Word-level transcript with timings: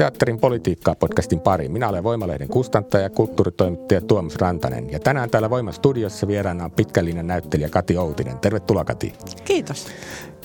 Teatterin 0.00 0.40
politiikkaa 0.40 0.94
podcastin 0.94 1.40
pariin. 1.40 1.72
Minä 1.72 1.88
olen 1.88 2.04
Voimalehden 2.04 2.48
kustantaja 2.48 3.02
ja 3.02 3.10
kulttuuritoimittaja 3.10 4.00
Tuomas 4.00 4.36
Rantanen. 4.36 4.92
Ja 4.92 4.98
tänään 4.98 5.30
täällä 5.30 5.50
Voiman 5.50 5.74
studiossa 5.74 6.28
vieraana 6.28 6.64
on 6.64 6.70
pitkällinen 6.70 7.26
näyttelijä 7.26 7.68
Kati 7.68 7.96
Outinen. 7.96 8.38
Tervetuloa 8.38 8.84
Kati. 8.84 9.12
Kiitos. 9.44 9.86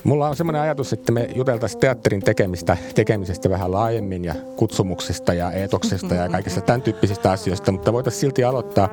Mulla 0.05 0.29
on 0.29 0.35
semmoinen 0.35 0.61
ajatus, 0.61 0.93
että 0.93 1.11
me 1.11 1.29
juteltaisiin 1.35 1.79
teatterin 1.79 2.21
tekemistä, 2.21 2.77
tekemisestä 2.95 3.49
vähän 3.49 3.71
laajemmin 3.71 4.25
ja 4.25 4.35
kutsumuksesta 4.55 5.33
ja 5.33 5.51
eetoksesta 5.51 6.15
ja 6.15 6.29
kaikista 6.29 6.61
tämän 6.61 6.81
tyyppisistä 6.81 7.31
asioista, 7.31 7.71
mutta 7.71 7.93
voitaisiin 7.93 8.21
silti 8.21 8.43
aloittaa, 8.43 8.89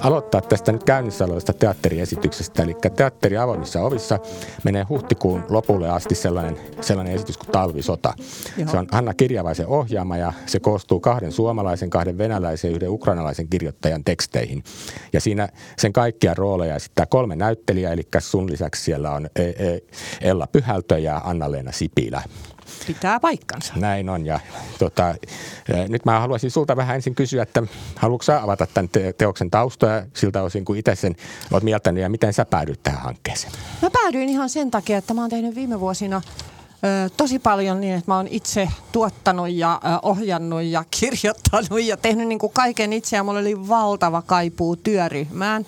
aloittaa 0.00 0.40
tästä 0.40 0.72
nyt 0.72 0.84
käynnissä 0.84 1.24
olevasta 1.24 1.52
teatteriesityksestä. 1.52 2.62
Eli 2.62 2.76
teatteri 2.96 3.36
avoimissa 3.36 3.82
ovissa 3.82 4.18
menee 4.64 4.86
huhtikuun 4.88 5.44
lopulle 5.48 5.88
asti 5.88 6.14
sellainen, 6.14 6.56
sellainen 6.80 7.14
esitys 7.14 7.38
kuin 7.38 7.50
Talvisota. 7.50 8.14
Joo. 8.56 8.68
Se 8.68 8.76
on 8.76 8.86
Hanna 8.92 9.14
Kirjavaisen 9.14 9.66
ohjaama 9.66 10.16
ja 10.16 10.32
se 10.46 10.60
koostuu 10.60 11.00
kahden 11.00 11.32
suomalaisen, 11.32 11.90
kahden 11.90 12.18
venäläisen 12.18 12.70
ja 12.70 12.76
yhden 12.76 12.90
ukrainalaisen 12.90 13.48
kirjoittajan 13.48 14.04
teksteihin. 14.04 14.64
Ja 15.12 15.20
siinä 15.20 15.48
sen 15.78 15.92
kaikkia 15.92 16.34
rooleja 16.34 16.76
esittää 16.76 17.06
kolme 17.06 17.36
näyttelijää, 17.36 17.92
eli 17.92 18.02
sun 18.18 18.50
lisäksi 18.50 18.84
siellä 18.84 19.10
on 19.10 19.26
e, 19.36 19.42
e, 19.42 19.80
Ella 20.20 20.47
Pyhältö 20.52 20.98
ja 20.98 21.20
Anna-Leena 21.24 21.72
Sipilä. 21.72 22.22
Pitää 22.86 23.20
paikkansa. 23.20 23.72
Näin 23.76 24.08
on. 24.08 24.26
Ja, 24.26 24.40
tota, 24.78 25.14
nyt 25.88 26.04
mä 26.04 26.20
haluaisin 26.20 26.50
sulta 26.50 26.76
vähän 26.76 26.96
ensin 26.96 27.14
kysyä, 27.14 27.42
että 27.42 27.62
haluatko 27.96 28.22
sä 28.22 28.42
avata 28.42 28.66
tämän 28.74 28.88
te- 28.88 29.12
teoksen 29.12 29.50
taustoja 29.50 30.06
siltä 30.14 30.42
osin, 30.42 30.64
kun 30.64 30.76
itse 30.76 30.94
sen 30.94 31.16
olet 31.50 31.64
mieltänyt 31.64 32.02
ja 32.02 32.08
miten 32.08 32.32
sä 32.32 32.44
päädyit 32.44 32.82
tähän 32.82 33.02
hankkeeseen? 33.02 33.52
Mä 33.82 33.90
päädyin 33.90 34.28
ihan 34.28 34.50
sen 34.50 34.70
takia, 34.70 34.98
että 34.98 35.14
mä 35.14 35.20
oon 35.20 35.30
tehnyt 35.30 35.54
viime 35.54 35.80
vuosina 35.80 36.22
tosi 37.16 37.38
paljon 37.38 37.80
niin, 37.80 37.94
että 37.94 38.10
mä 38.10 38.16
oon 38.16 38.28
itse 38.30 38.68
tuottanut 38.92 39.50
ja 39.50 39.80
ohjannut 40.02 40.62
ja 40.62 40.84
kirjoittanut 41.00 41.82
ja 41.84 41.96
tehnyt 41.96 42.28
niin 42.28 42.38
kuin 42.38 42.52
kaiken 42.52 42.92
itse 42.92 43.16
ja 43.16 43.24
mulla 43.24 43.40
oli 43.40 43.68
valtava 43.68 44.22
kaipuu 44.22 44.76
työryhmään. 44.76 45.66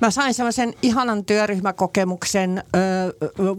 Mä 0.00 0.10
sain 0.10 0.34
semmoisen 0.34 0.74
ihanan 0.82 1.24
työryhmäkokemuksen 1.24 2.64
ö, 2.76 2.80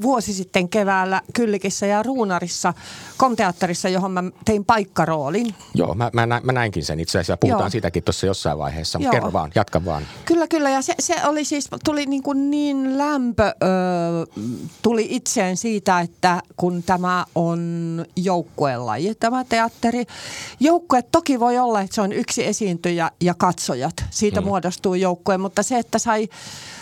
vuosi 0.02 0.34
sitten 0.34 0.70
keväällä 0.70 1.22
Kyllikissä 1.34 1.86
ja 1.86 2.04
Ruunarissa 2.04 2.74
komteatterissa, 3.18 3.90
johon 3.90 4.12
mä 4.12 4.24
tein 4.46 4.66
paikkaroolin. 4.66 5.56
Joo, 5.76 5.96
mä, 5.96 6.12
mä, 6.14 6.42
mä 6.44 6.52
näinkin 6.52 6.86
sen 6.86 7.00
itse 7.00 7.20
asiassa. 7.20 7.38
Puhutaan 7.38 7.64
Joo. 7.64 7.70
siitäkin 7.70 8.04
tuossa 8.04 8.26
jossain 8.26 8.58
vaiheessa. 8.58 9.00
Joo. 9.02 9.12
Kerro 9.12 9.34
vaan, 9.34 9.52
jatka 9.56 9.86
vaan. 9.86 10.04
Kyllä, 10.26 10.48
kyllä. 10.48 10.70
Ja 10.70 10.82
se, 10.82 10.96
se 11.00 11.16
oli 11.26 11.46
siis, 11.46 11.70
tuli 11.86 12.06
niin, 12.06 12.24
kuin 12.24 12.52
niin 12.52 12.98
lämpö, 12.98 13.44
ö, 13.44 13.56
tuli 14.82 15.08
itseen 15.10 15.58
siitä, 15.58 16.00
että 16.00 16.42
kun 16.56 16.84
tämä 16.84 17.26
on 17.36 18.06
joukkuelaji, 18.16 19.16
tämä 19.16 19.44
teatteri. 19.44 20.06
Joukkue 20.60 21.02
toki 21.02 21.40
voi 21.40 21.58
olla, 21.58 21.82
että 21.82 21.96
se 21.96 22.02
on 22.02 22.12
yksi 22.12 22.46
esiintyjä 22.46 23.12
ja 23.22 23.34
katsojat. 23.34 24.06
Siitä 24.10 24.42
hmm. 24.42 24.48
muodostuu 24.48 24.96
joukkue, 24.96 25.38
mutta 25.38 25.64
se, 25.64 25.78
että 25.78 26.00
sai 26.00 26.28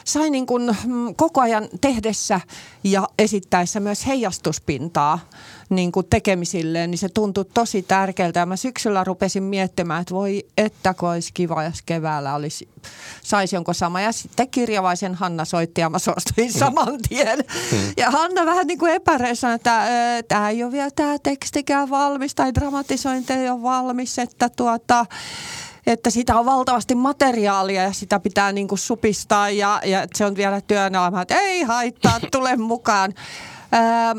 sai 0.03 0.29
niin 0.29 0.45
kuin 0.45 0.77
mm, 0.85 1.15
koko 1.15 1.41
ajan 1.41 1.69
tehdessä 1.81 2.41
ja 2.83 3.07
esittäessä 3.19 3.79
myös 3.79 4.07
heijastuspintaa 4.07 5.19
niin 5.69 5.91
kuin 5.91 6.05
tekemisilleen, 6.09 6.91
niin 6.91 6.99
se 6.99 7.09
tuntui 7.09 7.45
tosi 7.53 7.81
tärkeältä. 7.81 8.39
Ja 8.39 8.45
mä 8.45 8.55
syksyllä 8.55 9.03
rupesin 9.03 9.43
miettimään, 9.43 10.01
että 10.01 10.13
voi 10.13 10.45
että 10.57 10.93
kun 10.93 11.09
olisi 11.09 11.33
kiva, 11.33 11.63
jos 11.63 11.81
keväällä 11.81 12.35
olisi, 12.35 12.67
saisi 13.23 13.55
jonkun 13.55 13.75
sama. 13.75 14.01
Ja 14.01 14.11
sitten 14.11 14.49
kirjavaisen 14.49 15.15
Hanna 15.15 15.45
soitti 15.45 15.81
ja 15.81 15.89
mä 15.89 15.99
suostuin 15.99 16.53
saman 16.53 16.97
tien. 17.09 17.43
Hmm. 17.71 17.93
Ja 17.97 18.11
Hanna 18.11 18.45
vähän 18.45 18.67
niin 18.67 18.79
kuin 18.79 18.93
epäreissaan, 18.93 19.55
että 19.55 19.87
tämä 20.27 20.49
ei 20.49 20.63
ole 20.63 20.71
vielä 20.71 20.91
tämä 20.95 21.19
tekstikään 21.23 21.89
valmis 21.89 22.35
tai 22.35 22.53
dramatisointi 22.53 23.33
ei 23.33 23.49
ole 23.49 23.61
valmis, 23.61 24.19
että 24.19 24.49
tuota 24.49 25.05
että 25.89 26.09
sitä 26.09 26.39
on 26.39 26.45
valtavasti 26.45 26.95
materiaalia 26.95 27.83
ja 27.83 27.93
sitä 27.93 28.19
pitää 28.19 28.51
niin 28.51 28.67
kuin 28.67 28.79
supistaa 28.79 29.49
ja, 29.49 29.81
ja 29.85 30.07
se 30.15 30.25
on 30.25 30.35
vielä 30.35 30.61
työnä, 30.61 31.11
että 31.21 31.39
ei 31.39 31.63
haittaa, 31.63 32.19
tule 32.31 32.55
mukaan. 32.55 33.13
Ää, 33.71 34.15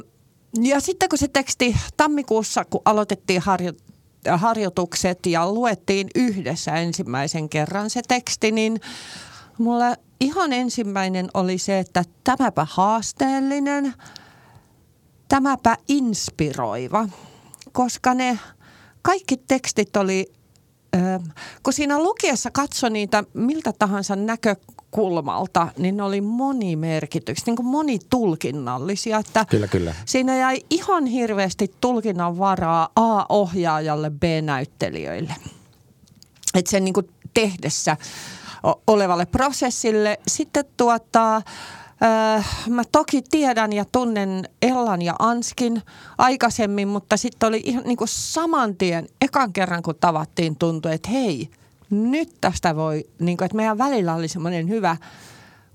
ja 0.62 0.80
sitten 0.80 1.08
kun 1.08 1.18
se 1.18 1.28
teksti 1.28 1.76
tammikuussa, 1.96 2.64
kun 2.64 2.82
aloitettiin 2.84 3.40
harjo, 3.40 3.72
harjoitukset 4.36 5.26
ja 5.26 5.52
luettiin 5.52 6.08
yhdessä 6.14 6.72
ensimmäisen 6.72 7.48
kerran 7.48 7.90
se 7.90 8.02
teksti, 8.08 8.52
niin 8.52 8.80
mulla 9.58 9.96
ihan 10.20 10.52
ensimmäinen 10.52 11.28
oli 11.34 11.58
se, 11.58 11.78
että 11.78 12.04
tämäpä 12.24 12.66
haasteellinen, 12.70 13.94
tämäpä 15.28 15.76
inspiroiva, 15.88 17.08
koska 17.72 18.14
ne 18.14 18.38
kaikki 19.02 19.36
tekstit 19.36 19.96
oli 19.96 20.39
kun 21.62 21.72
siinä 21.72 21.98
lukiessa 21.98 22.50
katsoi 22.50 22.90
niitä 22.90 23.24
miltä 23.34 23.72
tahansa 23.78 24.16
näkökulmalta, 24.16 25.68
niin 25.78 25.96
ne 25.96 26.02
oli 26.02 26.20
monimerkityksiä, 26.20 27.44
niin 27.46 27.56
kuin 27.56 27.66
monitulkinnallisia. 27.66 29.18
Että 29.18 29.44
kyllä, 29.50 29.68
kyllä. 29.68 29.94
Siinä 30.04 30.36
jäi 30.36 30.62
ihan 30.70 31.06
hirveästi 31.06 31.74
tulkinnan 31.80 32.38
varaa 32.38 32.88
A-ohjaajalle, 32.96 34.10
B-näyttelijöille. 34.10 35.34
Että 36.54 36.70
sen 36.70 36.84
niin 36.84 36.94
kuin 36.94 37.10
tehdessä 37.34 37.96
olevalle 38.86 39.26
prosessille. 39.26 40.20
Sitten 40.28 40.64
tuota, 40.76 41.42
Öö, 42.02 42.42
mä 42.68 42.82
toki 42.92 43.22
tiedän 43.30 43.72
ja 43.72 43.84
tunnen 43.92 44.48
Ellan 44.62 45.02
ja 45.02 45.14
Anskin 45.18 45.82
aikaisemmin, 46.18 46.88
mutta 46.88 47.16
sitten 47.16 47.48
oli 47.48 47.62
ihan 47.64 47.84
niin 47.84 47.96
kuin 47.96 48.08
saman 48.08 48.76
tien, 48.76 49.08
ekan 49.20 49.52
kerran 49.52 49.82
kun 49.82 49.94
tavattiin, 50.00 50.56
tuntui, 50.56 50.94
että 50.94 51.10
hei, 51.10 51.50
nyt 51.90 52.28
tästä 52.40 52.76
voi, 52.76 53.04
niin 53.18 53.36
kuin, 53.36 53.46
että 53.46 53.56
meidän 53.56 53.78
välillä 53.78 54.14
oli 54.14 54.28
semmoinen 54.28 54.68
hyvä– 54.68 54.96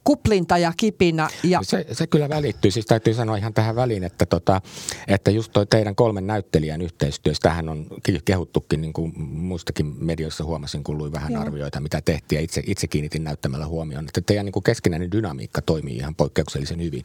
kuplinta 0.05 0.57
ja 0.57 0.73
kipinä. 0.77 1.29
Ja... 1.43 1.59
Se, 1.63 1.85
se 1.91 2.07
kyllä 2.07 2.29
välittyy. 2.29 2.71
Siis 2.71 2.85
täytyy 2.85 3.13
sanoa 3.13 3.37
ihan 3.37 3.53
tähän 3.53 3.75
väliin, 3.75 4.03
että, 4.03 4.25
tota, 4.25 4.61
että 5.07 5.31
just 5.31 5.51
toi 5.51 5.65
teidän 5.65 5.95
kolmen 5.95 6.27
näyttelijän 6.27 6.81
yhteistyössä, 6.81 7.41
tähän 7.41 7.69
on 7.69 7.87
kehuttukin 8.25 8.81
niin 8.81 8.93
kuin 8.93 9.13
muistakin 9.19 9.95
medioissa 9.99 10.43
huomasin, 10.43 10.83
kun 10.83 10.97
luin 10.97 11.11
vähän 11.11 11.31
Joo. 11.31 11.41
arvioita, 11.41 11.79
mitä 11.79 12.01
tehtiin 12.01 12.37
ja 12.37 12.43
itse, 12.43 12.63
itse 12.65 12.87
kiinnitin 12.87 13.23
näyttämällä 13.23 13.65
huomioon, 13.65 14.05
että 14.07 14.21
teidän 14.21 14.45
niin 14.45 14.53
kuin 14.53 14.63
keskinäinen 14.63 15.11
dynamiikka 15.11 15.61
toimii 15.61 15.97
ihan 15.97 16.15
poikkeuksellisen 16.15 16.83
hyvin. 16.83 17.03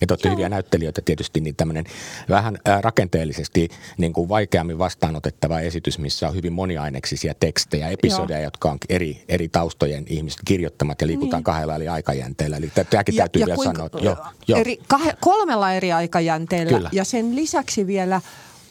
Ja 0.00 0.06
te 0.06 0.12
olette 0.12 0.30
hyviä 0.30 0.48
näyttelijöitä 0.48 1.02
tietysti, 1.04 1.40
niin 1.40 1.56
tämmöinen 1.56 1.84
vähän 2.28 2.58
rakenteellisesti 2.80 3.68
niin 3.98 4.12
kuin 4.12 4.28
vaikeammin 4.28 4.78
vastaanotettava 4.78 5.60
esitys, 5.60 5.98
missä 5.98 6.28
on 6.28 6.34
hyvin 6.34 6.52
moniaineksisia 6.52 7.34
tekstejä, 7.40 7.88
episodeja, 7.88 8.38
Joo. 8.38 8.46
jotka 8.46 8.70
on 8.70 8.78
eri, 8.88 9.24
eri 9.28 9.48
taustojen 9.48 10.04
ihmiset 10.08 10.40
kirjoittamat 10.44 11.00
ja 11.00 11.06
liikutaan 11.06 11.38
niin. 11.38 11.44
kahdella 11.44 11.76
eli 11.76 11.88
aikajänteellä 11.88 12.37
aikajänteellä. 12.38 12.56
Eli 12.56 12.86
tämäkin 12.90 13.16
ja, 13.16 13.22
täytyy 13.22 13.40
ja 13.40 13.46
vielä 13.46 13.56
kuinka, 13.56 13.76
sanoa. 13.76 14.04
Jo, 14.04 14.16
jo. 14.48 14.56
Eri, 14.56 14.78
kah, 14.88 15.02
kolmella 15.20 15.72
eri 15.72 15.92
aikajänteellä 15.92 16.72
Kyllä. 16.72 16.90
ja 16.92 17.04
sen 17.04 17.36
lisäksi 17.36 17.86
vielä 17.86 18.20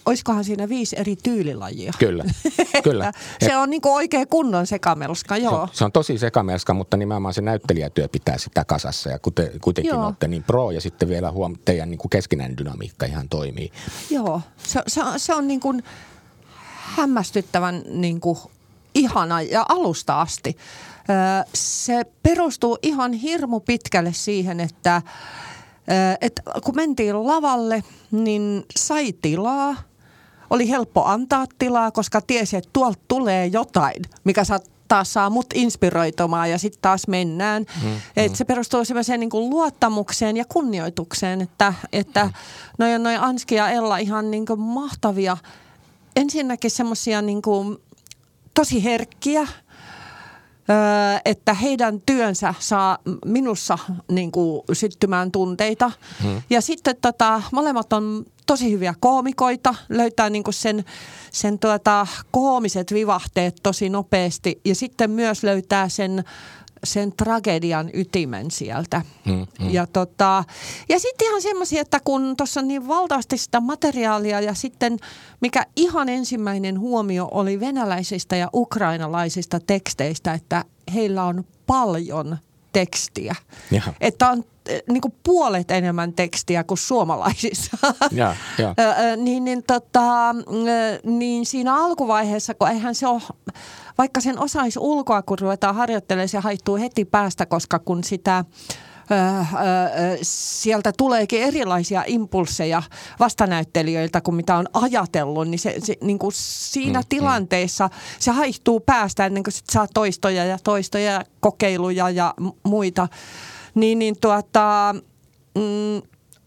olisikohan 0.06 0.44
siinä 0.44 0.70
viisi 0.70 0.96
eri 1.00 1.16
tyylilajia. 1.16 1.94
Kyllä, 2.00 2.24
kyllä. 2.84 3.12
se 3.46 3.58
on 3.58 3.70
niin 3.70 3.82
oikein 3.84 4.28
kunnon 4.28 4.68
sekamelska, 4.68 5.38
joo. 5.38 5.68
Se, 5.68 5.78
se 5.78 5.86
on 5.86 5.92
tosi 5.92 6.18
sekamelska, 6.18 6.74
mutta 6.74 6.98
nimenomaan 6.98 7.34
se 7.34 7.42
näyttelijätyö 7.42 8.08
pitää 8.08 8.38
sitä 8.38 8.66
kasassa. 8.66 9.10
Ja 9.10 9.20
kuten, 9.20 9.52
kuitenkin 9.62 9.90
joo. 9.90 10.06
olette 10.06 10.28
niin 10.28 10.44
pro 10.44 10.72
ja 10.72 10.82
sitten 10.82 11.10
vielä 11.10 11.32
huom, 11.32 11.56
teidän 11.66 11.90
niin 11.90 11.98
kuin 11.98 12.10
keskinäinen 12.10 12.58
dynamiikka 12.58 13.06
ihan 13.06 13.30
toimii. 13.30 13.72
Joo, 14.10 14.42
se, 14.58 14.82
se, 14.88 15.02
se 15.18 15.34
on 15.34 15.48
niin 15.48 15.60
kuin 15.60 15.84
hämmästyttävän 16.96 17.84
niin 17.90 18.20
kuin 18.20 18.38
ihana 18.96 19.42
ja 19.42 19.66
alusta 19.70 20.22
asti. 20.22 20.58
Se 21.54 22.06
perustuu 22.24 22.78
ihan 22.82 23.14
hirmu 23.14 23.60
pitkälle 23.60 24.14
siihen, 24.14 24.60
että, 24.60 25.02
että 26.22 26.42
kun 26.64 26.76
mentiin 26.76 27.28
lavalle, 27.28 27.84
niin 28.12 28.66
sai 28.76 29.14
tilaa, 29.22 29.76
oli 30.50 30.70
helppo 30.70 31.06
antaa 31.06 31.46
tilaa, 31.60 31.92
koska 31.92 32.22
tiesi, 32.22 32.58
että 32.58 32.70
tuolta 32.74 33.00
tulee 33.08 33.46
jotain, 33.46 34.04
mikä 34.24 34.44
saa 34.44 34.60
taas 34.88 35.14
saa 35.14 35.30
mut 35.30 35.46
inspiroitumaan 35.54 36.52
ja 36.52 36.58
sitten 36.58 36.82
taas 36.82 37.08
mennään. 37.08 37.66
Mm, 37.84 37.96
Et 38.18 38.32
mm. 38.32 38.36
Se 38.36 38.46
perustuu 38.46 38.86
sellaiseen 38.86 39.20
niin 39.20 39.30
luottamukseen 39.34 40.38
ja 40.38 40.46
kunnioitukseen, 40.46 41.42
että, 41.42 41.74
että 41.94 42.26
mm. 42.26 42.32
noin 42.80 43.04
noi 43.04 43.16
Anski 43.16 43.56
ja 43.56 43.70
Ella 43.70 43.98
ihan 43.98 44.32
niin 44.32 44.46
mahtavia. 44.58 45.38
Ensinnäkin 46.16 46.72
semmoisia 46.72 47.22
niin 47.22 47.42
tosi 48.54 48.84
herkkiä, 48.84 49.48
että 51.26 51.54
heidän 51.54 52.02
työnsä 52.06 52.54
saa 52.60 52.98
minussa 53.26 53.78
niin 54.12 54.32
kuin, 54.32 54.62
syttymään 54.74 55.32
tunteita. 55.32 55.92
Hmm. 56.24 56.42
Ja 56.50 56.62
sitten 56.62 56.96
tota, 57.02 57.42
molemmat 57.52 57.94
on 57.94 58.26
tosi 58.46 58.72
hyviä 58.72 58.94
koomikoita, 59.00 59.76
löytää 59.90 60.30
niin 60.30 60.44
kuin 60.44 60.54
sen, 60.54 60.86
sen 61.32 61.60
tuota, 61.60 62.08
koomiset 62.32 62.94
vivahteet 62.94 63.56
tosi 63.64 63.90
nopeasti 63.90 64.62
ja 64.66 64.76
sitten 64.76 65.12
myös 65.12 65.44
löytää 65.44 65.90
sen 65.90 66.24
sen 66.94 67.14
tragedian 67.18 67.90
ytimen 67.94 68.52
sieltä. 68.52 69.02
Mm, 69.26 69.34
mm. 69.34 69.70
Ja, 69.70 69.88
tota, 69.88 70.44
ja 70.90 71.00
sitten 71.00 71.28
ihan 71.28 71.42
semmoisia, 71.42 71.82
että 71.82 72.00
kun 72.04 72.38
tuossa 72.38 72.60
on 72.60 72.68
niin 72.68 72.88
valtavasti 72.88 73.38
sitä 73.38 73.60
materiaalia 73.60 74.42
ja 74.42 74.54
sitten 74.54 74.98
mikä 75.42 75.66
ihan 75.76 76.10
ensimmäinen 76.10 76.80
huomio 76.80 77.28
oli 77.32 77.60
venäläisistä 77.60 78.36
ja 78.36 78.50
ukrainalaisista 78.54 79.60
teksteistä, 79.60 80.34
että 80.34 80.66
heillä 80.94 81.24
on 81.24 81.44
paljon 81.68 82.38
tekstiä. 82.74 83.36
Jaha. 83.72 83.94
Että 84.02 84.30
on 84.30 84.44
eh, 84.70 84.82
niin 84.90 85.02
kuin 85.02 85.14
puolet 85.24 85.72
enemmän 85.72 86.14
tekstiä 86.14 86.64
kuin 86.64 86.78
suomalaisissa. 86.78 87.78
Ja, 88.12 88.36
ja. 88.58 88.76
niin, 89.24 89.46
niin, 89.46 89.64
tota, 89.64 90.36
niin 91.04 91.46
siinä 91.46 91.76
alkuvaiheessa, 91.76 92.54
kun 92.54 92.68
eihän 92.68 92.96
se 92.96 93.08
ole, 93.08 93.22
vaikka 93.98 94.22
sen 94.22 94.40
osaisi 94.40 94.80
ulkoa, 94.80 95.22
kun 95.22 95.40
ruvetaan 95.40 95.76
harjoittelemaan, 95.76 96.30
se 96.30 96.40
haittuu 96.40 96.78
heti 96.78 97.06
päästä, 97.06 97.46
koska 97.46 97.80
kun 97.80 98.04
sitä 98.04 98.46
sieltä 100.22 100.92
tuleekin 100.98 101.44
erilaisia 101.44 102.04
impulseja 102.08 102.84
vastanäyttelijöiltä 103.20 104.22
kuin 104.22 104.36
mitä 104.36 104.56
on 104.56 104.66
ajatellut, 104.74 105.48
niin, 105.48 105.60
se, 105.60 105.76
se, 105.84 105.98
niin 106.02 106.20
kuin 106.20 106.32
siinä 106.36 107.00
mm, 107.00 107.04
mm. 107.04 107.10
tilanteessa 107.10 107.90
se 108.20 108.32
haihtuu 108.32 108.80
päästä 108.80 109.26
ennen 109.26 109.44
kuin 109.44 109.54
sit 109.54 109.70
saa 109.72 109.88
toistoja 109.94 110.46
ja 110.46 110.58
toistoja 110.64 111.12
ja 111.12 111.24
kokeiluja 111.40 112.10
ja 112.10 112.34
muita. 112.64 113.08
Niin, 113.76 114.00
niin 114.00 114.16
tuota, 114.22 114.96
mm, 115.56 116.02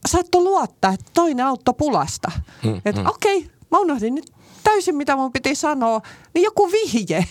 saattoi 0.08 0.42
luottaa, 0.42 0.92
että 0.92 1.10
toinen 1.14 1.46
auttoi 1.46 1.74
pulasta. 1.78 2.30
Mm, 2.64 2.80
että 2.84 3.00
mm. 3.00 3.06
okei, 3.06 3.36
okay, 3.36 3.50
mä 3.70 3.78
unohdin 3.78 4.14
nyt 4.14 4.32
täysin 4.64 4.96
mitä 4.96 5.16
mun 5.16 5.32
piti 5.32 5.54
sanoa, 5.54 6.00
niin 6.34 6.44
joku 6.44 6.72
vihje 6.72 7.26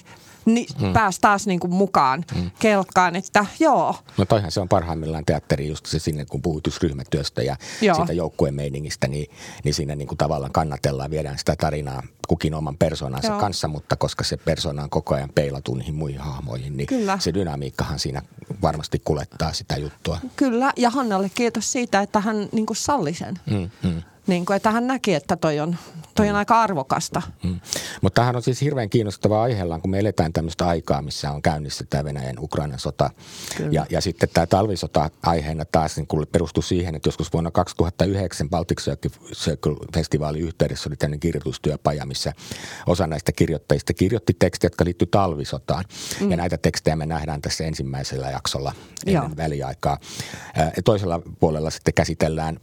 niin 0.46 0.68
hmm. 0.80 0.94
pääsi 0.94 1.22
taas 1.22 1.48
niin 1.48 1.60
kuin 1.60 1.74
mukaan 1.74 2.26
hmm. 2.36 2.52
kelkkaan, 2.60 3.16
että 3.16 3.46
joo. 3.60 3.96
No 4.18 4.26
toihan 4.26 4.52
se 4.52 4.60
on 4.60 4.70
parhaimmillaan 4.70 5.26
teatteri 5.26 5.68
just 5.68 5.86
se 5.86 6.00
sinne, 6.00 6.26
kun 6.26 6.42
puhutus 6.42 6.82
ryhmätyöstä 6.82 7.44
ja 7.44 7.56
joo. 7.82 7.96
siitä 7.96 8.14
joukkueen 8.14 8.56
meiningistä, 8.56 9.08
niin, 9.08 9.32
niin 9.64 9.74
siinä 9.74 9.96
niin 9.96 10.08
kuin 10.08 10.18
tavallaan 10.18 10.52
kannatellaan, 10.52 11.12
viedään 11.12 11.38
sitä 11.38 11.56
tarinaa 11.56 12.04
kukin 12.28 12.54
oman 12.54 12.78
persoonansa 12.78 13.28
joo. 13.28 13.40
kanssa, 13.40 13.68
mutta 13.68 13.96
koska 13.96 14.24
se 14.24 14.38
persoona 14.38 14.84
on 14.84 14.90
koko 14.90 15.16
ajan 15.16 15.30
peilatu 15.36 15.76
niihin 15.76 15.96
muihin 15.96 16.20
hahmoihin, 16.20 16.78
niin 16.78 16.88
Kyllä. 16.88 17.20
se 17.20 17.34
dynamiikkahan 17.34 18.00
siinä 18.00 18.22
varmasti 18.62 19.02
kulettaa 19.06 19.54
sitä 19.54 19.78
juttua. 19.78 20.18
Kyllä, 20.36 20.74
ja 20.78 20.90
Hannalle 20.90 21.30
kiitos 21.30 21.72
siitä, 21.72 22.02
että 22.02 22.20
hän 22.20 22.50
niin 22.52 22.66
kuin 22.66 22.78
salli 22.78 23.14
sen. 23.14 23.40
Hmm, 23.50 23.70
hmm. 23.84 24.02
Niin 24.30 24.46
kuin, 24.46 24.58
että 24.58 24.72
hän 24.72 24.88
näki, 24.88 25.14
että 25.14 25.36
toi 25.36 25.60
on, 25.60 25.76
toi 26.16 26.28
on 26.28 26.34
mm. 26.34 26.38
aika 26.38 26.62
arvokasta. 26.62 27.22
Mm. 27.44 27.60
Mutta 28.02 28.16
tämähän 28.16 28.36
on 28.36 28.42
siis 28.42 28.62
hirveän 28.62 28.90
kiinnostava 28.90 29.44
aiheellaan, 29.44 29.82
kun 29.82 29.92
me 29.92 30.00
eletään 30.00 30.34
tämmöistä 30.34 30.68
aikaa, 30.68 31.02
missä 31.02 31.32
on 31.32 31.42
käynnissä 31.42 31.86
tämä 31.90 32.04
Venäjän 32.04 32.40
Ukrainan 32.40 32.80
sota. 32.80 33.10
Ja, 33.72 33.86
ja 33.90 34.02
sitten 34.02 34.30
tämä 34.34 34.48
talvisota 34.48 35.10
aiheena 35.24 35.66
taas 35.66 35.98
niin 35.98 36.08
perustuu 36.32 36.64
siihen, 36.64 36.96
että 36.96 37.08
joskus 37.08 37.34
vuonna 37.34 37.52
2009 37.52 38.50
Baltic 38.50 38.82
Circle-festivaalin 39.34 40.42
yhteydessä 40.42 40.90
oli 40.90 40.96
tämmöinen 40.96 41.20
kirjoitustyöpaja, 41.20 42.06
missä 42.06 42.34
osa 42.88 43.08
näistä 43.08 43.32
kirjoittajista 43.32 43.94
kirjoitti 43.94 44.34
tekstejä, 44.40 44.68
jotka 44.68 44.86
liittyy 44.86 45.08
talvisotaan. 45.08 45.86
Mm. 46.20 46.32
Ja 46.32 46.38
näitä 46.38 46.58
tekstejä 46.58 46.96
me 46.96 47.06
nähdään 47.06 47.42
tässä 47.42 47.64
ensimmäisellä 47.64 48.30
jaksolla 48.30 48.74
ennen 49.06 49.24
Joo. 49.24 49.38
väliaikaa. 49.38 49.98
Ja 50.56 50.84
toisella 50.84 51.22
puolella 51.40 51.70
sitten 51.70 51.94
käsitellään, 51.94 52.60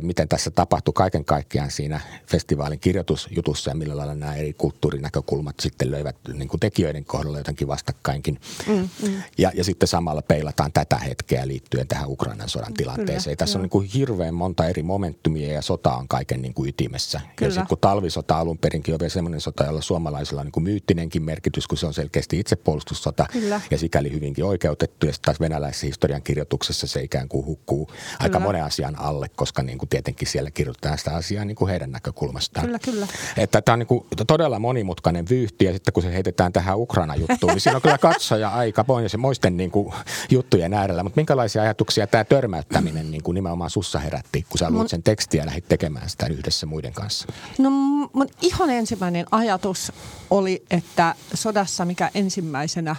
miten 0.00 0.28
tässä 0.28 0.50
tapahtui 0.50 0.92
kaiken 1.10 1.24
kaikkiaan 1.24 1.70
siinä 1.70 2.00
festivaalin 2.26 2.78
kirjoitusjutussa 2.78 3.70
ja 3.70 3.74
millä 3.74 3.96
lailla 3.96 4.14
nämä 4.14 4.34
eri 4.34 4.52
kulttuurinäkökulmat 4.52 5.60
sitten 5.60 5.90
löivät 5.90 6.16
niin 6.32 6.48
kuin 6.48 6.60
tekijöiden 6.60 7.04
kohdalla 7.04 7.38
jotenkin 7.38 7.68
vastakkainkin. 7.68 8.40
Mm, 8.66 8.88
mm. 9.02 9.22
Ja, 9.38 9.50
ja 9.54 9.64
sitten 9.64 9.88
samalla 9.88 10.22
peilataan 10.22 10.72
tätä 10.72 10.96
hetkeä 10.96 11.48
liittyen 11.48 11.88
tähän 11.88 12.08
Ukrainan 12.08 12.48
sodan 12.48 12.74
tilanteeseen. 12.74 13.24
Kyllä, 13.24 13.36
Tässä 13.36 13.58
on 13.58 13.62
niin 13.62 13.70
kuin 13.70 13.88
hirveän 13.88 14.34
monta 14.34 14.66
eri 14.66 14.82
momentumia 14.82 15.52
ja 15.52 15.62
sota 15.62 15.96
on 15.96 16.08
kaiken 16.08 16.42
niin 16.42 16.54
kuin 16.54 16.68
ytimessä. 16.68 17.20
Kyllä. 17.36 17.48
Ja 17.48 17.50
sitten 17.50 17.68
kun 17.68 17.78
talvisota 17.80 18.38
alun 18.38 18.58
perinkin 18.58 18.94
on 18.94 19.00
vielä 19.00 19.10
semmoinen 19.10 19.40
sota, 19.40 19.64
jolla 19.64 19.80
suomalaisilla 19.80 20.40
on 20.40 20.46
niin 20.46 20.52
kuin 20.52 20.64
myyttinenkin 20.64 21.22
merkitys, 21.22 21.66
kun 21.66 21.78
se 21.78 21.86
on 21.86 21.94
selkeästi 21.94 22.38
itsepuolustussota 22.38 23.26
Kyllä. 23.32 23.60
ja 23.70 23.78
sikäli 23.78 24.12
hyvinkin 24.12 24.44
oikeutettu. 24.44 25.06
Ja 25.06 25.12
sitten 25.12 25.26
taas 25.26 25.40
venäläisessä 25.40 25.86
historian 25.86 26.22
kirjoituksessa 26.22 26.86
se 26.86 27.02
ikään 27.02 27.28
kuin 27.28 27.46
hukkuu 27.46 27.86
Kyllä. 27.86 28.00
aika 28.18 28.40
monen 28.40 28.64
asian 28.64 28.98
alle, 28.98 29.28
koska 29.28 29.62
niin 29.62 29.78
kuin 29.78 29.88
tietenkin 29.88 30.28
siellä 30.28 30.50
kirjoitetaan 30.50 30.97
sitä 30.98 31.16
asiaa 31.16 31.44
niin 31.44 31.56
kuin 31.56 31.70
heidän 31.70 31.90
näkökulmastaan. 31.90 32.66
Kyllä, 32.66 32.78
kyllä. 32.78 33.06
Että 33.36 33.62
tämä 33.62 33.72
on 33.72 33.78
niin 33.78 33.86
kuin 33.86 34.04
todella 34.26 34.58
monimutkainen 34.58 35.28
vyyhti 35.30 35.64
ja 35.64 35.72
sitten 35.72 35.92
kun 35.92 36.02
se 36.02 36.12
heitetään 36.12 36.52
tähän 36.52 36.78
Ukraina-juttuun, 36.78 37.52
niin 37.52 37.60
siinä 37.60 37.76
on 37.76 37.82
kyllä 37.82 37.98
katsoja 37.98 38.48
aika 38.48 38.84
moisten 39.18 39.56
niin 39.56 39.70
kuin 39.70 39.94
juttujen 40.30 40.74
äärellä. 40.74 41.02
Mutta 41.02 41.18
minkälaisia 41.18 41.62
ajatuksia 41.62 42.06
tämä 42.06 42.24
törmäyttäminen 42.24 43.10
niin 43.10 43.22
kuin 43.22 43.34
nimenomaan 43.34 43.70
sussa 43.70 43.98
herätti, 43.98 44.46
kun 44.48 44.58
sä 44.58 44.70
luit 44.70 44.88
sen 44.88 45.02
tekstiä 45.02 45.42
ja 45.42 45.46
lähdit 45.46 45.68
tekemään 45.68 46.10
sitä 46.10 46.26
yhdessä 46.26 46.66
muiden 46.66 46.92
kanssa? 46.92 47.26
No 47.58 47.70
mun 47.70 48.28
ihan 48.42 48.70
ensimmäinen 48.70 49.26
ajatus 49.30 49.92
oli, 50.30 50.62
että 50.70 51.14
sodassa 51.34 51.84
mikä 51.84 52.10
ensimmäisenä 52.14 52.96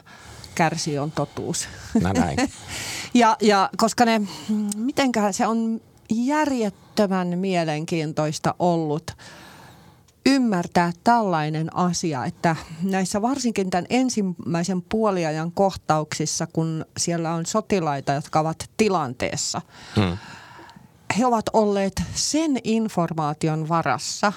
kärsii 0.55 0.99
on 0.99 1.11
totuus. 1.11 1.67
No 2.01 2.13
näin. 2.13 2.37
ja, 3.13 3.37
ja 3.41 3.69
koska 3.77 4.05
ne, 4.05 4.21
mitenkään 4.75 5.33
se 5.33 5.47
on 5.47 5.81
järjettömän 6.99 7.39
mielenkiintoista 7.39 8.55
ollut 8.59 9.11
ymmärtää 10.25 10.91
tällainen 11.03 11.75
asia, 11.75 12.25
että 12.25 12.55
näissä 12.83 13.21
varsinkin 13.21 13.69
tämän 13.69 13.85
ensimmäisen 13.89 14.81
puoliajan 14.81 15.51
kohtauksissa, 15.51 16.47
kun 16.47 16.85
siellä 16.97 17.33
on 17.33 17.45
sotilaita, 17.45 18.13
jotka 18.13 18.39
ovat 18.39 18.69
tilanteessa, 18.77 19.61
hmm. 19.95 20.17
he 21.17 21.25
ovat 21.25 21.45
olleet 21.53 22.01
sen 22.15 22.57
informaation 22.63 23.69
varassa, 23.69 24.33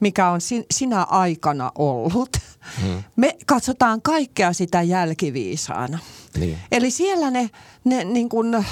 mikä 0.00 0.28
on 0.28 0.40
sinä 0.70 1.02
aikana 1.02 1.72
ollut. 1.78 2.36
Hmm. 2.82 3.02
Me 3.16 3.36
katsotaan 3.46 4.02
kaikkea 4.02 4.52
sitä 4.52 4.82
jälkiviisaana. 4.82 5.98
Niin. 6.40 6.58
Eli 6.72 6.90
siellä 6.90 7.30
ne, 7.30 7.50
ne 7.84 8.04
niin 8.04 8.28
kuin, 8.28 8.54
ö, 8.54 8.58
ö, 8.58 8.62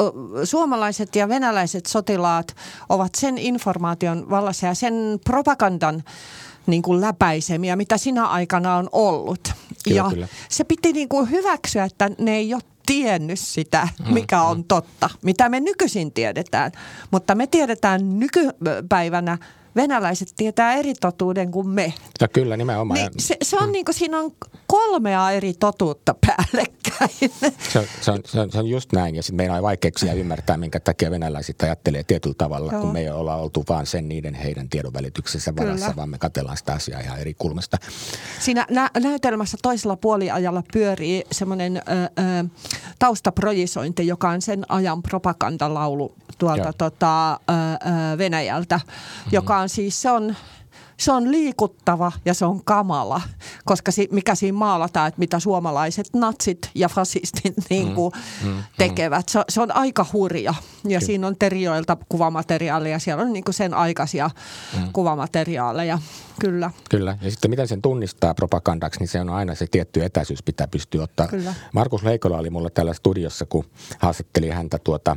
ö, 0.00 0.46
suomalaiset 0.46 1.16
ja 1.16 1.28
venäläiset 1.28 1.86
sotilaat 1.86 2.56
ovat 2.88 3.14
sen 3.14 3.38
informaation 3.38 4.30
vallassa 4.30 4.66
ja 4.66 4.74
sen 4.74 4.94
propagandan 5.24 6.02
niin 6.66 6.82
kuin 6.82 7.00
läpäisemiä, 7.00 7.76
mitä 7.76 7.96
sinä 7.96 8.26
aikana 8.26 8.76
on 8.76 8.88
ollut. 8.92 9.52
Kyllä, 9.84 9.96
ja 9.96 10.10
kyllä. 10.10 10.28
se 10.48 10.64
piti 10.64 10.92
niin 10.92 11.08
kuin 11.08 11.30
hyväksyä, 11.30 11.84
että 11.84 12.10
ne 12.18 12.36
ei 12.36 12.54
ole 12.54 12.62
tiennyt 12.86 13.38
sitä, 13.38 13.88
mm, 13.98 14.14
mikä 14.14 14.42
on 14.42 14.56
mm. 14.56 14.64
totta, 14.64 15.10
mitä 15.22 15.48
me 15.48 15.60
nykyisin 15.60 16.12
tiedetään. 16.12 16.72
Mutta 17.10 17.34
me 17.34 17.46
tiedetään 17.46 18.18
nykypäivänä– 18.18 19.38
venäläiset 19.76 20.32
tietää 20.36 20.74
eri 20.74 20.94
totuuden 20.94 21.50
kuin 21.50 21.68
me. 21.68 21.94
Ja 22.20 22.28
kyllä, 22.28 22.56
nimenomaan. 22.56 23.00
Niin 23.00 23.10
se, 23.18 23.36
se 23.42 23.56
on 23.56 23.66
mm. 23.66 23.72
niin 23.72 23.84
kuin, 23.84 23.94
siinä 23.94 24.18
on 24.18 24.32
kolmea 24.66 25.30
eri 25.30 25.54
totuutta 25.54 26.14
päällekkäin. 26.26 27.10
Se 27.58 27.78
on, 27.78 27.84
se 28.00 28.10
on, 28.10 28.20
se 28.24 28.40
on, 28.40 28.52
se 28.52 28.58
on 28.58 28.66
just 28.66 28.92
näin, 28.92 29.16
ja 29.16 29.22
sitten 29.22 29.36
meidän 29.36 29.56
on 29.56 29.62
vaikeuksia 29.62 30.12
ymmärtää, 30.12 30.56
minkä 30.56 30.80
takia 30.80 31.10
venäläiset 31.10 31.62
ajattelee 31.62 32.02
tietyllä 32.02 32.34
tavalla, 32.38 32.72
Joo. 32.72 32.80
kun 32.80 32.92
me 32.92 33.00
ei 33.00 33.10
olla 33.10 33.36
oltu 33.36 33.64
vaan 33.68 33.86
sen 33.86 34.08
niiden 34.08 34.34
heidän 34.34 34.68
tiedon 34.68 34.92
välityksessä 34.92 35.56
varassa, 35.56 35.86
kyllä. 35.86 35.96
vaan 35.96 36.08
me 36.08 36.18
katsellaan 36.18 36.56
sitä 36.56 36.72
asiaa 36.72 37.00
ihan 37.00 37.18
eri 37.18 37.34
kulmasta. 37.34 37.76
Siinä 38.40 38.66
nä- 38.70 38.90
näytelmässä 39.00 39.56
toisella 39.62 39.96
puoliajalla 39.96 40.62
pyörii 40.72 41.24
semmoinen 41.32 41.82
taustaprojisointi, 42.98 44.06
joka 44.06 44.30
on 44.30 44.42
sen 44.42 44.64
ajan 44.68 45.02
propagandalaulu 45.02 46.14
tuolta 46.38 46.72
tota, 46.72 47.32
ö, 47.32 47.36
ö, 48.14 48.18
Venäjältä, 48.18 48.76
mm-hmm. 48.76 49.32
joka 49.32 49.58
on 49.60 49.68
siis, 49.68 50.02
se 50.02 50.10
on 50.10 50.36
se 51.00 51.12
on 51.12 51.30
liikuttava 51.30 52.12
ja 52.24 52.34
se 52.34 52.44
on 52.44 52.64
kamala, 52.64 53.20
koska 53.64 53.92
si, 53.92 54.08
mikä 54.12 54.34
siinä 54.34 54.58
maalataan, 54.58 55.08
että 55.08 55.18
mitä 55.18 55.38
suomalaiset 55.38 56.10
natsit 56.14 56.70
ja 56.74 56.88
fasistit 56.88 57.54
niin 57.70 57.94
kuin 57.94 58.12
mm, 58.42 58.48
mm, 58.48 58.62
tekevät. 58.78 59.28
Se, 59.28 59.40
se 59.48 59.60
on 59.60 59.76
aika 59.76 60.06
hurja 60.12 60.42
ja 60.50 60.54
Kyllä. 60.82 61.00
siinä 61.00 61.26
on 61.26 61.36
terioilta 61.38 61.96
kuvamateriaalia, 62.08 62.98
siellä 62.98 63.22
on 63.22 63.32
niin 63.32 63.44
kuin 63.44 63.54
sen 63.54 63.74
aikaisia 63.74 64.30
mm. 64.76 64.92
kuvamateriaaleja. 64.92 65.98
Kyllä. 66.40 66.70
Kyllä. 66.90 67.18
Ja 67.22 67.30
sitten 67.30 67.50
miten 67.50 67.68
sen 67.68 67.82
tunnistaa 67.82 68.34
propagandaksi, 68.34 69.00
niin 69.00 69.08
se 69.08 69.20
on 69.20 69.30
aina 69.30 69.54
se 69.54 69.66
tietty 69.70 70.04
etäisyys 70.04 70.42
pitää 70.42 70.66
pystyä 70.66 71.02
ottaa. 71.02 71.28
Kyllä. 71.28 71.54
Markus 71.72 72.02
Leikola 72.02 72.38
oli 72.38 72.50
mulla 72.50 72.70
täällä 72.70 72.94
studiossa, 72.94 73.46
kun 73.46 73.64
haastatteli 73.98 74.48
häntä 74.48 74.78
tuota, 74.78 75.16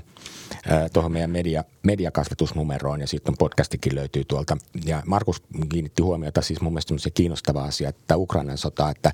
tuohon 0.93 1.11
meidän 1.11 1.29
media, 1.29 1.63
mediakasvatusnumeroon 1.83 3.01
ja 3.01 3.07
sitten 3.07 3.35
podcastikin 3.39 3.95
löytyy 3.95 4.23
tuolta. 4.27 4.57
Ja 4.85 5.03
Markus 5.05 5.43
kiinnitti 5.69 6.01
huomiota 6.01 6.41
siis 6.41 6.61
mun 6.61 6.73
mielestä 6.73 6.93
se 6.97 7.09
kiinnostava 7.09 7.63
asia, 7.63 7.89
että 7.89 8.17
Ukrainan 8.17 8.57
sota, 8.57 8.89
että 8.89 9.11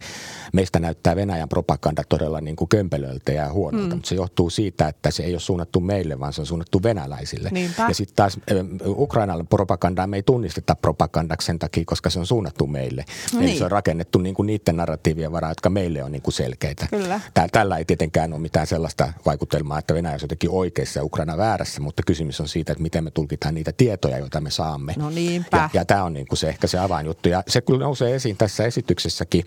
meistä 0.54 0.80
näyttää 0.80 1.16
Venäjän 1.16 1.50
propaganda 1.50 2.04
todella 2.10 2.42
niin 2.42 2.56
kuin 2.56 2.70
kömpelöltä 2.70 3.32
ja 3.32 3.52
huonolta, 3.52 3.88
mm. 3.88 3.94
mutta 3.94 4.10
se 4.10 4.16
johtuu 4.16 4.50
siitä, 4.50 4.88
että 4.88 5.12
se 5.12 5.24
ei 5.24 5.34
ole 5.34 5.40
suunnattu 5.40 5.80
meille, 5.80 6.20
vaan 6.20 6.34
se 6.34 6.42
on 6.42 6.48
suunnattu 6.48 6.84
venäläisille. 6.84 7.50
Niinpä. 7.52 7.86
Ja 7.88 7.94
sitten 7.94 8.16
taas 8.16 8.40
Ukrainan 8.86 9.48
propagandaa 9.48 10.08
me 10.08 10.18
ei 10.18 10.24
tunnisteta 10.24 10.76
propagandaksi 10.76 11.46
sen 11.46 11.60
takia, 11.60 11.84
koska 11.86 11.99
se 12.08 12.20
on 12.20 12.26
suunnattu 12.26 12.68
meille. 12.68 13.06
No 13.34 13.40
niin. 13.40 13.50
Eli 13.50 13.58
se 13.58 13.66
on 13.66 13.72
rakennettu 13.72 14.20
niin 14.20 14.36
kuin 14.36 14.48
niiden 14.48 14.78
narratiivien 14.78 15.32
varaa, 15.32 15.52
jotka 15.52 15.70
meille 15.70 16.04
on 16.04 16.12
niin 16.12 16.22
kuin 16.22 16.34
selkeitä. 16.34 16.88
Kyllä. 16.90 17.22
Tällä 17.52 17.78
ei 17.78 17.86
tietenkään 17.86 18.34
ole 18.34 18.42
mitään 18.42 18.68
sellaista 18.68 19.14
vaikutelmaa, 19.26 19.80
että 19.80 19.94
Venäjä 19.94 20.14
on 20.14 20.20
jotenkin 20.22 20.50
oikeassa 20.50 21.00
ja 21.00 21.04
Ukraina 21.04 21.38
väärässä, 21.38 21.82
mutta 21.82 22.04
kysymys 22.06 22.42
on 22.42 22.48
siitä, 22.48 22.72
että 22.72 22.82
miten 22.82 23.04
me 23.04 23.12
tulkitaan 23.12 23.56
niitä 23.56 23.72
tietoja, 23.78 24.18
joita 24.18 24.42
me 24.42 24.52
saamme. 24.52 24.94
No 24.98 25.10
niinpä. 25.10 25.58
Ja, 25.58 25.70
ja 25.74 25.86
tämä 25.86 26.04
on 26.04 26.14
niin 26.14 26.28
kuin 26.28 26.38
se 26.38 26.50
ehkä 26.50 26.68
se 26.68 26.80
avainjuttu. 26.80 27.30
Ja 27.30 27.44
se 27.48 27.62
kyllä 27.62 27.80
nousee 27.80 28.16
esiin 28.16 28.38
tässä 28.38 28.64
esityksessäkin. 28.64 29.46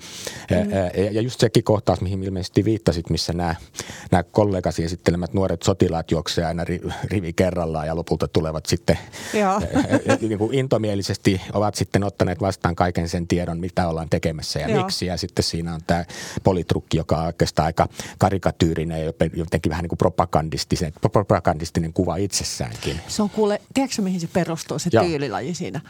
Mm. 0.50 0.70
Ja 1.12 1.22
just 1.22 1.40
sekin 1.40 1.64
kohtaus, 1.64 2.00
mihin 2.00 2.22
ilmeisesti 2.22 2.64
viittasit, 2.64 3.10
missä 3.10 3.32
nämä, 3.32 3.54
nämä 4.10 4.22
kollegasi 4.22 4.84
esittelemät 4.84 5.32
nuoret 5.32 5.62
sotilaat 5.62 6.10
juoksevat 6.10 6.48
aina 6.48 6.64
rivi 7.04 7.32
kerrallaan 7.32 7.86
ja 7.86 7.96
lopulta 7.96 8.28
tulevat 8.28 8.66
sitten 8.66 8.98
niin 10.20 10.38
kuin 10.38 10.54
intomielisesti 10.54 11.40
ovat 11.52 11.74
sitten 11.74 12.04
ottaneet 12.04 12.40
vastaan 12.42 12.76
kaiken 12.76 13.08
sen 13.08 13.28
tiedon, 13.28 13.60
mitä 13.60 13.88
ollaan 13.88 14.08
tekemässä 14.10 14.58
ja 14.58 14.68
Joo. 14.68 14.82
miksi. 14.82 15.06
Ja 15.06 15.16
sitten 15.16 15.42
siinä 15.42 15.74
on 15.74 15.80
tämä 15.86 16.04
politrukki, 16.42 16.96
joka 16.96 17.16
on 17.16 17.26
oikeastaan 17.26 17.66
aika 17.66 17.88
karikatyyrinen 18.18 19.04
ja 19.04 19.12
jotenkin 19.34 19.70
vähän 19.70 19.82
niin 19.82 19.88
kuin 19.88 19.98
propagandistinen, 19.98 20.92
propagandistinen 21.12 21.92
kuva 21.92 22.16
itsessäänkin. 22.16 23.00
Se 23.08 23.22
on 23.22 23.30
kuule, 23.30 23.60
tiedätkö 23.74 24.02
mihin 24.02 24.20
se 24.20 24.26
perustuu 24.32 24.78
se 24.78 24.90
Joo. 24.92 25.04
tyylilaji 25.04 25.54
siinä? 25.54 25.80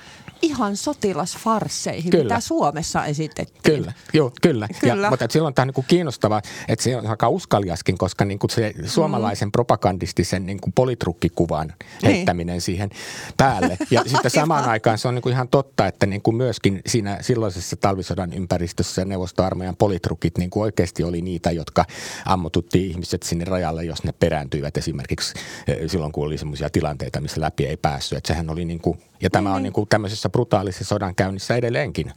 Ihan 0.43 0.77
sotilasfarsseihin, 0.77 2.11
kyllä. 2.11 2.25
mitä 2.25 2.41
Suomessa 2.41 3.05
esitettiin. 3.05 3.77
Kyllä, 3.77 3.93
Joo, 4.13 4.33
kyllä. 4.43 4.69
kyllä. 4.81 5.07
Ja, 5.07 5.11
mutta 5.11 5.27
silloin 5.31 5.55
tämä 5.55 5.65
on 5.65 5.73
niin 5.77 5.87
kiinnostavaa, 5.89 6.43
että 6.69 6.83
se 6.83 6.97
on 6.97 7.07
aika 7.07 7.29
uskaliaskin, 7.29 7.99
koska 7.99 8.25
niin 8.25 8.39
kuin 8.39 8.51
se 8.51 8.75
suomalaisen 8.87 9.49
mm. 9.49 9.53
propagandistisen 9.53 10.47
niin 10.47 10.61
kuin 10.61 10.73
politrukkikuvan 10.73 11.69
niin. 11.69 12.13
heittäminen 12.15 12.61
siihen 12.61 12.91
päälle. 13.37 13.79
Ja 13.91 14.03
sitten 14.13 14.31
samaan 14.31 14.65
aikaan 14.65 14.99
se 14.99 15.09
on 15.09 15.15
niin 15.15 15.23
kuin 15.23 15.33
ihan 15.33 15.49
totta, 15.49 15.87
että 15.87 16.07
niin 16.07 16.23
kuin 16.23 16.37
myöskin 16.43 16.81
siinä 16.87 17.19
silloisessa 17.21 17.77
talvisodan 17.77 18.33
ympäristössä 18.33 19.05
neuvostoarmeijan 19.05 19.77
politrukit 19.77 20.39
niin 20.39 20.51
kuin 20.51 20.63
oikeasti 20.63 21.05
oli 21.05 21.23
niitä, 21.23 21.51
jotka 21.51 21.85
ammututti 22.27 22.87
ihmiset 22.87 23.23
sinne 23.23 23.45
rajalle, 23.45 23.85
jos 23.85 24.05
ne 24.05 24.13
perääntyivät 24.13 24.77
esimerkiksi 24.77 25.35
eh, 25.67 25.91
silloin, 25.91 26.13
kun 26.13 26.27
oli 26.27 26.39
sellaisia 26.39 26.71
tilanteita, 26.71 27.21
missä 27.21 27.41
läpi 27.41 27.67
ei 27.67 27.77
päässyt. 27.77 28.19
Että 28.19 28.29
sehän 28.29 28.51
oli 28.51 28.65
niin 28.65 28.81
kuin, 28.81 28.99
ja 29.21 29.31
tämä 29.31 29.49
niin, 29.49 29.57
on 29.57 29.63
niin 29.63 29.73
kuin 29.73 29.89
tämmöisessä 29.89 30.29
brutaalisessa 30.29 30.85
sodan 30.85 31.15
käynnissä 31.15 31.57
edelleenkin 31.57 32.13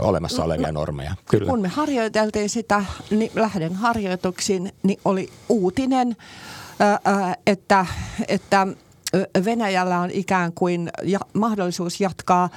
olemassa 0.00 0.44
olevia 0.44 0.72
normeja. 0.72 1.14
Kyllä. 1.30 1.50
Kun 1.50 1.62
me 1.62 1.68
harjoiteltiin 1.68 2.48
sitä, 2.48 2.84
niin 3.10 3.30
lähden 3.34 3.74
harjoituksiin, 3.74 4.72
niin 4.82 5.00
oli 5.04 5.28
uutinen, 5.48 6.16
että, 7.46 7.86
että 8.28 8.66
Venäjällä 9.44 10.00
on 10.00 10.10
ikään 10.10 10.52
kuin 10.52 10.90
mahdollisuus 11.32 12.00
jatkaa 12.00 12.48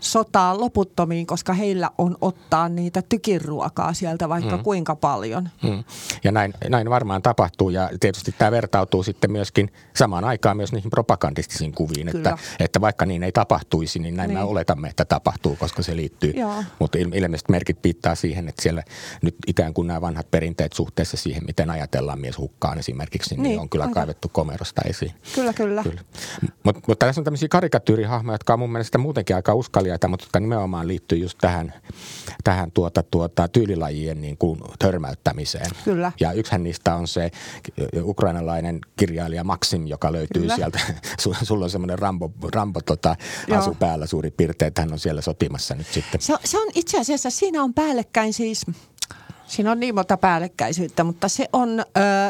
sotaa 0.00 0.60
loputtomiin, 0.60 1.26
koska 1.26 1.52
heillä 1.52 1.90
on 1.98 2.16
ottaa 2.20 2.68
niitä 2.68 3.02
tykiruokaa 3.08 3.92
sieltä 3.92 4.28
vaikka 4.28 4.56
mm. 4.56 4.62
kuinka 4.62 4.96
paljon. 4.96 5.48
Mm. 5.62 5.84
Ja 6.24 6.32
näin, 6.32 6.54
näin 6.68 6.90
varmaan 6.90 7.22
tapahtuu 7.22 7.70
ja 7.70 7.90
tietysti 8.00 8.34
tämä 8.38 8.50
vertautuu 8.50 9.02
sitten 9.02 9.32
myöskin 9.32 9.72
samaan 9.96 10.24
aikaan 10.24 10.56
myös 10.56 10.72
niihin 10.72 10.90
propagandistisiin 10.90 11.72
kuviin, 11.72 12.08
että, 12.08 12.38
että 12.60 12.80
vaikka 12.80 13.06
niin 13.06 13.22
ei 13.22 13.32
tapahtuisi, 13.32 13.98
niin 13.98 14.16
näin 14.16 14.28
niin. 14.28 14.38
me 14.38 14.44
oletamme, 14.44 14.88
että 14.88 15.04
tapahtuu, 15.04 15.56
koska 15.56 15.82
se 15.82 15.96
liittyy. 15.96 16.30
Joo. 16.30 16.64
Mutta 16.78 16.98
ilmeisesti 16.98 17.52
merkit 17.52 17.82
piittaa 17.82 18.14
siihen, 18.14 18.48
että 18.48 18.62
siellä 18.62 18.82
nyt 19.22 19.36
ikään 19.46 19.74
kuin 19.74 19.86
nämä 19.86 20.00
vanhat 20.00 20.30
perinteet 20.30 20.72
suhteessa 20.72 21.16
siihen, 21.16 21.42
miten 21.46 21.70
ajatellaan 21.70 22.20
mies 22.20 22.38
hukkaan 22.38 22.78
esimerkiksi, 22.78 23.34
niin, 23.34 23.42
niin 23.42 23.60
on 23.60 23.68
kyllä 23.68 23.84
aika. 23.84 23.94
kaivettu 23.94 24.28
komerosta 24.28 24.82
esiin. 24.84 25.12
Kyllä, 25.34 25.52
kyllä. 25.52 25.82
kyllä. 25.82 26.00
Mutta 26.62 26.80
mut 26.86 26.98
tässä 26.98 27.20
on 27.20 27.24
tämmöisiä 27.24 27.48
karikatyyrihahmoja, 27.48 28.34
jotka 28.34 28.52
on 28.52 28.58
mun 28.58 28.72
mielestä 28.72 28.98
muutenkin 28.98 29.36
aika 29.36 29.54
uskallia 29.54 29.89
kirjailijoita, 29.90 30.08
mutta 30.08 30.24
jotka 30.24 30.40
nimenomaan 30.40 30.88
liittyy 30.88 31.18
just 31.18 31.38
tähän, 31.40 31.74
tähän 32.44 32.70
tuota, 32.72 33.02
tuota, 33.02 33.48
tyylilajien 33.48 34.20
niin 34.20 34.36
kuin 34.36 34.60
törmäyttämiseen. 34.78 35.70
Kyllä. 35.84 36.12
Ja 36.20 36.32
yksihän 36.32 36.62
niistä 36.62 36.94
on 36.94 37.08
se 37.08 37.30
ukrainalainen 38.02 38.78
kirjailija 38.96 39.44
Maxim, 39.44 39.86
joka 39.86 40.12
löytyy 40.12 40.42
Kyllä. 40.42 40.56
sieltä. 40.56 40.80
Sulla 41.42 41.64
on 41.64 41.70
semmoinen 41.70 41.98
Rambo, 41.98 42.30
Rambo 42.54 42.80
tota, 42.80 43.16
asu 43.50 43.74
päällä 43.74 44.06
suurin 44.06 44.32
piirtein, 44.32 44.68
että 44.68 44.82
hän 44.82 44.92
on 44.92 44.98
siellä 44.98 45.20
sotimassa 45.20 45.74
nyt 45.74 45.86
sitten. 45.86 46.20
Se, 46.20 46.34
se 46.44 46.58
on 46.58 46.68
itse 46.74 47.00
asiassa, 47.00 47.30
siinä 47.30 47.62
on 47.62 47.74
päällekkäin 47.74 48.32
siis– 48.32 48.66
Siinä 49.50 49.70
on 49.70 49.80
niin 49.80 49.94
monta 49.94 50.16
päällekkäisyyttä, 50.16 51.04
mutta 51.04 51.28
se 51.28 51.48
on 51.52 51.80
ö, 51.80 51.82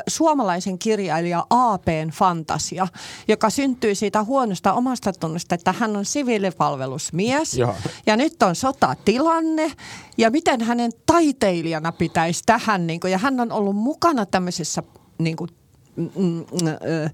suomalaisen 0.08 0.78
kirjailija 0.78 1.46
A.P.n 1.50 2.10
fantasia, 2.10 2.88
joka 3.28 3.50
syntyy 3.50 3.94
siitä 3.94 4.24
huonosta 4.24 4.72
omasta 4.72 5.12
tunnosta, 5.12 5.54
että 5.54 5.72
hän 5.72 5.96
on 5.96 6.04
siviilipalvelusmies 6.04 7.58
Joo. 7.58 7.74
ja 8.06 8.16
nyt 8.16 8.42
on 8.42 8.54
sotatilanne 8.54 9.72
ja 10.18 10.30
miten 10.30 10.60
hänen 10.60 10.92
taiteilijana 11.06 11.92
pitäisi 11.92 12.42
tähän, 12.46 12.86
niin 12.86 13.00
kuin, 13.00 13.10
ja 13.10 13.18
hän 13.18 13.40
on 13.40 13.52
ollut 13.52 13.76
mukana 13.76 14.26
tämmöisessä 14.26 14.82
niin 15.18 15.36
kuin, 15.36 15.50
mm, 15.96 16.10
mm, 16.14 16.44
ö, 16.68 17.10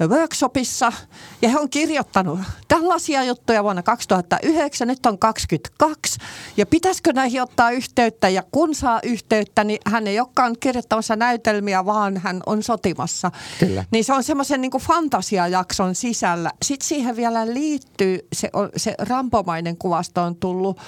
workshopissa 0.00 0.92
ja 1.42 1.48
he 1.48 1.58
on 1.58 1.70
kirjoittanut 1.70 2.40
tällaisia 2.68 3.24
juttuja 3.24 3.64
vuonna 3.64 3.82
2009, 3.82 4.88
nyt 4.88 5.06
on 5.06 5.18
22 5.18 6.18
ja 6.56 6.66
pitäisikö 6.66 7.12
näihin 7.12 7.42
ottaa 7.42 7.70
yhteyttä 7.70 8.28
ja 8.28 8.42
kun 8.52 8.74
saa 8.74 9.00
yhteyttä, 9.02 9.64
niin 9.64 9.78
hän 9.86 10.06
ei 10.06 10.20
olekaan 10.20 10.56
kirjoittamassa 10.60 11.16
näytelmiä, 11.16 11.84
vaan 11.84 12.16
hän 12.16 12.42
on 12.46 12.62
sotimassa. 12.62 13.30
Kyllä. 13.60 13.84
Niin 13.90 14.04
se 14.04 14.12
on 14.12 14.24
semmoisen 14.24 14.60
niin 14.60 14.72
fantasiajakson 14.80 15.94
sisällä. 15.94 16.50
Sitten 16.62 16.88
siihen 16.88 17.16
vielä 17.16 17.46
liittyy, 17.54 18.18
se, 18.32 18.50
se 18.76 18.94
rampomainen 18.98 19.76
kuvasto 19.76 20.22
on 20.22 20.36
tullut 20.36 20.78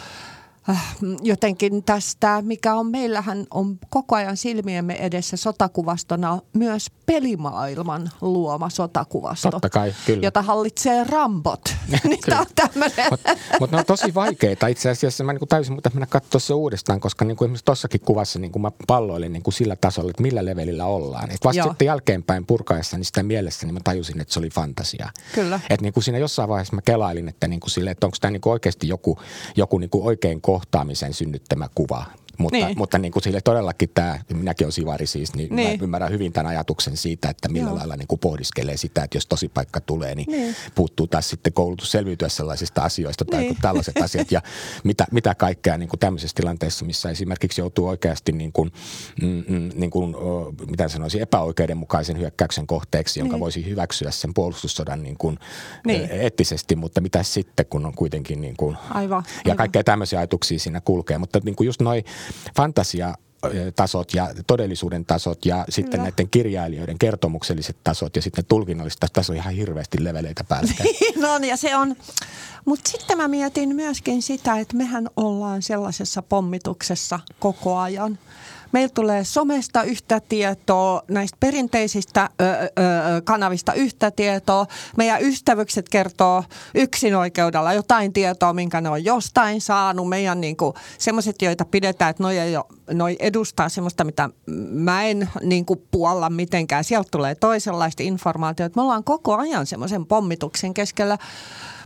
jotenkin 1.23 1.85
tästä, 1.85 2.43
mikä 2.43 2.75
on 2.75 2.87
meillähän 2.87 3.47
on 3.51 3.79
koko 3.91 4.17
ajan 4.17 4.37
silmiemme 4.37 4.95
edessä 4.95 5.37
sotakuvastona 5.37 6.39
myös 6.53 6.91
pelimaailman 7.07 8.11
luoma 8.21 8.71
sotakuvasto. 8.71 9.51
Totta 9.51 9.71
kai, 9.71 9.95
kyllä. 10.07 10.27
Jota 10.27 10.43
hallitsee 10.43 11.05
rambot. 11.05 11.75
niin 12.05 12.21
tämä 12.27 12.41
on 12.41 12.47
tämmöinen. 12.55 13.07
Mutta 13.11 13.37
mut 13.61 13.71
ne 13.71 13.79
on 13.79 13.85
tosi 13.85 14.15
vaikeita 14.15 14.67
itse 14.67 14.91
asiassa. 14.91 15.25
Mä 15.25 15.33
niin 15.33 15.49
täysin 15.49 15.75
mutta 15.75 15.91
mennä 15.95 16.07
katsoa 16.07 16.41
se 16.41 16.55
uudestaan, 16.55 17.01
koska 17.01 17.25
niin 17.25 17.37
kuin 17.37 17.47
esimerkiksi 17.47 17.65
tuossakin 17.65 18.01
kuvassa 18.01 18.39
niin 18.39 18.53
kuin 18.53 18.63
mä 18.63 18.71
palloilin 18.87 19.33
niin 19.33 19.43
kuin 19.43 19.55
sillä 19.55 19.77
tasolla, 19.77 20.11
että 20.11 20.23
millä 20.23 20.45
levelillä 20.45 20.87
ollaan. 20.87 21.31
Et 21.31 21.45
vasta 21.45 21.59
Joo. 21.59 21.69
sitten 21.69 21.87
jälkeenpäin 21.87 22.47
purkaessani 22.47 23.05
sitä 23.05 23.23
mielessä, 23.23 23.67
niin 23.67 23.75
mä 23.75 23.81
tajusin, 23.85 24.21
että 24.21 24.35
se 24.35 24.39
oli 24.39 24.51
fantasia. 24.51 25.11
Kyllä. 25.35 25.61
Että 25.71 25.83
niin 25.83 25.93
kuin 25.93 26.05
siinä 26.05 26.19
jossain 26.19 26.49
vaiheessa 26.49 26.75
mä 26.75 26.83
kelailin, 26.83 27.29
että, 27.29 27.49
niin 27.49 27.61
kuin 27.61 27.71
sille, 27.71 27.91
että 27.91 28.07
onko 28.07 28.17
tämä 28.21 28.31
niin 28.31 28.41
kuin 28.41 28.53
oikeasti 28.53 28.89
joku, 28.89 29.19
joku 29.57 29.79
niin 29.79 29.91
kuin 29.91 30.05
oikein 30.05 30.41
kohtaamisen 30.55 31.15
synnyttämä 31.15 31.69
kuva 31.75 32.05
mutta, 32.39 32.67
niin. 32.67 32.79
mutta 32.79 32.99
niin 32.99 33.13
kuin 33.13 33.23
sille 33.23 33.41
todellakin 33.41 33.91
tämä, 33.95 34.19
minäkin 34.35 34.65
olen 34.65 34.73
sivari 34.73 35.07
siis, 35.07 35.35
niin, 35.35 35.57
niin. 35.57 35.79
mä 35.79 35.85
ymmärrän 35.85 36.11
hyvin 36.11 36.33
tämän 36.33 36.51
ajatuksen 36.51 36.97
siitä, 36.97 37.29
että 37.29 37.49
millä 37.49 37.71
Joo. 37.71 37.79
lailla 37.79 37.97
niin 37.97 38.09
kuin 38.09 38.19
pohdiskelee 38.19 38.77
sitä, 38.77 39.05
että 39.05 39.17
jos 39.17 39.27
tosi 39.27 39.49
paikka 39.49 39.81
tulee, 39.81 40.15
niin, 40.15 40.31
niin. 40.31 40.57
puuttuu 40.75 41.07
taas 41.07 41.31
sitten 41.31 41.53
koulutus 41.53 41.93
selviytyä 41.93 42.29
sellaisista 42.29 42.83
asioista 42.83 43.25
tai 43.25 43.41
niin. 43.41 43.57
tällaiset 43.63 43.97
asiat 44.03 44.33
ja 44.33 44.43
mitä, 44.85 45.07
mitä 45.11 45.35
kaikkea 45.35 45.79
niin 45.79 45.89
kuin 45.89 46.01
tämmöisessä 46.01 46.35
tilanteessa, 46.35 46.85
missä 46.85 47.11
esimerkiksi 47.11 47.61
joutuu 47.61 47.89
oikeasti 47.89 48.33
niin 48.33 48.53
kuin, 48.53 48.73
mm, 49.23 49.45
mm 49.49 49.71
niin 49.75 49.91
kuin, 49.91 50.17
mitä 50.71 50.89
sanoisin, 50.89 51.23
epäoikeudenmukaisen 51.23 52.19
hyökkäyksen 52.19 52.67
kohteeksi, 52.67 53.21
jonka 53.21 53.35
niin. 53.35 53.41
voisi 53.41 53.67
hyväksyä 53.67 54.11
sen 54.11 54.35
puolustussodan 54.35 55.03
niin 55.03 55.17
kuin 55.19 55.39
niin. 55.87 56.11
eettisesti, 56.11 56.77
mutta 56.77 57.01
mitä 57.01 57.23
sitten, 57.23 57.67
kun 57.67 57.87
on 57.87 57.95
kuitenkin 57.95 58.41
niin 58.41 58.57
kuin, 58.57 58.77
aivan, 58.91 59.23
ja 59.27 59.41
aivan. 59.45 59.57
kaikkea 59.57 59.85
tämmöisiä 59.85 60.19
ajatuksia 60.19 60.59
siinä 60.59 60.81
kulkee, 60.81 61.19
mutta 61.19 61.41
niin 61.45 61.57
kuin 61.57 61.67
just 61.67 61.81
noin 61.81 62.05
fantasia 62.57 63.15
tasot 63.77 64.15
ja 64.15 64.29
todellisuuden 64.47 65.05
tasot 65.05 65.47
ja 65.47 65.65
sitten 65.69 65.91
Kyllä. 65.91 66.05
näiden 66.05 66.31
kirjailijoiden 66.31 66.99
kertomukselliset 66.99 67.77
tasot 67.85 68.17
ja 68.17 68.23
sitten 68.23 68.45
tulkinnalliset 68.45 69.01
tasot, 69.01 69.13
tässä 69.13 69.33
on 69.33 69.37
ihan 69.37 69.55
hirveästi 69.55 70.05
leveleitä 70.05 70.45
päällekkäin. 70.45 70.91
no 71.23 71.39
niin, 71.39 71.51
ja 71.51 71.57
se 71.57 71.77
on. 71.77 71.97
Mutta 72.65 72.91
sitten 72.91 73.17
mä 73.17 73.29
mietin 73.29 73.77
myöskin 73.77 74.23
sitä, 74.23 74.59
että 74.59 74.77
mehän 74.77 75.09
ollaan 75.17 75.63
sellaisessa 75.63 76.23
pommituksessa 76.23 77.21
koko 77.39 77.79
ajan. 77.79 78.19
Meillä 78.75 78.93
tulee 78.95 79.25
somesta 79.25 79.83
yhtä 79.83 80.21
tietoa, 80.29 81.03
näistä 81.09 81.37
perinteisistä 81.41 82.31
ö, 82.41 82.45
ö, 82.45 82.69
kanavista 83.25 83.73
yhtä 83.73 84.11
tietoa. 84.11 84.67
Meidän 84.97 85.23
ystävykset 85.23 85.89
kertoo 85.89 86.45
yksin 86.75 87.17
oikeudella 87.17 87.73
jotain 87.73 88.13
tietoa, 88.13 88.53
minkä 88.53 88.81
ne 88.81 88.89
on 88.89 89.05
jostain 89.05 89.61
saanut. 89.61 90.09
Meidän 90.09 90.41
niinku, 90.41 90.75
semmoiset, 90.99 91.43
joita 91.43 91.65
pidetään, 91.65 92.11
että 92.11 92.23
noi, 92.23 92.39
ei 92.39 92.57
ole, 92.57 92.65
noi 92.91 93.17
edustaa 93.19 93.69
semmoista, 93.69 94.05
mitä 94.05 94.31
mä 94.71 95.05
en 95.05 95.29
niinku, 95.43 95.77
puolla 95.91 96.31
mitenkään. 96.31 96.85
Sieltä 96.85 97.09
tulee 97.11 97.35
toisenlaista 97.35 98.03
informaatiota. 98.03 98.77
Me 98.77 98.83
ollaan 98.83 99.05
koko 99.05 99.37
ajan 99.37 99.67
semmoisen 99.67 100.07
pommituksen 100.07 100.75
keskellä 100.75 101.19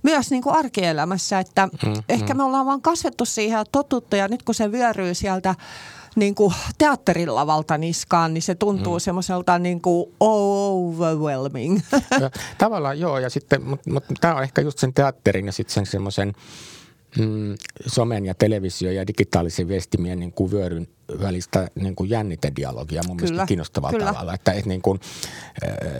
myös 0.02 0.30
niin 0.30 0.42
kuin 0.42 0.56
arkielämässä, 0.56 1.38
että 1.38 1.66
mm, 1.66 1.92
ehkä 2.08 2.34
me 2.34 2.42
ollaan 2.42 2.66
vaan 2.66 2.82
kasvettu 2.82 3.24
siihen 3.24 3.58
ja 3.58 3.64
totuttu 3.64 4.16
ja 4.16 4.28
nyt 4.28 4.42
kun 4.42 4.54
se 4.54 4.72
vyöryy 4.72 5.14
sieltä 5.14 5.54
niin 6.18 6.34
kuin 6.34 6.54
teatterilavalta 6.78 7.78
niskaan, 7.78 8.34
niin 8.34 8.42
se 8.42 8.54
tuntuu 8.54 8.94
mm. 8.94 9.00
semmoiselta 9.00 9.58
niin 9.58 9.80
kuin 9.80 10.14
overwhelming. 10.20 11.80
Ja, 12.20 12.30
tavallaan 12.58 13.00
joo, 13.00 13.18
ja 13.18 13.30
sitten, 13.30 13.62
mutta 13.62 13.90
mut, 13.90 14.04
tämä 14.20 14.34
on 14.34 14.42
ehkä 14.42 14.62
just 14.62 14.78
sen 14.78 14.94
teatterin 14.94 15.46
ja 15.46 15.52
sitten 15.52 15.74
sen 15.74 15.86
semmoisen 15.86 16.32
mm, 17.18 17.54
somen 17.86 18.26
ja 18.26 18.34
televisio 18.34 18.90
ja 18.90 19.06
digitaalisen 19.06 19.68
viestimien 19.68 20.20
niin 20.20 20.32
kuin 20.32 20.50
vyöryn 20.50 20.88
välistä 21.20 21.68
niin 21.74 21.94
kuin 21.94 22.10
jännitedialogia 22.10 23.02
mun 23.06 23.16
kyllä, 23.16 23.30
mielestä 23.30 23.46
kiinnostavalla 23.46 23.98
kyllä. 23.98 24.12
tavalla. 24.12 24.34
Että, 24.34 24.52
että 24.52 24.68
niin 24.68 24.82
kuin, 24.82 25.00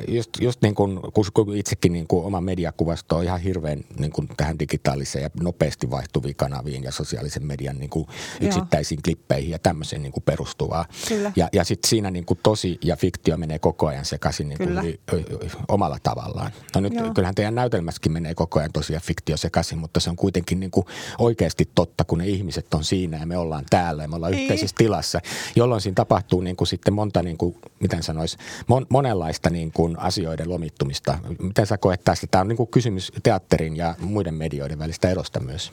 just, 0.08 0.30
just 0.40 0.62
niin 0.62 0.74
kuin, 0.74 1.00
kun 1.34 1.56
itsekin 1.56 1.92
niin 1.92 2.06
kuin 2.06 2.26
oma 2.26 2.40
mediakuvasto 2.40 3.16
on 3.16 3.24
ihan 3.24 3.40
hirveän 3.40 3.84
niin 3.98 4.12
kuin 4.12 4.28
tähän 4.36 4.58
digitaaliseen 4.58 5.22
ja 5.22 5.30
nopeasti 5.42 5.90
vaihtuviin 5.90 6.36
kanaviin 6.36 6.82
ja 6.82 6.92
sosiaalisen 6.92 7.46
median 7.46 7.78
niin 7.78 7.90
kuin 7.90 8.06
yksittäisiin 8.40 9.02
klippeihin 9.02 9.50
ja 9.50 9.58
tämmöiseen 9.58 10.02
niin 10.02 10.12
kuin 10.12 10.22
perustuvaa. 10.22 10.84
Kyllä. 11.08 11.32
Ja, 11.36 11.48
ja 11.52 11.64
sitten 11.64 11.88
siinä 11.88 12.10
niin 12.10 12.24
kuin 12.24 12.40
tosi 12.42 12.78
ja 12.84 12.96
fiktio 12.96 13.36
menee 13.36 13.58
koko 13.58 13.86
ajan 13.86 14.04
sekaisin 14.04 14.48
niin 14.48 14.58
kuin 14.58 14.78
y, 14.78 15.16
y, 15.16 15.48
omalla 15.68 15.98
tavallaan. 16.02 16.52
No 16.74 16.80
nyt 16.80 16.94
Joo. 16.94 17.14
kyllähän 17.14 17.34
teidän 17.34 17.54
näytelmässäkin 17.54 18.12
menee 18.12 18.34
koko 18.34 18.58
ajan 18.58 18.72
tosi 18.72 18.92
ja 18.92 19.00
fiktio 19.00 19.36
sekaisin, 19.36 19.78
mutta 19.78 20.00
se 20.00 20.10
on 20.10 20.16
kuitenkin 20.16 20.60
niin 20.60 20.70
kuin 20.70 20.86
oikeasti 21.18 21.70
totta, 21.74 22.04
kun 22.04 22.18
ne 22.18 22.26
ihmiset 22.26 22.74
on 22.74 22.84
siinä 22.84 23.18
ja 23.18 23.26
me 23.26 23.36
ollaan 23.36 23.64
täällä 23.70 24.02
ja 24.02 24.08
me 24.08 24.16
ollaan 24.16 24.34
yhteisessä 24.34 24.74
tilassa 24.78 24.97
tilassa, 24.98 25.20
jolloin 25.56 25.80
siinä 25.80 25.94
tapahtuu 25.94 26.40
niin 26.40 26.56
kuin 26.56 26.68
sitten 26.68 26.94
monta, 26.94 27.22
niin 27.22 27.36
kuin, 27.36 27.56
miten 27.80 28.02
sanois, 28.02 28.36
mon, 28.66 28.86
monenlaista 28.88 29.50
niin 29.50 29.72
kuin 29.72 29.98
asioiden 29.98 30.50
lomittumista. 30.50 31.18
Miten 31.38 31.66
sä 31.66 31.78
koet 31.78 32.04
tästä? 32.04 32.26
Tämä 32.30 32.40
on 32.40 32.48
niin 32.48 32.56
kuin 32.56 32.68
kysymys 32.68 33.12
teatterin 33.22 33.76
ja 33.76 33.94
muiden 34.00 34.34
medioiden 34.34 34.78
välistä 34.78 35.10
erosta 35.10 35.40
myös. 35.40 35.72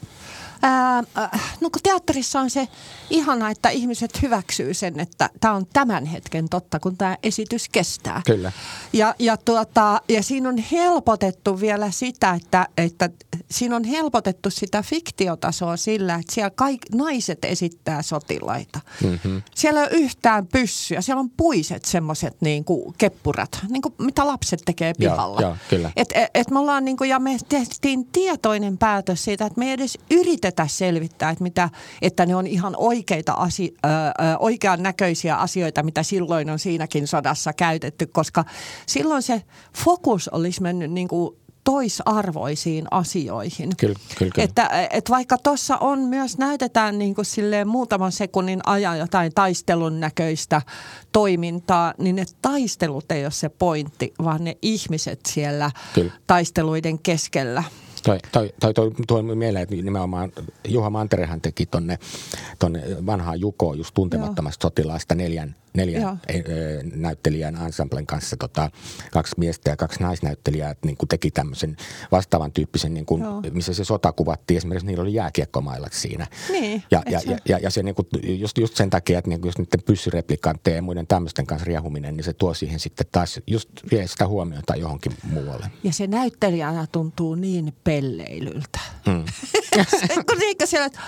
Ää, 0.62 1.04
no 1.62 1.70
kun 1.70 1.82
teatterissa 1.84 2.40
on 2.40 2.50
se 2.50 2.68
ihana, 3.10 3.50
että 3.50 3.70
ihmiset 3.70 4.22
hyväksyy 4.22 4.74
sen, 4.74 5.00
että 5.00 5.30
tämä 5.42 5.54
on 5.54 5.66
tämän 5.74 6.06
hetken 6.06 6.50
totta, 6.50 6.80
kun 6.80 6.98
tämä 6.98 7.18
esitys 7.24 7.70
kestää. 7.70 8.22
Kyllä. 8.26 8.52
Ja, 8.94 9.16
ja, 9.20 9.38
tuota, 9.38 10.02
ja 10.10 10.24
siinä 10.24 10.50
on 10.50 10.58
helpotettu 10.58 11.60
vielä 11.60 11.92
sitä, 11.92 12.34
että, 12.34 12.68
että 12.78 13.10
siinä 13.52 13.76
on 13.76 13.84
helpotettu 13.84 14.50
sitä 14.50 14.82
fiktiotasoa 14.82 15.78
sillä, 15.78 16.16
että 16.16 16.34
siellä 16.34 16.50
kaikki 16.50 16.88
naiset 16.98 17.46
esittää 17.46 18.02
sotilaita. 18.02 18.80
Mm-hmm. 19.04 19.42
Siellä 19.56 19.84
ei 19.84 19.88
ole 19.88 19.98
yhtään 19.98 20.48
pyssyä. 20.48 21.02
Siellä 21.02 21.20
on 21.20 21.30
puiset 21.30 21.86
semmoiset 21.86 22.42
niin 22.42 22.66
kuin 22.66 22.94
keppurat, 22.98 23.60
niin 23.70 23.82
kuin 23.82 23.94
mitä 23.98 24.28
lapset 24.28 24.62
tekee 24.66 24.94
pihalla. 24.94 25.42
Joo, 25.42 25.50
joo, 25.50 25.58
kyllä. 25.70 25.92
Et, 25.96 26.10
et, 26.16 26.30
et 26.34 26.52
me 26.52 26.60
ollaan 26.60 26.86
niin 26.86 26.98
kuin, 26.98 27.10
ja 27.10 27.20
me 27.20 27.38
tehtiin 27.50 28.06
tietoinen 28.06 28.78
päätös 28.78 29.24
siitä, 29.24 29.46
että 29.46 29.60
me 29.60 29.66
ei 29.66 29.72
edes 29.72 29.98
yritetä 30.46 30.68
selvittää, 30.68 31.30
että, 31.30 31.44
mitä, 31.44 31.70
että 32.02 32.26
ne 32.26 32.36
on 32.36 32.48
ihan 32.48 32.74
oikeita 32.78 33.34
asi, 33.34 33.74
ö, 33.86 33.88
ö, 33.88 34.38
oikean 34.40 34.84
näköisiä 34.84 35.36
asioita, 35.36 35.84
mitä 35.84 36.04
silloin 36.04 36.50
on 36.50 36.60
siinäkin 36.60 37.08
sodassa 37.08 37.54
käytetty, 37.54 38.06
koska 38.06 38.46
silloin 38.86 39.22
se 39.22 39.42
fokus 39.78 40.28
olisi 40.28 40.62
mennyt 40.62 40.92
niin 40.92 41.08
kuin 41.08 41.36
toisarvoisiin 41.64 42.86
asioihin. 42.92 43.70
Kyllä, 43.78 43.96
kyllä, 44.18 44.32
kyllä. 44.36 44.46
Että, 44.46 44.88
että 44.90 45.10
vaikka 45.12 45.38
tuossa 45.38 45.78
on 45.78 46.00
myös, 46.00 46.38
näytetään 46.38 47.00
niin 47.00 47.16
kuin 47.16 47.26
silleen 47.26 47.68
muutaman 47.68 48.12
sekunnin 48.12 48.60
ajan 48.66 49.00
jotain 49.00 49.32
taistelun 49.36 50.00
näköistä 50.00 50.62
toimintaa, 51.12 51.94
niin 51.98 52.16
ne 52.16 52.26
taistelut 52.42 53.12
ei 53.12 53.26
ole 53.26 53.32
se 53.32 53.50
pointti, 53.50 54.14
vaan 54.24 54.44
ne 54.44 54.58
ihmiset 54.62 55.20
siellä 55.28 55.72
kyllä. 55.94 56.12
taisteluiden 56.28 57.00
keskellä. 57.00 57.64
Toi, 58.06 58.20
toi, 58.32 58.54
toi, 58.60 58.74
toi 58.74 58.92
tuo 59.08 59.22
mieleen, 59.22 59.64
että 59.64 59.76
nimenomaan 59.76 60.32
Juha 60.68 60.90
Manterehan 60.90 61.42
teki 61.42 61.66
tonne, 61.66 62.00
tonne 62.60 62.84
vanhaan 63.06 63.40
Jukoon 63.40 63.78
just 63.78 63.94
tuntemattomasta 63.94 64.64
sotilaasta 64.64 65.16
neljän, 65.16 65.56
neljän 65.76 66.22
näyttelijän 66.96 67.56
ensemblen 67.56 68.06
kanssa 68.06 68.38
tota, 68.38 68.72
kaksi 69.12 69.36
miestä 69.38 69.70
ja 69.70 69.76
kaksi 69.76 70.04
naisnäyttelijää 70.04 70.72
että 70.72 70.88
niin 70.88 70.98
kuin 70.98 71.10
teki 71.10 71.32
tämmöisen 71.32 71.78
vastaavan 72.12 72.52
tyyppisen, 72.52 72.94
niin 72.94 73.06
kuin, 73.06 73.24
missä 73.52 73.74
se 73.74 73.84
sota 73.84 74.12
kuvattiin. 74.12 74.58
Esimerkiksi 74.58 74.88
niillä 74.88 75.02
oli 75.02 75.14
jääkiekkomailat 75.14 75.94
siinä. 75.94 76.28
Niin, 76.52 76.84
ja, 76.92 77.04
ja, 77.10 77.20
ja, 77.26 77.38
ja, 77.50 77.60
ja, 77.60 77.70
se 77.70 77.84
niin 77.84 77.96
kuin, 77.96 78.08
just, 78.24 78.58
just 78.58 78.76
sen 78.76 78.90
takia, 78.90 79.20
että 79.20 79.30
niin 79.30 79.42
kuin, 79.42 79.50
jos 79.50 79.58
niiden 79.58 79.82
pyssyreplikantteja 79.86 80.76
ja 80.76 80.82
muiden 80.82 81.08
tämmöisten 81.08 81.46
kanssa 81.46 81.66
riehuminen, 81.66 82.18
niin 82.18 82.24
se 82.24 82.34
tuo 82.34 82.54
siihen 82.54 82.80
sitten 82.80 83.08
taas 83.12 83.40
just 83.48 83.70
vie 83.92 84.08
sitä 84.08 84.28
huomiota 84.28 84.76
johonkin 84.76 85.12
muualle. 85.24 85.72
Ja 85.84 85.94
se 85.94 86.08
näyttelijänä 86.08 86.88
tuntuu 86.92 87.36
niin 87.36 87.74
pelleilyltä. 87.84 88.80
Mm. 89.08 89.26
kun 90.28 90.38
siellä, 90.66 90.86
että 90.86 91.00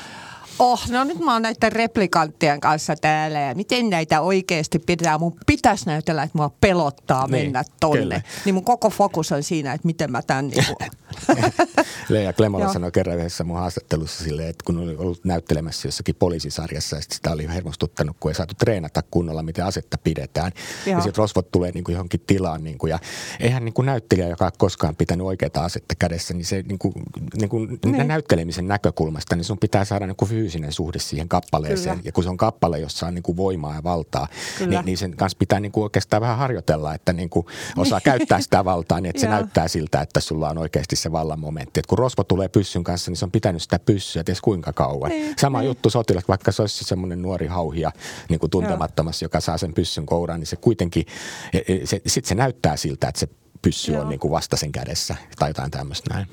oh, 0.60 0.82
no 0.90 1.04
nyt 1.04 1.20
mä 1.20 1.34
oon 1.34 1.42
näiden 1.42 1.72
replikanttien 1.72 2.60
kanssa 2.60 2.96
täällä 2.96 3.40
ja 3.40 3.56
miten 3.56 3.90
näitä 3.90 4.22
oikeasti 4.22 4.80
pitää. 4.80 5.18
Mun 5.18 5.38
pitäisi 5.46 5.86
näytellä, 5.86 6.24
että 6.24 6.38
mua 6.38 6.52
pelottaa 6.62 7.28
niin, 7.28 7.32
mennä 7.32 7.64
tonne. 7.80 8.00
Kyllä. 8.02 8.22
Niin 8.46 8.56
mun 8.56 8.64
koko 8.64 8.90
fokus 8.90 9.32
on 9.32 9.44
siinä, 9.44 9.74
että 9.74 9.88
miten 9.88 10.12
mä 10.12 10.22
tämän 10.22 10.48
niin 10.48 10.66
kuin... 10.66 10.92
Leija 12.10 12.34
Klemola 12.34 12.74
sanoi 12.74 12.92
kerran 12.92 13.18
yhdessä 13.18 13.44
mun 13.44 13.58
haastattelussa 13.58 14.24
silleen, 14.24 14.50
että 14.50 14.64
kun 14.66 14.78
oli 14.78 14.96
ollut 14.96 15.26
näyttelemässä 15.26 15.88
jossakin 15.88 16.16
poliisisarjassa 16.16 16.96
ja 16.96 17.02
sitä 17.02 17.32
oli 17.32 17.48
hermostuttanut, 17.48 18.18
kun 18.20 18.32
ei 18.32 18.36
saatu 18.36 18.54
treenata 18.60 19.02
kunnolla, 19.12 19.44
miten 19.44 19.66
asetta 19.66 19.98
pidetään. 20.04 20.52
Joo. 20.86 20.98
Ja 20.98 21.04
sitten 21.04 21.18
rosvot 21.18 21.52
tulee 21.52 21.72
niin 21.72 21.84
kuin 21.84 21.94
johonkin 21.94 22.24
tilaan. 22.28 22.64
Niin 22.64 22.78
kuin, 22.78 22.90
ja 22.90 23.00
eihän 23.40 23.66
niin 23.66 23.74
kuin 23.74 23.86
näyttelijä, 23.86 24.28
joka 24.28 24.46
on 24.46 24.52
koskaan 24.58 24.96
pitänyt 24.96 25.28
oikeaa 25.28 25.52
asetta 25.56 25.96
kädessä, 26.00 26.34
niin 26.34 26.46
se 26.46 26.64
niin 26.68 26.80
kuin, 26.80 26.94
niin 27.40 27.50
kuin 27.50 27.80
niin. 27.86 28.08
näyttelemisen 28.08 28.68
näkökulmasta, 28.68 29.36
niin 29.36 29.46
sun 29.46 29.58
pitää 29.58 29.86
saada 29.86 30.08
niin 30.08 30.16
kuin 30.16 30.30
fyysinen 30.30 30.74
suhde 30.74 31.00
siihen 31.00 31.30
kappaleeseen. 31.30 31.96
Kyllä. 31.96 32.08
Ja 32.08 32.12
kun 32.12 32.24
se 32.24 32.30
on 32.30 32.38
kappale, 32.38 32.80
jossa 32.80 33.08
on 33.08 33.14
niin 33.14 33.24
kuin 33.24 33.38
voimaa 33.38 33.76
ja 33.76 33.84
valtaa, 33.84 34.28
niin, 34.68 34.86
niin 34.86 34.98
sen 34.98 35.18
kanssa 35.18 35.38
pitää 35.40 35.60
niin 35.60 35.72
kuin 35.72 35.84
oikeastaan 35.84 36.22
vähän 36.22 36.38
harjoitella, 36.38 36.94
että 36.94 37.14
niin 37.14 37.30
kuin 37.30 37.46
osaa 37.78 38.02
käyttää 38.02 38.42
sitä 38.42 38.66
valtaa 38.66 39.02
niin, 39.02 39.10
että 39.10 39.22
se 39.22 39.28
näyttää 39.28 39.68
siltä, 39.68 40.02
että 40.02 40.20
sulla 40.20 40.50
on 40.50 40.58
oikeasti 40.58 40.96
se 40.96 41.07
vallan 41.12 41.40
momentti. 41.40 41.80
Että 41.80 41.90
kun 41.90 41.98
rosvo 41.98 42.24
tulee 42.24 42.48
pyssyn 42.48 42.84
kanssa, 42.84 43.12
niin 43.12 43.18
se 43.18 43.26
on 43.26 43.32
pitänyt 43.32 43.62
sitä 43.62 43.80
pyssyä 43.80 44.24
ties 44.24 44.42
kuinka 44.42 44.74
kauan. 44.74 45.10
Niin, 45.10 45.36
Sama 45.40 45.60
niin. 45.60 45.68
juttu 45.68 45.90
sotilas, 45.90 46.28
vaikka 46.28 46.52
se 46.52 46.62
olisi 46.62 46.84
semmoinen 46.84 47.22
nuori 47.22 47.48
hauhia 47.48 47.92
niin 48.30 48.40
kuin 48.40 48.50
tuntemattomassa, 48.50 49.26
joka 49.26 49.40
saa 49.40 49.58
sen 49.58 49.74
pyssyn 49.74 50.06
kouraan, 50.06 50.40
niin 50.40 50.48
se 50.48 50.56
kuitenkin, 50.56 51.06
e, 51.54 51.58
e, 51.58 51.86
se, 51.86 52.02
sitten 52.08 52.30
se 52.30 52.36
näyttää 52.36 52.78
siltä, 52.78 53.08
että 53.08 53.20
se 53.20 53.28
pyssy 53.62 53.92
Joo. 53.92 54.02
on 54.02 54.10
niin 54.10 54.20
kuin 54.20 54.32
vasta 54.32 54.58
sen 54.58 54.72
kädessä 54.72 55.16
tai 55.40 55.50
jotain 55.50 55.72
tämmöistä 55.72 56.14
näin. 56.14 56.28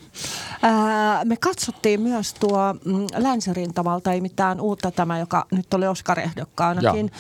Ää, 0.62 1.24
me 1.24 1.36
katsottiin 1.36 2.00
myös 2.00 2.34
tuo 2.34 2.72
mm, 2.72 3.06
Länsirintamalta, 3.16 4.12
ei 4.12 4.20
mitään 4.20 4.60
uutta 4.60 4.90
tämä, 4.90 5.18
joka 5.18 5.46
nyt 5.50 5.74
oli 5.74 5.86
Oscar-ehdokkaanakin. 5.86 7.10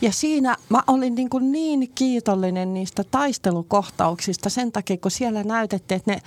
Ja 0.00 0.12
siinä 0.12 0.56
mä 0.68 0.82
olin 0.86 1.14
niin, 1.14 1.30
kuin 1.30 1.52
niin 1.52 1.92
kiitollinen 1.94 2.74
niistä 2.74 3.04
taistelukohtauksista 3.04 4.50
sen 4.50 4.72
takia, 4.72 4.96
kun 4.96 5.10
siellä 5.10 5.44
näytettiin, 5.44 5.96
että 5.96 6.10
ne 6.10 6.20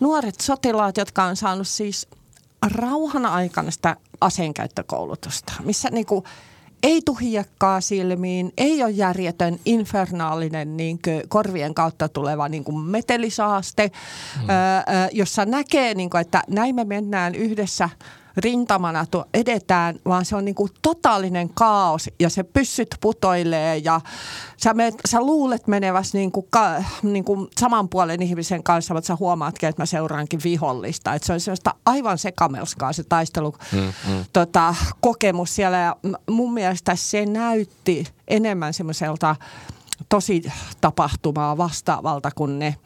nuoret 0.00 0.40
sotilaat, 0.40 0.96
jotka 0.96 1.24
on 1.24 1.36
saanut 1.36 1.68
siis 1.68 2.08
rauhan 2.74 3.26
aikana 3.26 3.70
sitä 3.70 3.96
aseenkäyttökoulutusta, 4.20 5.52
missä 5.64 5.88
niin 5.92 6.06
kuin 6.06 6.24
ei 6.82 7.02
tuhiekkaa 7.04 7.80
silmiin, 7.80 8.52
ei 8.56 8.82
ole 8.82 8.90
järjetön 8.90 9.58
infernaalinen 9.64 10.76
niin 10.76 10.98
korvien 11.28 11.74
kautta 11.74 12.08
tuleva 12.08 12.48
niin 12.48 12.64
kuin 12.64 12.78
metelisaaste, 12.78 13.90
mm. 14.42 14.48
öö, 14.50 15.08
jossa 15.12 15.44
näkee, 15.44 15.94
niin 15.94 16.10
kuin, 16.10 16.20
että 16.20 16.42
näin 16.48 16.74
me 16.74 16.84
mennään 16.84 17.34
yhdessä 17.34 17.90
rintamana 18.38 19.06
tu- 19.06 19.24
edetään, 19.34 19.98
vaan 20.04 20.24
se 20.24 20.36
on 20.36 20.44
niin 20.44 20.54
kuin 20.54 20.70
totaalinen 20.82 21.50
kaos 21.54 22.10
ja 22.20 22.30
se 22.30 22.42
pyssyt 22.42 22.88
putoilee 23.00 23.76
ja 23.76 24.00
sä, 24.56 24.74
menet, 24.74 24.94
sä 25.08 25.20
luulet 25.20 25.66
meneväs 25.66 26.14
niin 26.14 26.32
kuin 26.32 26.46
ka, 26.50 26.84
niin 27.02 27.24
kuin 27.24 27.48
saman 27.58 27.88
puolen 27.88 28.22
ihmisen 28.22 28.62
kanssa, 28.62 28.94
mutta 28.94 29.06
sä 29.06 29.16
huomaatkin, 29.20 29.68
että 29.68 29.82
mä 29.82 29.86
seuraankin 29.86 30.40
vihollista. 30.44 31.14
Että 31.14 31.26
se 31.26 31.32
on 31.32 31.40
sellaista 31.40 31.74
aivan 31.86 32.18
sekamelskaa 32.18 32.92
se 32.92 33.04
taistelu 33.04 33.54
mm, 33.72 33.78
mm. 33.78 34.24
Tota, 34.32 34.74
kokemus 35.00 35.54
siellä 35.54 35.78
ja 35.78 35.96
mun 36.30 36.54
mielestä 36.54 36.96
se 36.96 37.26
näytti 37.26 38.06
enemmän 38.28 38.74
semmoiselta 38.74 39.36
tosi 40.08 40.42
tapahtumaa 40.80 41.56
vastaavalta 41.56 42.30
kuin 42.34 42.58
ne 42.58 42.76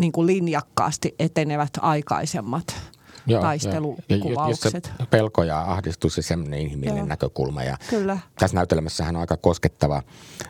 niin 0.00 0.12
kuin 0.12 0.26
linjakkaasti 0.26 1.14
etenevät 1.18 1.70
aikaisemmat 1.80 2.97
Joo, 3.28 3.42
taistelukuvaukset. 3.42 4.92
Jo, 4.98 5.06
pelko 5.06 5.42
ja 5.42 5.60
ahdistus 5.60 6.16
ja 6.16 6.22
semmoinen 6.22 6.60
inhimillinen 6.60 6.98
Joo. 6.98 7.06
näkökulma. 7.06 7.62
Ja 7.62 7.76
Kyllä. 7.90 8.18
Tässä 8.38 8.54
näytelmässähän 8.54 9.16
on 9.16 9.20
aika 9.20 9.36
koskettava, 9.36 10.02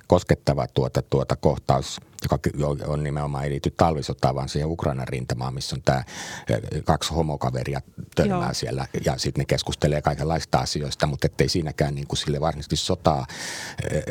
koskettava 0.07 0.67
tuota, 0.75 1.03
tuota 1.03 1.37
kohtaus– 1.37 2.01
joka 2.23 2.39
on 2.87 3.05
nimenomaan 3.05 3.45
ei 3.45 3.51
liity 3.51 3.71
talvisotaan, 3.77 4.35
vaan 4.35 4.49
siihen 4.49 4.69
Ukrainan 4.69 5.09
rintamaan, 5.09 5.55
missä 5.55 5.77
on 5.77 5.83
tämä 5.83 6.05
kaksi 6.85 7.15
homokaveria 7.15 7.81
törmää 8.15 8.39
Joo. 8.39 8.55
siellä 8.55 8.87
ja 9.05 9.19
sitten 9.19 9.41
ne 9.41 9.45
keskustelee 9.45 10.03
kaikenlaista 10.03 10.59
asioista, 10.59 11.07
mutta 11.07 11.27
ettei 11.27 11.49
siinäkään 11.49 11.95
niin 11.95 12.07
kuin 12.07 12.19
sille 12.19 12.41
varsinaisesti 12.41 12.77
sotaa, 12.77 13.27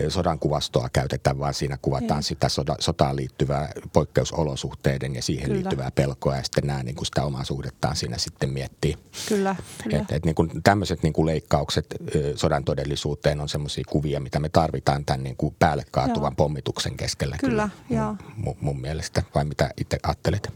sodan 0.09 0.39
kuvastoa 0.39 0.89
käytetä, 0.93 1.39
vaan 1.39 1.53
siinä 1.53 1.77
kuvataan 1.81 2.19
Ei. 2.19 2.23
sitä 2.23 2.49
soda, 2.49 2.75
sotaan 2.79 3.15
liittyvää 3.15 3.71
poikkeusolosuhteiden 3.93 5.15
ja 5.15 5.21
siihen 5.21 5.45
kyllä. 5.45 5.55
liittyvää 5.55 5.91
pelkoa 5.91 6.35
ja 6.35 6.43
sitten 6.43 6.67
nämä 6.67 6.83
niin 6.83 6.95
kuin 6.95 7.05
sitä 7.05 7.23
omaa 7.23 7.43
suhdettaan 7.43 7.95
siinä 7.95 8.17
sitten 8.17 8.49
miettii. 8.49 8.95
Kyllä, 9.27 9.55
kyllä. 9.83 9.97
Et, 9.97 10.11
et 10.11 10.25
niin 10.25 10.35
kuin 10.35 10.51
tämmöiset 10.63 11.03
niin 11.03 11.13
kuin 11.13 11.25
leikkaukset 11.25 11.95
sodan 12.35 12.63
todellisuuteen 12.63 13.41
on 13.41 13.49
semmoisia 13.49 13.83
kuvia, 13.89 14.19
mitä 14.19 14.39
me 14.39 14.49
tarvitaan 14.49 15.05
tämän 15.05 15.23
niin 15.23 15.35
kuin 15.37 15.55
päälle 15.59 15.85
kaatuvan 15.91 16.31
Joo. 16.31 16.35
pommituksen 16.37 16.97
keskellä. 16.97 17.37
Kyllä, 17.39 17.69
kyllä 17.87 17.96
Joo. 17.97 18.15
Mun, 18.37 18.55
mun 18.61 18.81
mielestä, 18.81 19.23
vai 19.35 19.45
mitä 19.45 19.69
itse 19.77 19.97
ajattelit? 20.03 20.47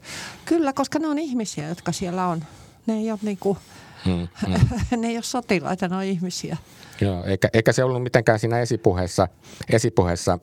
Kyllä, 0.45 0.73
koska 0.73 0.99
ne 0.99 1.08
on 1.08 1.19
ihmisiä, 1.19 1.67
jotka 1.67 1.91
siellä 1.91 2.27
on. 2.27 2.43
Ne 2.88 2.93
ei 2.93 3.12
ole, 3.12 3.19
niinku, 3.21 3.58
hmm, 4.06 4.27
hmm. 4.47 4.56
ne 5.01 5.08
ei 5.08 5.17
ole 5.17 5.23
sotilaita, 5.23 5.88
ne 5.88 5.95
on 5.95 6.04
ihmisiä. 6.04 6.58
Joo, 7.01 7.23
eikä, 7.23 7.49
eikä 7.54 7.71
se 7.71 7.84
ollut 7.84 8.04
mitenkään 8.04 8.39
siinä 8.39 8.60
esipuheessa, 8.60 9.27
esipuheessa 9.69 10.39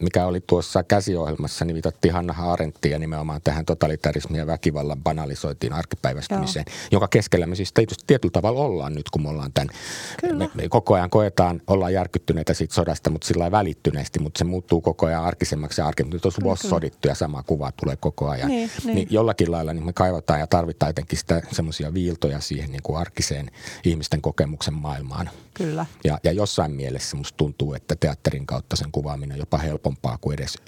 mikä 0.00 0.26
oli 0.26 0.40
tuossa 0.46 0.82
käsiohjelmassa, 0.82 1.64
niin 1.64 1.74
viitattiin 1.74 2.14
Hanna 2.14 2.34
Aarenttia 2.38 2.98
nimenomaan 2.98 3.40
tähän 3.44 3.64
totalitarismin 3.64 4.38
ja 4.38 4.46
väkivallan 4.46 5.02
banalisoitiin 5.02 5.72
arkipäivästymiseen, 5.72 6.64
Joo. 6.68 6.88
jonka 6.90 7.08
keskellä 7.08 7.46
me 7.46 7.54
siis 7.54 7.72
tietysti 7.72 8.04
tietyllä 8.06 8.32
tavalla 8.32 8.60
ollaan 8.60 8.94
nyt, 8.94 9.10
kun 9.10 9.22
me 9.22 9.28
ollaan 9.28 9.52
tämän, 9.52 9.68
me, 10.32 10.50
me 10.54 10.68
koko 10.68 10.94
ajan 10.94 11.10
koetaan, 11.10 11.62
ollaan 11.66 11.92
järkyttyneitä 11.92 12.54
siitä 12.54 12.74
sodasta, 12.74 13.10
mutta 13.10 13.26
sillä 13.26 13.50
välittyneesti, 13.50 14.18
mutta 14.18 14.38
se 14.38 14.44
muuttuu 14.44 14.80
koko 14.80 15.06
ajan 15.06 15.24
arkisemmaksi 15.24 15.80
ja 15.80 15.86
arkemmin. 15.86 16.12
Nyt 16.12 16.24
on 16.26 16.56
sodittu 16.56 17.08
ja 17.08 17.14
sama 17.14 17.42
kuva 17.42 17.72
tulee 17.72 17.96
koko 17.96 18.28
ajan. 18.28 18.48
Niin, 18.48 18.70
niin. 18.84 18.94
niin 18.94 19.08
jollakin 19.10 19.50
lailla 19.50 19.72
niin 19.72 19.86
me 19.86 19.92
kaivataan 19.92 20.40
ja 20.40 20.46
tarvitaan 20.46 20.88
jotenkin 20.88 21.18
sitä 21.18 21.42
semmoisia 21.52 21.94
viiltoja 21.94 22.40
siihen 22.40 22.70
niin 22.70 22.82
kuin 22.82 22.98
arkiseen 22.98 23.50
ihmisten 23.84 24.22
kokemuksen 24.22 24.74
maailmaan. 24.74 25.30
Kyllä. 25.54 25.86
Ja, 26.04 26.18
ja 26.24 26.32
jossain 26.32 26.72
mielessä 26.72 27.16
musta 27.16 27.36
tuntuu, 27.36 27.74
että 27.74 27.96
teatterin 27.96 28.46
kautta 28.46 28.76
sen 28.76 28.92
kuvaaminen 28.92 29.34
on 29.34 29.38
jopa 29.38 29.58
helpompaa 29.84 30.18
kuin 30.20 30.34
edes 30.34 30.58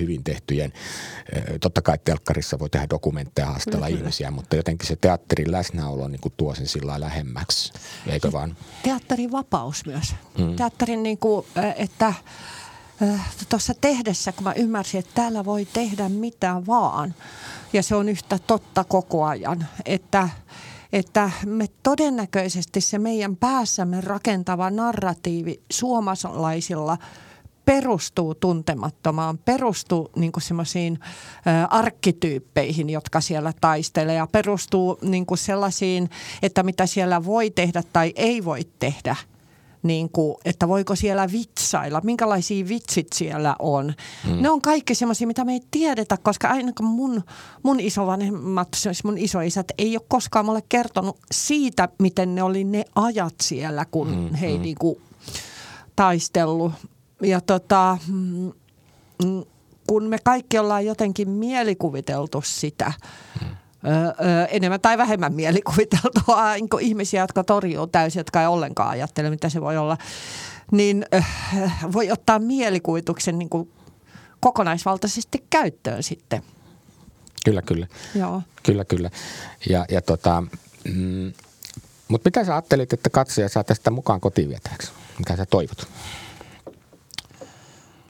hyvin 0.00 0.24
tehtyjen. 0.24 0.72
Totta 1.60 1.82
kai 1.82 1.98
telkkarissa 2.04 2.58
voi 2.58 2.70
tehdä 2.70 2.86
dokumentteja, 2.90 3.46
haastella 3.46 3.86
Kyllä. 3.86 3.98
ihmisiä, 3.98 4.30
mutta 4.30 4.56
jotenkin 4.56 4.88
se 4.88 4.96
teatterin 4.96 5.52
läsnäolo 5.52 6.08
niin 6.08 6.20
kuin 6.20 6.34
tuo 6.36 6.54
sen 6.54 6.66
sillä 6.66 7.00
lähemmäksi, 7.00 7.72
eikö 8.06 8.32
vaan? 8.32 8.56
Teatterin 8.82 9.32
vapaus 9.32 9.86
myös. 9.86 10.14
Mm. 10.38 10.56
Teatterin, 10.56 11.02
niin 11.02 11.18
kuin, 11.18 11.46
että 11.76 12.14
tuossa 13.48 13.74
tehdessä, 13.80 14.32
kun 14.32 14.44
mä 14.44 14.52
ymmärsin, 14.52 14.98
että 14.98 15.12
täällä 15.14 15.44
voi 15.44 15.64
tehdä 15.72 16.08
mitä 16.08 16.62
vaan. 16.66 17.14
Ja 17.72 17.82
se 17.82 17.94
on 17.94 18.08
yhtä 18.08 18.38
totta 18.46 18.84
koko 18.84 19.24
ajan, 19.24 19.66
että– 19.84 20.28
että 20.92 21.30
me 21.46 21.66
todennäköisesti 21.82 22.80
se 22.80 22.98
meidän 22.98 23.36
päässämme 23.36 24.00
rakentava 24.00 24.70
narratiivi 24.70 25.60
suomalaisilla 25.70 26.98
perustuu 27.64 28.34
tuntemattomaan, 28.34 29.38
perustuu 29.38 30.10
niin 30.16 30.32
semmoisiin 30.38 30.98
arkkityyppeihin, 31.70 32.90
jotka 32.90 33.20
siellä 33.20 33.52
taistelee 33.60 34.14
ja 34.14 34.26
perustuu 34.32 34.98
niin 35.02 35.26
sellaisiin, 35.34 36.10
että 36.42 36.62
mitä 36.62 36.86
siellä 36.86 37.24
voi 37.24 37.50
tehdä 37.50 37.82
tai 37.92 38.12
ei 38.16 38.44
voi 38.44 38.60
tehdä– 38.78 39.16
niin 39.82 40.10
kuin, 40.10 40.36
että 40.44 40.68
voiko 40.68 40.94
siellä 40.94 41.32
vitsailla, 41.32 42.00
minkälaisia 42.04 42.68
vitsit 42.68 43.12
siellä 43.12 43.56
on. 43.58 43.94
Mm. 44.28 44.42
Ne 44.42 44.50
on 44.50 44.62
kaikki 44.62 44.94
semmoisia, 44.94 45.26
mitä 45.26 45.44
me 45.44 45.52
ei 45.52 45.60
tiedetä, 45.70 46.16
koska 46.22 46.48
ainakaan 46.48 46.90
mun, 46.90 47.22
mun 47.62 47.80
isovanhemmat, 47.80 48.68
siis 48.76 49.04
mun 49.04 49.18
isoisät, 49.18 49.66
ei 49.78 49.96
ole 49.96 50.06
koskaan 50.08 50.44
mulle 50.44 50.62
kertonut 50.68 51.18
siitä, 51.32 51.88
miten 51.98 52.34
ne 52.34 52.42
oli 52.42 52.64
ne 52.64 52.84
ajat 52.94 53.34
siellä, 53.42 53.84
kun 53.84 54.08
mm, 54.08 54.34
he 54.34 54.56
mm. 54.56 54.62
niin 54.62 54.76
kuin 54.78 55.00
taistellut. 55.96 56.72
Ja 57.22 57.40
tota, 57.40 57.98
mm, 58.08 58.52
mm, 59.24 59.44
kun 59.86 60.04
me 60.04 60.18
kaikki 60.24 60.58
ollaan 60.58 60.86
jotenkin 60.86 61.30
mielikuviteltu 61.30 62.42
sitä, 62.44 62.92
öö, 63.86 64.44
enemmän 64.44 64.80
tai 64.80 64.98
vähemmän 64.98 65.34
mielikuviteltua 65.34 66.52
niin 66.54 66.68
ihmisiä, 66.80 67.20
jotka 67.20 67.44
torjuu 67.44 67.86
täysin, 67.86 68.20
jotka 68.20 68.40
ei 68.40 68.46
ollenkaan 68.46 68.90
ajattele, 68.90 69.30
mitä 69.30 69.48
se 69.48 69.60
voi 69.60 69.76
olla, 69.76 69.98
niin 70.70 71.06
öö, 71.14 71.20
voi 71.92 72.10
ottaa 72.10 72.38
mielikuvituksen 72.38 73.38
niin 73.38 73.48
kuin 73.48 73.72
kokonaisvaltaisesti 74.40 75.44
käyttöön 75.50 76.02
sitten. 76.02 76.42
Kyllä, 77.44 77.62
kyllä. 77.62 77.86
Joo. 78.14 78.42
Kyllä, 78.62 78.84
kyllä. 78.84 79.10
Ja, 79.70 79.86
ja 79.90 80.02
tota, 80.02 80.42
mm, 80.84 81.32
mutta 82.08 82.28
mitä 82.28 82.44
sä 82.44 82.52
ajattelit, 82.54 82.92
että 82.92 83.10
katsoja 83.10 83.48
saa 83.48 83.64
tästä 83.64 83.90
mukaan 83.90 84.20
kotiin 84.20 84.60
Mikä 85.18 85.36
sä 85.36 85.46
toivot? 85.46 85.88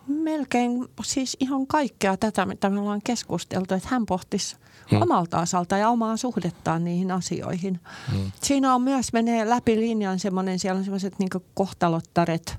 Melkein 0.07 0.89
siis 1.03 1.37
ihan 1.41 1.67
kaikkea 1.67 2.17
tätä, 2.17 2.47
mitä 2.47 2.71
me 2.71 2.81
ollaan 2.81 3.03
keskusteltu, 3.05 3.75
että 3.75 3.89
hän 3.91 4.07
pohtisi– 4.07 4.57
hmm. 4.91 5.03
omalta 5.03 5.41
osalta 5.41 5.77
ja 5.77 5.89
omaa 5.89 6.17
suhdettaan 6.17 6.85
niihin 6.85 7.11
asioihin. 7.11 7.81
Hmm. 8.13 8.33
Siinä 8.43 8.75
on 8.75 8.83
myös, 8.83 9.13
menee 9.13 9.49
läpi 9.49 9.77
linjan 9.77 10.19
semmoinen, 10.19 10.59
siellä 10.59 10.79
on 10.79 10.85
semmoiset 10.85 11.19
niin 11.19 11.29
kohtalottaret, 11.55 12.57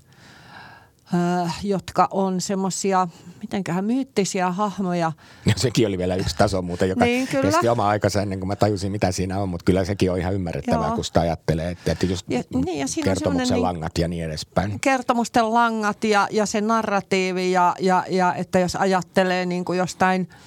jotka 1.64 2.08
on 2.12 2.42
semmoisia, 2.42 3.08
mitenköhän 3.42 3.86
myyttisiä 3.86 4.52
hahmoja. 4.52 5.12
Ja 5.46 5.54
sekin 5.58 5.88
oli 5.88 5.98
vielä 5.98 6.16
yksi 6.16 6.36
taso 6.38 6.62
muuten, 6.62 6.90
joka 6.90 7.06
niin, 7.06 7.28
kyllä. 7.28 7.44
kesti 7.44 7.70
oma 7.70 7.88
aikansa 7.88 8.22
ennen 8.22 8.40
kuin 8.40 8.48
mä 8.48 8.56
tajusin, 8.56 8.92
mitä 8.92 9.12
siinä 9.12 9.40
on, 9.40 9.50
mutta 9.50 9.64
kyllä 9.64 9.86
sekin 9.86 10.12
on 10.12 10.20
ihan 10.20 10.34
ymmärrettävää, 10.34 10.88
Joo. 10.88 10.96
kun 10.96 11.06
sitä 11.06 11.22
ajattelee, 11.22 11.72
että, 11.72 11.92
että 11.92 12.06
just 12.06 12.26
ja, 12.30 12.44
niin, 12.66 12.80
ja 12.80 12.86
kertomuksen 13.04 13.56
niin, 13.56 13.64
langat 13.64 13.98
ja 13.98 14.08
niin 14.08 14.26
edespäin. 14.26 14.80
Kertomusten 14.80 15.54
langat 15.54 16.04
ja, 16.04 16.28
ja 16.32 16.46
se 16.46 16.62
narratiivi 16.62 17.52
ja, 17.52 17.76
ja, 17.80 18.06
ja 18.10 18.36
että 18.36 18.60
jos 18.60 18.76
ajattelee 18.76 19.46
niin 19.46 19.66
kuin 19.66 19.78
jostain– 19.78 20.30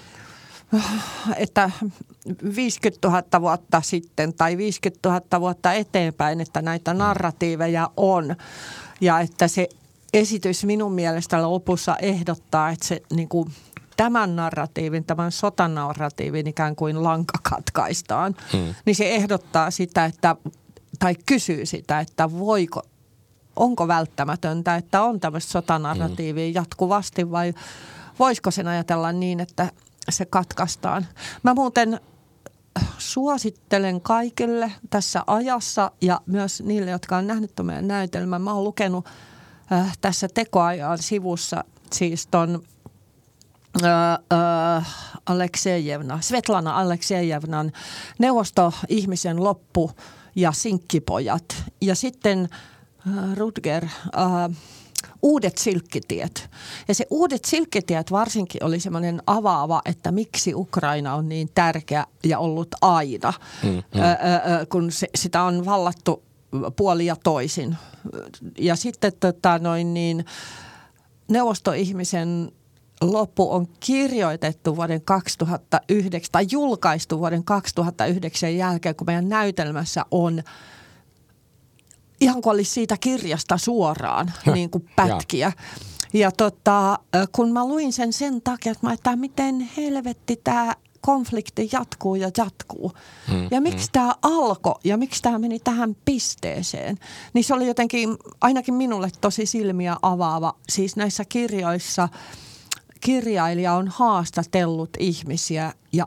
että 1.36 1.70
50 2.56 3.08
000 3.08 3.40
vuotta 3.40 3.80
sitten 3.80 4.34
tai 4.34 4.56
50 4.56 5.08
000 5.08 5.40
vuotta 5.40 5.72
eteenpäin, 5.72 6.40
että 6.40 6.62
näitä 6.62 6.94
narratiiveja 6.94 7.90
on. 7.96 8.36
Ja 9.00 9.20
että 9.20 9.48
se 9.48 9.68
esitys 10.12 10.64
minun 10.64 10.92
mielestä 10.92 11.42
lopussa 11.42 11.96
ehdottaa, 11.96 12.70
että 12.70 12.86
se 12.86 13.02
niin 13.12 13.28
kuin 13.28 13.52
tämän 13.96 14.36
narratiivin, 14.36 15.04
tämän 15.04 15.32
sotanarratiivin 15.32 16.46
ikään 16.46 16.76
kuin 16.76 17.04
lanka 17.04 17.38
katkaistaan, 17.42 18.34
hmm. 18.52 18.74
niin 18.84 18.96
se 18.96 19.14
ehdottaa 19.14 19.70
sitä, 19.70 20.04
että, 20.04 20.36
tai 20.98 21.14
kysyy 21.26 21.66
sitä, 21.66 22.00
että 22.00 22.30
voiko, 22.30 22.82
onko 23.56 23.88
välttämätöntä, 23.88 24.76
että 24.76 25.02
on 25.02 25.20
tämmöistä 25.20 25.52
sotanarratiivia 25.52 26.46
hmm. 26.46 26.54
jatkuvasti 26.54 27.30
vai 27.30 27.54
voisiko 28.18 28.50
sen 28.50 28.68
ajatella 28.68 29.12
niin, 29.12 29.40
että 29.40 29.70
se 30.08 30.24
katkaistaan. 30.24 31.06
Mä 31.42 31.54
muuten 31.54 32.00
suosittelen 32.98 34.00
kaikille 34.00 34.72
tässä 34.90 35.22
ajassa 35.26 35.90
ja 36.00 36.20
myös 36.26 36.62
niille, 36.62 36.90
jotka 36.90 37.16
on 37.16 37.26
nähnyt 37.26 37.52
meidän 37.62 37.88
näytelmän. 37.88 38.42
Mä 38.42 38.52
oon 38.52 38.64
lukenut 38.64 39.06
äh, 39.72 39.98
tässä 40.00 40.28
tekoajan 40.34 40.98
sivussa 40.98 41.64
siis 41.92 42.26
ton 42.26 42.62
äh, 43.84 43.92
äh, 44.76 44.86
Aleksejevna, 45.26 46.20
Svetlana 46.20 46.76
Aleksejevnan 46.76 47.72
neuvosto-ihmisen 48.18 49.44
loppu 49.44 49.90
ja 50.34 50.52
sinkkipojat. 50.52 51.64
Ja 51.80 51.94
sitten 51.94 52.48
äh, 53.08 53.36
Rutger 53.36 53.84
äh, 53.84 54.56
uudet 55.22 55.58
silkkitiet. 55.58 56.50
Ja 56.88 56.94
se 56.94 57.06
uudet 57.10 57.44
silkkitiet 57.44 58.10
varsinkin 58.10 58.64
oli 58.64 58.80
semmoinen 58.80 59.22
avaava, 59.26 59.82
että 59.84 60.12
miksi 60.12 60.54
Ukraina 60.54 61.14
on 61.14 61.28
niin 61.28 61.48
tärkeä 61.54 62.06
ja 62.24 62.38
ollut 62.38 62.68
aina, 62.80 63.32
mm, 63.62 63.68
mm. 63.70 63.80
Ö, 63.80 64.66
kun 64.68 64.92
se, 64.92 65.06
sitä 65.14 65.42
on 65.42 65.64
vallattu 65.64 66.22
puoli 66.76 67.06
ja 67.06 67.16
toisin. 67.24 67.76
Ja 68.58 68.76
sitten 68.76 69.12
tota, 69.20 69.58
noin 69.58 69.94
niin, 69.94 70.24
neuvostoihmisen 71.28 72.52
loppu 73.00 73.52
on 73.52 73.66
kirjoitettu 73.80 74.76
vuoden 74.76 75.02
2009 75.02 76.32
tai 76.32 76.46
julkaistu 76.50 77.18
vuoden 77.18 77.44
2009 77.44 78.56
jälkeen, 78.56 78.96
kun 78.96 79.06
meidän 79.06 79.28
näytelmässä 79.28 80.04
on 80.10 80.42
ihan 82.20 82.42
kuin 82.42 82.54
olisi 82.54 82.70
siitä 82.70 82.96
kirjasta 83.00 83.58
suoraan 83.58 84.32
niin 84.54 84.70
kuin 84.70 84.88
pätkiä. 84.96 85.52
Ja 86.12 86.32
tota, 86.32 86.98
kun 87.32 87.52
mä 87.52 87.68
luin 87.68 87.92
sen 87.92 88.12
sen 88.12 88.42
takia, 88.42 88.72
että 88.72 88.86
mä 88.86 88.92
että 88.92 89.16
miten 89.16 89.70
helvetti 89.76 90.40
tämä 90.44 90.74
konflikti 91.06 91.68
jatkuu 91.72 92.14
ja 92.14 92.30
jatkuu. 92.36 92.92
Mm, 93.32 93.48
ja 93.50 93.60
miksi 93.60 93.86
mm. 93.86 93.92
tämä 93.92 94.14
alkoi 94.22 94.74
ja 94.84 94.96
miksi 94.96 95.22
tämä 95.22 95.38
meni 95.38 95.58
tähän 95.58 95.96
pisteeseen. 96.04 96.98
Niin 97.32 97.44
se 97.44 97.54
oli 97.54 97.66
jotenkin 97.66 98.16
ainakin 98.40 98.74
minulle 98.74 99.10
tosi 99.20 99.46
silmiä 99.46 99.96
avaava. 100.02 100.54
Siis 100.68 100.96
näissä 100.96 101.24
kirjoissa 101.24 102.08
kirjailija 103.00 103.72
on 103.72 103.88
haastatellut 103.88 104.90
ihmisiä 104.98 105.72
ja 105.92 106.06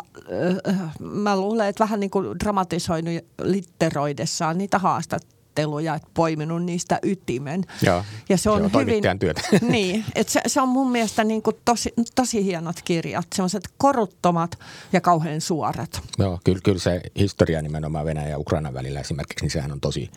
äh, 0.70 0.92
mä 1.00 1.38
luulen, 1.38 1.68
että 1.68 1.84
vähän 1.84 2.00
niin 2.00 2.10
kuin 2.10 2.40
dramatisoinut 2.40 3.14
litteroidessaan 3.42 4.58
niitä 4.58 4.80
haastatteluja 4.80 5.39
haastatteluja, 5.50 5.96
että 5.96 6.10
poiminut 6.14 6.64
niistä 6.64 7.00
ytimen. 7.04 7.66
Joo, 7.82 8.04
ja 8.30 8.38
se 8.38 8.50
on, 8.50 8.70
se 8.72 8.78
on 8.78 8.86
hyvin, 8.86 9.20
työtä. 9.20 9.42
Niin, 9.62 10.06
että 10.16 10.34
se, 10.34 10.42
se 10.48 10.62
on 10.62 10.70
mun 10.70 10.92
mielestä 10.92 11.24
niin 11.24 11.42
kuin 11.42 11.56
tosi, 11.66 11.94
tosi 12.16 12.44
hienot 12.44 12.82
kirjat, 12.86 13.28
semmoiset 13.36 13.64
koruttomat 13.78 14.60
ja 14.94 15.02
kauhean 15.02 15.42
suorat. 15.42 16.02
Joo, 16.18 16.40
kyllä, 16.44 16.60
kyllä 16.64 16.80
se 16.80 17.02
historia 17.20 17.62
nimenomaan 17.62 18.06
Venäjän 18.06 18.32
ja 18.32 18.40
Ukrainan 18.40 18.74
välillä 18.74 19.00
esimerkiksi, 19.00 19.46
niin 19.46 19.52
sehän 19.52 19.72
on 19.72 19.82
tosi 19.82 20.12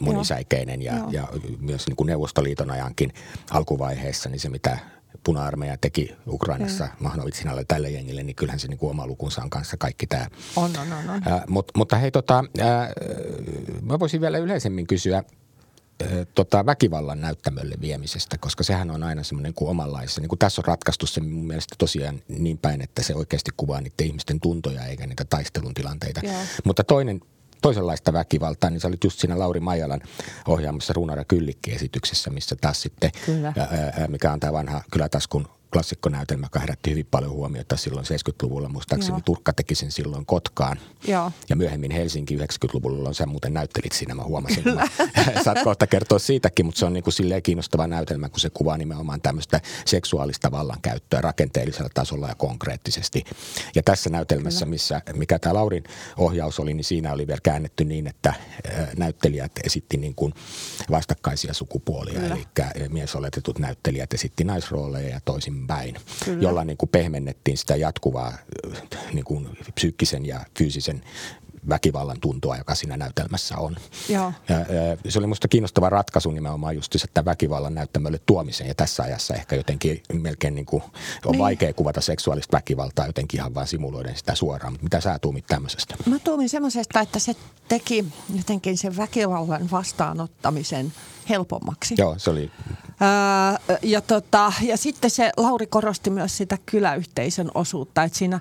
monisäikeinen 0.00 0.82
ja, 0.82 0.94
ja 1.10 1.28
myös 1.60 1.86
niin 1.86 1.96
kuin 1.96 2.06
Neuvostoliiton 2.06 2.70
ajankin 2.70 3.12
alkuvaiheessa, 3.50 4.28
niin 4.28 4.40
se 4.40 4.48
mitä 4.48 4.78
puna-armeija 5.24 5.76
teki 5.80 6.16
Ukrainassa 6.26 6.84
mm. 6.84 6.90
Mahnovitsin 7.00 7.48
alle 7.48 7.64
tälle 7.68 7.90
jengille, 7.90 8.22
niin 8.22 8.36
kyllähän 8.36 8.60
se 8.60 8.68
niin 8.68 8.78
kuin 8.78 8.90
oma 8.90 9.06
lukunsa 9.06 9.42
on 9.42 9.50
kanssa 9.50 9.76
kaikki 9.76 10.06
tämä. 10.06 10.26
On, 10.56 10.70
on, 10.80 10.92
on. 10.92 11.10
on. 11.10 11.32
Äh, 11.32 11.42
mut, 11.48 11.70
mutta 11.76 11.96
hei, 11.96 12.10
tota, 12.10 12.44
äh, 12.60 12.88
mä 13.82 13.98
voisin 13.98 14.20
vielä 14.20 14.38
yleisemmin 14.38 14.86
kysyä 14.86 15.18
äh, 15.18 16.08
tota, 16.34 16.66
väkivallan 16.66 17.20
näyttämölle 17.20 17.74
viemisestä, 17.80 18.38
koska 18.38 18.64
sehän 18.64 18.90
on 18.90 19.02
aina 19.02 19.22
semmoinen 19.22 19.54
kuin 19.54 19.70
omanlaissa. 19.70 20.20
Niin 20.20 20.28
kuin 20.28 20.38
tässä 20.38 20.60
on 20.60 20.64
ratkaistu 20.64 21.06
se 21.06 21.20
mun 21.20 21.46
mielestä 21.46 21.74
tosiaan 21.78 22.22
niin 22.28 22.58
päin, 22.58 22.82
että 22.82 23.02
se 23.02 23.14
oikeasti 23.14 23.50
kuvaa 23.56 23.80
niiden 23.80 24.06
ihmisten 24.06 24.40
tuntoja 24.40 24.86
eikä 24.86 25.06
niitä 25.06 25.24
taistelun 25.24 25.74
tilanteita. 25.74 26.20
Joo. 26.24 26.34
Mutta 26.64 26.84
toinen 26.84 27.20
toisenlaista 27.62 28.12
väkivaltaa, 28.12 28.70
niin 28.70 28.80
sä 28.80 28.88
olit 28.88 29.04
just 29.04 29.18
siinä 29.18 29.38
Lauri 29.38 29.60
Maijalan 29.60 30.00
ohjaamassa 30.48 30.92
Runara 30.92 31.24
Kyllikki-esityksessä, 31.24 32.30
missä 32.30 32.56
taas 32.60 32.82
sitten, 32.82 33.10
ää, 33.56 34.06
mikä 34.08 34.32
on 34.32 34.40
tämä 34.40 34.52
vanha 34.52 34.82
Kylätaskun 34.90 35.48
klassikkonäytelmä, 35.72 36.46
joka 36.46 36.58
herätti 36.58 36.90
hyvin 36.90 37.06
paljon 37.10 37.30
huomiota 37.30 37.76
silloin 37.76 38.06
70-luvulla. 38.06 38.68
Muistaakseni 38.68 39.12
Joo. 39.12 39.22
Turkka 39.24 39.52
teki 39.52 39.74
sen 39.74 39.92
silloin 39.92 40.26
Kotkaan. 40.26 40.78
Joo. 41.06 41.32
Ja 41.48 41.56
myöhemmin 41.56 41.90
Helsinki 41.90 42.36
90-luvulla, 42.36 43.12
sä 43.12 43.26
muuten 43.26 43.54
näyttelit 43.54 43.92
siinä, 43.92 44.14
mä 44.14 44.24
huomasin. 44.24 44.64
Kyllä. 44.64 44.88
Saat 45.44 45.62
kohta 45.64 45.86
kertoa 45.86 46.18
siitäkin, 46.18 46.66
mutta 46.66 46.78
se 46.78 46.86
on 46.86 46.92
niin 46.92 47.04
kuin 47.04 47.14
silleen 47.14 47.42
kiinnostava 47.42 47.86
näytelmä, 47.86 48.28
kun 48.28 48.40
se 48.40 48.50
kuvaa 48.50 48.78
nimenomaan 48.78 49.20
tämmöistä 49.20 49.60
seksuaalista 49.86 50.50
vallankäyttöä 50.50 51.20
rakenteellisella 51.20 51.90
tasolla 51.94 52.28
ja 52.28 52.34
konkreettisesti. 52.34 53.24
Ja 53.74 53.82
tässä 53.82 54.10
näytelmässä, 54.10 54.66
missä, 54.66 55.02
mikä 55.14 55.38
tämä 55.38 55.54
Laurin 55.54 55.84
ohjaus 56.16 56.60
oli, 56.60 56.74
niin 56.74 56.84
siinä 56.84 57.12
oli 57.12 57.26
vielä 57.26 57.40
käännetty 57.42 57.84
niin, 57.84 58.06
että 58.06 58.34
näyttelijät 58.96 59.52
esitti 59.64 59.96
niin 59.96 60.14
kuin 60.14 60.34
vastakkaisia 60.90 61.54
sukupuolia. 61.54 62.20
Kyllä. 62.20 62.36
Eli 62.74 62.88
miesoletetut 62.88 63.58
näyttelijät 63.58 64.14
esitti 64.14 64.44
naisrooleja 64.44 65.08
ja 65.08 65.20
toisin 65.24 65.61
päin, 65.66 65.96
Kyllä. 66.24 66.42
jolla 66.42 66.64
niin 66.64 66.76
kuin 66.76 66.88
pehmennettiin 66.88 67.58
sitä 67.58 67.76
jatkuvaa 67.76 68.32
niin 69.12 69.24
kuin 69.24 69.48
psyykkisen 69.74 70.26
ja 70.26 70.40
fyysisen 70.58 71.02
väkivallan 71.68 72.20
tuntua, 72.20 72.56
joka 72.56 72.74
siinä 72.74 72.96
näytelmässä 72.96 73.56
on. 73.56 73.76
Joo. 74.08 74.32
Ja, 74.48 74.56
se 75.08 75.18
oli 75.18 75.26
minusta 75.26 75.48
kiinnostava 75.48 75.90
ratkaisu 75.90 76.30
nimenomaan 76.30 76.74
just 76.74 76.94
että 77.04 77.24
väkivallan 77.24 77.74
näyttämölle 77.74 78.20
tuomisen 78.26 78.68
ja 78.68 78.74
tässä 78.74 79.02
ajassa 79.02 79.34
ehkä 79.34 79.56
jotenkin 79.56 80.02
melkein 80.12 80.54
niin 80.54 80.66
kuin 80.66 80.82
on 81.24 81.32
niin. 81.32 81.38
vaikea 81.38 81.72
kuvata 81.72 82.00
seksuaalista 82.00 82.56
väkivaltaa 82.56 83.06
jotenkin 83.06 83.40
ihan 83.40 83.54
vaan 83.54 83.66
simuloiden 83.66 84.16
sitä 84.16 84.34
suoraan. 84.34 84.72
Mutta 84.72 84.84
mitä 84.84 85.00
sä 85.00 85.18
tuumit 85.18 85.46
tämmöisestä? 85.46 85.94
Mä 86.06 86.18
tuumin 86.18 86.48
semmoisesta, 86.48 87.00
että 87.00 87.18
se 87.18 87.34
teki 87.68 88.04
jotenkin 88.36 88.78
sen 88.78 88.96
väkivallan 88.96 89.70
vastaanottamisen 89.70 90.92
helpommaksi. 91.28 91.94
Joo, 91.98 92.14
se 92.18 92.30
oli 92.30 92.50
ja, 93.82 94.00
tota, 94.00 94.52
ja 94.62 94.76
sitten 94.76 95.10
se 95.10 95.32
Lauri 95.36 95.66
korosti 95.66 96.10
myös 96.10 96.36
sitä 96.36 96.58
kyläyhteisön 96.66 97.50
osuutta, 97.54 98.02
että 98.02 98.18
siinä 98.18 98.40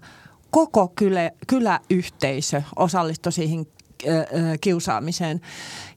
koko 0.51 0.87
kylä, 0.87 1.31
kyläyhteisö 1.47 2.61
osallistui 2.75 3.31
siihen 3.31 3.67
kiusaamiseen. 4.61 5.41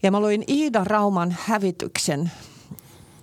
Ja 0.03 0.11
mä 0.11 0.21
luin 0.21 0.45
Iida 0.49 0.85
Rauman 0.85 1.37
hävityksen 1.41 2.31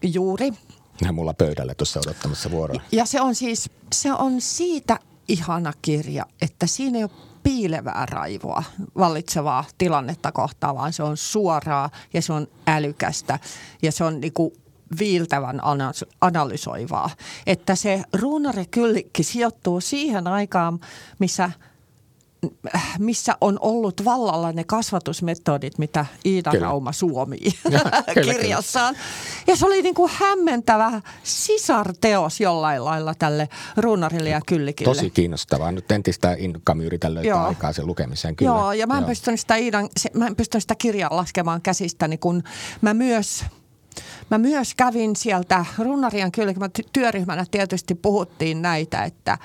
juuri. 0.03 0.53
Ja 1.01 1.11
mulla 1.11 1.33
pöydällä 1.33 1.75
tuossa 1.75 1.99
odottamassa 1.99 2.51
vuoroa. 2.51 2.81
Ja 2.91 3.05
se 3.05 3.21
on 3.21 3.35
siis, 3.35 3.69
se 3.93 4.13
on 4.13 4.41
siitä 4.41 4.99
ihana 5.27 5.73
kirja, 5.81 6.25
että 6.41 6.67
siinä 6.67 6.97
ei 6.97 7.03
ole 7.03 7.11
piilevää 7.43 8.05
raivoa 8.05 8.63
vallitsevaa 8.97 9.65
tilannetta 9.77 10.31
kohtaan, 10.31 10.75
vaan 10.75 10.93
se 10.93 11.03
on 11.03 11.17
suoraa 11.17 11.89
ja 12.13 12.21
se 12.21 12.33
on 12.33 12.47
älykästä 12.67 13.39
ja 13.81 13.91
se 13.91 14.03
on 14.03 14.21
niinku 14.21 14.53
viiltävän 14.99 15.61
analysoivaa. 16.21 17.09
Että 17.47 17.75
se 17.75 18.03
ruunari 18.13 18.65
kyllikki 18.65 19.23
sijoittuu 19.23 19.81
siihen 19.81 20.27
aikaan, 20.27 20.79
missä 21.19 21.51
missä 22.99 23.35
on 23.41 23.57
ollut 23.61 24.05
vallalla 24.05 24.51
ne 24.51 24.63
kasvatusmetodit, 24.63 25.77
mitä 25.77 26.05
Iida 26.25 26.51
kyllä. 26.51 26.65
Rauma 26.65 26.91
suomi 26.91 27.37
kirjassaan. 28.23 28.95
Ja 29.47 29.55
se 29.55 29.65
oli 29.65 29.81
niin 29.81 29.95
kuin 29.95 30.11
hämmentävä 30.13 31.01
sisarteos 31.23 32.39
jollain 32.39 32.85
lailla 32.85 33.15
tälle 33.15 33.49
ruunarille 33.77 34.29
ja 34.29 34.41
kyllikille. 34.45 34.95
Tosi 34.95 35.09
kiinnostavaa. 35.09 35.71
Nyt 35.71 35.91
entistä 35.91 36.35
innokkaammin 36.39 36.85
yritän 36.85 37.13
löytää 37.13 37.29
Joo. 37.29 37.43
aikaa 37.43 37.73
sen 37.73 37.87
lukemiseen. 37.87 38.35
Kyllä. 38.35 38.51
Joo, 38.51 38.73
ja 38.73 38.87
mä 38.87 38.97
en, 38.97 39.05
Pystynyt 39.05 39.39
sitä 39.39 39.55
Iidan, 39.55 39.89
mä 40.13 40.27
en 40.27 40.35
pystynyt 40.35 40.63
sitä 40.63 40.75
kirjaa 40.75 41.15
laskemaan 41.15 41.61
käsistäni, 41.61 42.17
kun 42.17 42.43
mä 42.81 42.93
myös– 42.93 43.43
Mä 44.31 44.37
myös 44.37 44.75
kävin 44.75 45.15
sieltä 45.15 45.65
Runnarian 45.77 46.31
kyllä, 46.31 46.53
työryhmänä 46.93 47.45
tietysti 47.51 47.95
puhuttiin 47.95 48.61
näitä, 48.61 49.03
että 49.03 49.37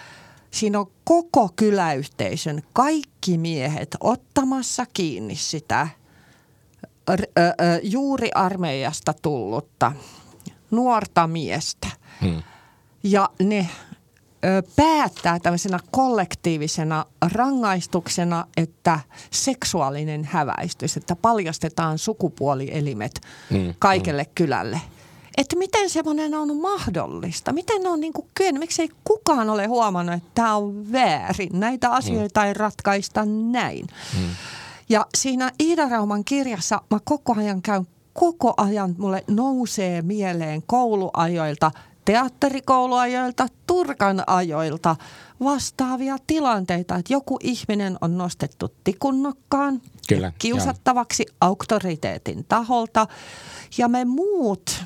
siinä 0.51 0.81
on 0.81 0.91
koko 1.05 1.49
kyläyhteisön 1.57 2.63
kaikki 2.73 3.39
miehet 3.39 3.97
ottamassa 4.01 4.87
kiinni 4.95 5.35
sitä 5.35 5.89
juuri 7.83 8.31
armeijasta 8.35 9.15
tullutta 9.23 9.93
nuorta 10.71 11.27
miestä. 11.27 11.89
Hmm. 12.21 12.43
Ja 13.03 13.31
ne 13.43 13.69
päättää 14.77 15.39
tämmöisenä 15.41 15.79
kollektiivisena 15.91 17.05
rangaistuksena, 17.33 18.47
että 18.57 19.01
seksuaalinen 19.31 20.25
häväistys, 20.25 20.97
että 20.97 21.17
paljastetaan 21.17 21.99
sukupuolielimet 21.99 23.21
mm, 23.51 23.75
kaikelle 23.79 24.23
mm. 24.23 24.31
kylälle. 24.35 24.81
Että 25.37 25.57
miten 25.57 25.91
semmoinen 25.91 26.35
on 26.35 26.57
mahdollista? 26.57 27.53
Miten 27.53 27.83
ne 27.83 27.89
on 27.89 28.01
niin 28.01 28.13
kuin 28.13 28.29
kyennyt? 28.35 28.61
Miksi 28.61 28.83
ei 28.83 28.89
kukaan 29.05 29.51
ole 29.51 29.67
huomannut, 29.67 30.15
että 30.15 30.31
tämä 30.35 30.57
on 30.57 30.93
väärin? 30.93 31.61
Näitä 31.61 31.91
asioita 31.91 32.41
mm. 32.41 32.47
ei 32.47 32.55
ratkaista 32.55 33.25
näin. 33.25 33.87
Mm. 34.15 34.29
Ja 34.89 35.07
siinä 35.15 35.53
Iida 35.61 35.89
Rauman 35.89 36.25
kirjassa 36.25 36.83
mä 36.91 36.99
koko 37.05 37.35
ajan 37.39 37.63
käyn 37.63 37.87
koko 38.17 38.55
ajan 38.57 38.95
mulle 38.99 39.25
nousee 39.29 40.03
mieleen 40.03 40.63
kouluajoilta 40.67 41.71
teatterikouluajoilta, 42.07 43.47
Turkan 43.67 44.23
ajoilta 44.27 44.97
vastaavia 45.45 46.17
tilanteita, 46.27 46.97
että 46.97 47.13
joku 47.13 47.39
ihminen 47.43 47.99
on 48.01 48.19
nostettu 48.19 48.69
tikunnokkaan 48.85 49.83
Kyllä, 50.09 50.33
kiusattavaksi 50.39 51.25
ja. 51.29 51.35
auktoriteetin 51.41 52.45
taholta 52.45 53.07
ja 53.79 53.89
me 53.89 54.05
muut, 54.05 54.85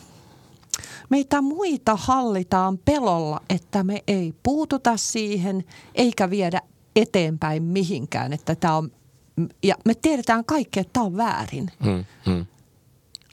meitä 1.11 1.40
muita 1.40 1.96
hallitaan 1.96 2.78
pelolla, 2.78 3.40
että 3.50 3.83
me 3.83 4.02
ei 4.06 4.35
puututa 4.42 4.96
siihen 4.96 5.64
eikä 5.94 6.30
viedä 6.30 6.61
eteenpäin 6.96 7.62
mihinkään, 7.62 8.33
että 8.33 8.54
tämä 8.54 8.76
on 8.76 8.90
ja 9.62 9.74
me 9.85 9.94
tiedetään 9.94 10.44
kaikki, 10.44 10.80
että 10.80 10.92
tämä 10.92 11.06
on 11.06 11.16
väärin. 11.16 11.70
Hmm, 11.85 12.04
hmm. 12.26 12.46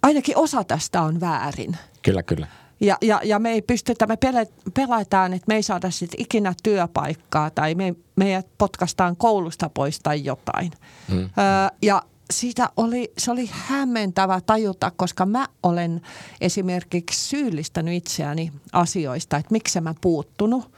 Ainakin 0.03 0.37
osa 0.37 0.63
tästä 0.63 1.01
on 1.01 1.19
väärin. 1.19 1.77
Kyllä, 2.01 2.23
kyllä. 2.23 2.47
Ja, 2.79 2.97
ja, 3.01 3.21
ja 3.23 3.39
me 3.39 3.51
ei 3.51 3.61
pystytä, 3.61 4.07
me 4.07 4.17
pelätään, 4.73 5.33
että 5.33 5.45
me 5.47 5.55
ei 5.55 5.63
saada 5.63 5.91
sitten 5.91 6.21
ikinä 6.21 6.53
työpaikkaa 6.63 7.49
tai 7.49 7.75
me, 7.75 7.95
meidät 8.15 8.47
potkastaan 8.57 9.15
koulusta 9.15 9.69
pois 9.69 9.99
tai 9.99 10.23
jotain. 10.23 10.71
Mm. 11.07 11.19
Öö, 11.19 11.29
ja 11.81 12.01
siitä 12.31 12.69
oli, 12.77 13.11
se 13.17 13.31
oli 13.31 13.49
hämmentävä 13.51 14.41
tajuta, 14.41 14.91
koska 14.95 15.25
mä 15.25 15.47
olen 15.63 16.01
esimerkiksi 16.41 17.29
syyllistänyt 17.29 17.93
itseäni 17.93 18.51
asioista, 18.73 19.37
että 19.37 19.51
miksi 19.51 19.81
mä 19.81 19.93
puuttunut 20.01 20.71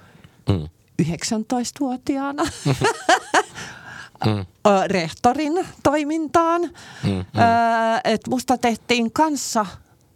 mm. 0.50 0.68
19-vuotiaana 1.02 2.44
mm. 4.26 4.46
rehtorin 4.88 5.68
toimintaan. 5.84 6.62
Mm, 6.62 7.10
mm. 7.10 7.26
Että 8.04 8.30
musta 8.30 8.58
tehtiin 8.58 9.12
kanssa, 9.12 9.66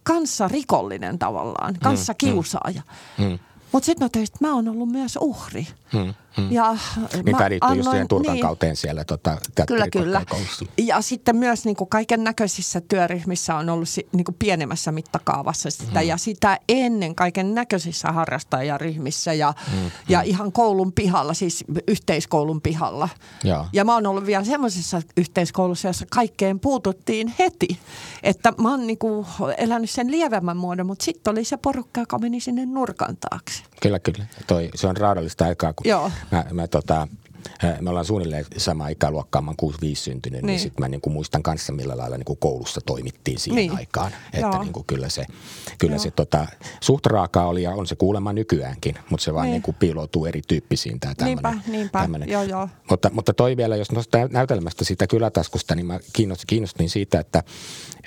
kanssa 0.04 0.48
rikollinen 0.48 1.18
tavallaan, 1.18 1.74
kanssa 1.82 2.12
mm, 2.12 2.16
kiusaaja. 2.18 2.82
Mm. 3.18 3.38
Mutta 3.72 3.86
sitten 3.86 4.04
mä 4.04 4.08
tein, 4.08 4.22
että 4.22 4.38
mä 4.40 4.54
oon 4.54 4.68
ollut 4.68 4.88
myös 4.88 5.18
uhri. 5.20 5.66
Hmm, 5.92 6.14
hmm. 6.36 6.52
Ja 6.52 6.76
niin 7.24 7.36
tämä 7.36 7.50
liittyy 7.50 7.76
just 7.76 7.90
siihen 7.90 8.08
Turkan 8.08 8.32
niin, 8.34 8.42
kauteen 8.42 8.76
siellä 8.76 9.04
tota, 9.04 9.38
Kyllä, 9.66 9.86
kyllä. 9.92 10.22
Ja 10.78 11.00
sitten 11.00 11.36
myös 11.36 11.64
niin 11.64 11.76
kuin 11.76 11.90
kaiken 11.90 12.24
näköisissä 12.24 12.80
työryhmissä 12.80 13.54
on 13.54 13.70
ollut 13.70 13.88
niin 14.12 14.24
kuin 14.24 14.36
pienemmässä 14.38 14.92
mittakaavassa 14.92 15.70
sitä. 15.70 16.00
Hmm. 16.00 16.08
Ja 16.08 16.16
sitä 16.16 16.58
ennen 16.68 17.14
kaiken 17.14 17.54
näköisissä 17.54 18.12
harrastajaryhmissä 18.12 19.32
ja, 19.32 19.54
hmm, 19.70 19.90
ja 20.08 20.20
hmm. 20.20 20.28
ihan 20.28 20.52
koulun 20.52 20.92
pihalla, 20.92 21.34
siis 21.34 21.64
yhteiskoulun 21.88 22.60
pihalla. 22.60 23.08
Ja, 23.44 23.64
ja 23.72 23.84
mä 23.84 23.94
oon 23.94 24.06
ollut 24.06 24.26
vielä 24.26 24.44
semmoisessa 24.44 25.02
yhteiskoulussa, 25.16 25.88
jossa 25.88 26.06
kaikkeen 26.10 26.60
puututtiin 26.60 27.34
heti. 27.38 27.78
Että 28.22 28.52
mä 28.58 28.70
oon 28.70 28.86
niin 28.86 28.98
kuin 28.98 29.26
elänyt 29.58 29.90
sen 29.90 30.10
lievemmän 30.10 30.56
muodon, 30.56 30.86
mutta 30.86 31.04
sitten 31.04 31.30
oli 31.30 31.44
se 31.44 31.56
porukka, 31.56 32.00
joka 32.00 32.18
meni 32.18 32.40
sinne 32.40 32.66
nurkan 32.66 33.16
taakse. 33.30 33.62
Kyllä, 33.82 33.98
kyllä. 33.98 34.26
Toi, 34.46 34.70
se 34.74 34.86
on 34.86 34.96
raadallista 34.96 35.44
aikaa, 35.44 35.72
kun 35.72 35.90
Joo. 35.90 36.10
Mä, 36.30 36.44
mä 36.52 36.68
tota, 36.68 37.08
me 37.80 37.90
ollaan 37.90 38.06
suunnilleen 38.06 38.46
sama 38.56 38.88
ikäluokkaa, 38.88 39.42
mä 39.42 39.50
oon 39.50 39.56
65 39.56 40.02
syntynyt, 40.02 40.42
niin, 40.42 40.46
niin 40.46 40.60
sitten 40.60 40.84
mä 40.84 40.88
niin 40.88 41.00
kuin 41.00 41.14
muistan 41.14 41.42
kanssa 41.42 41.72
millä 41.72 41.96
lailla 41.96 42.16
niin 42.16 42.24
kuin 42.24 42.38
koulussa 42.38 42.80
toimittiin 42.86 43.38
siihen 43.38 43.56
niin. 43.56 43.76
aikaan. 43.76 44.12
Että 44.32 44.58
niin 44.58 44.72
kuin 44.72 44.86
kyllä 44.86 45.08
se, 45.08 45.26
kyllä 45.78 45.98
se 45.98 46.10
tota, 46.10 46.46
suht 46.80 47.06
raakaa 47.06 47.46
oli 47.46 47.62
ja 47.62 47.70
on 47.70 47.86
se 47.86 47.96
kuulemma 47.96 48.32
nykyäänkin, 48.32 48.94
mutta 49.10 49.24
se 49.24 49.34
vaan 49.34 49.44
niin. 49.44 49.52
Niin 49.52 49.62
kuin 49.62 49.74
piiloutuu 49.74 50.26
erityyppisiin 50.26 51.00
tämä 51.00 51.14
tämmöinen. 51.14 51.42
Niinpä, 51.52 51.70
niinpä. 51.70 52.00
Tämmönen. 52.00 52.28
Joo, 52.28 52.42
joo. 52.42 52.68
Mutta, 52.90 53.10
mutta 53.14 53.34
toi 53.34 53.56
vielä, 53.56 53.76
jos 53.76 53.92
nostaa 53.92 54.28
näytelmästä 54.30 54.84
siitä 54.84 55.06
kylätaskusta, 55.06 55.74
niin 55.74 55.86
mä 55.86 56.00
kiinnostin, 56.12 56.46
kiinnostin 56.46 56.90
siitä, 56.90 57.20
että 57.20 57.42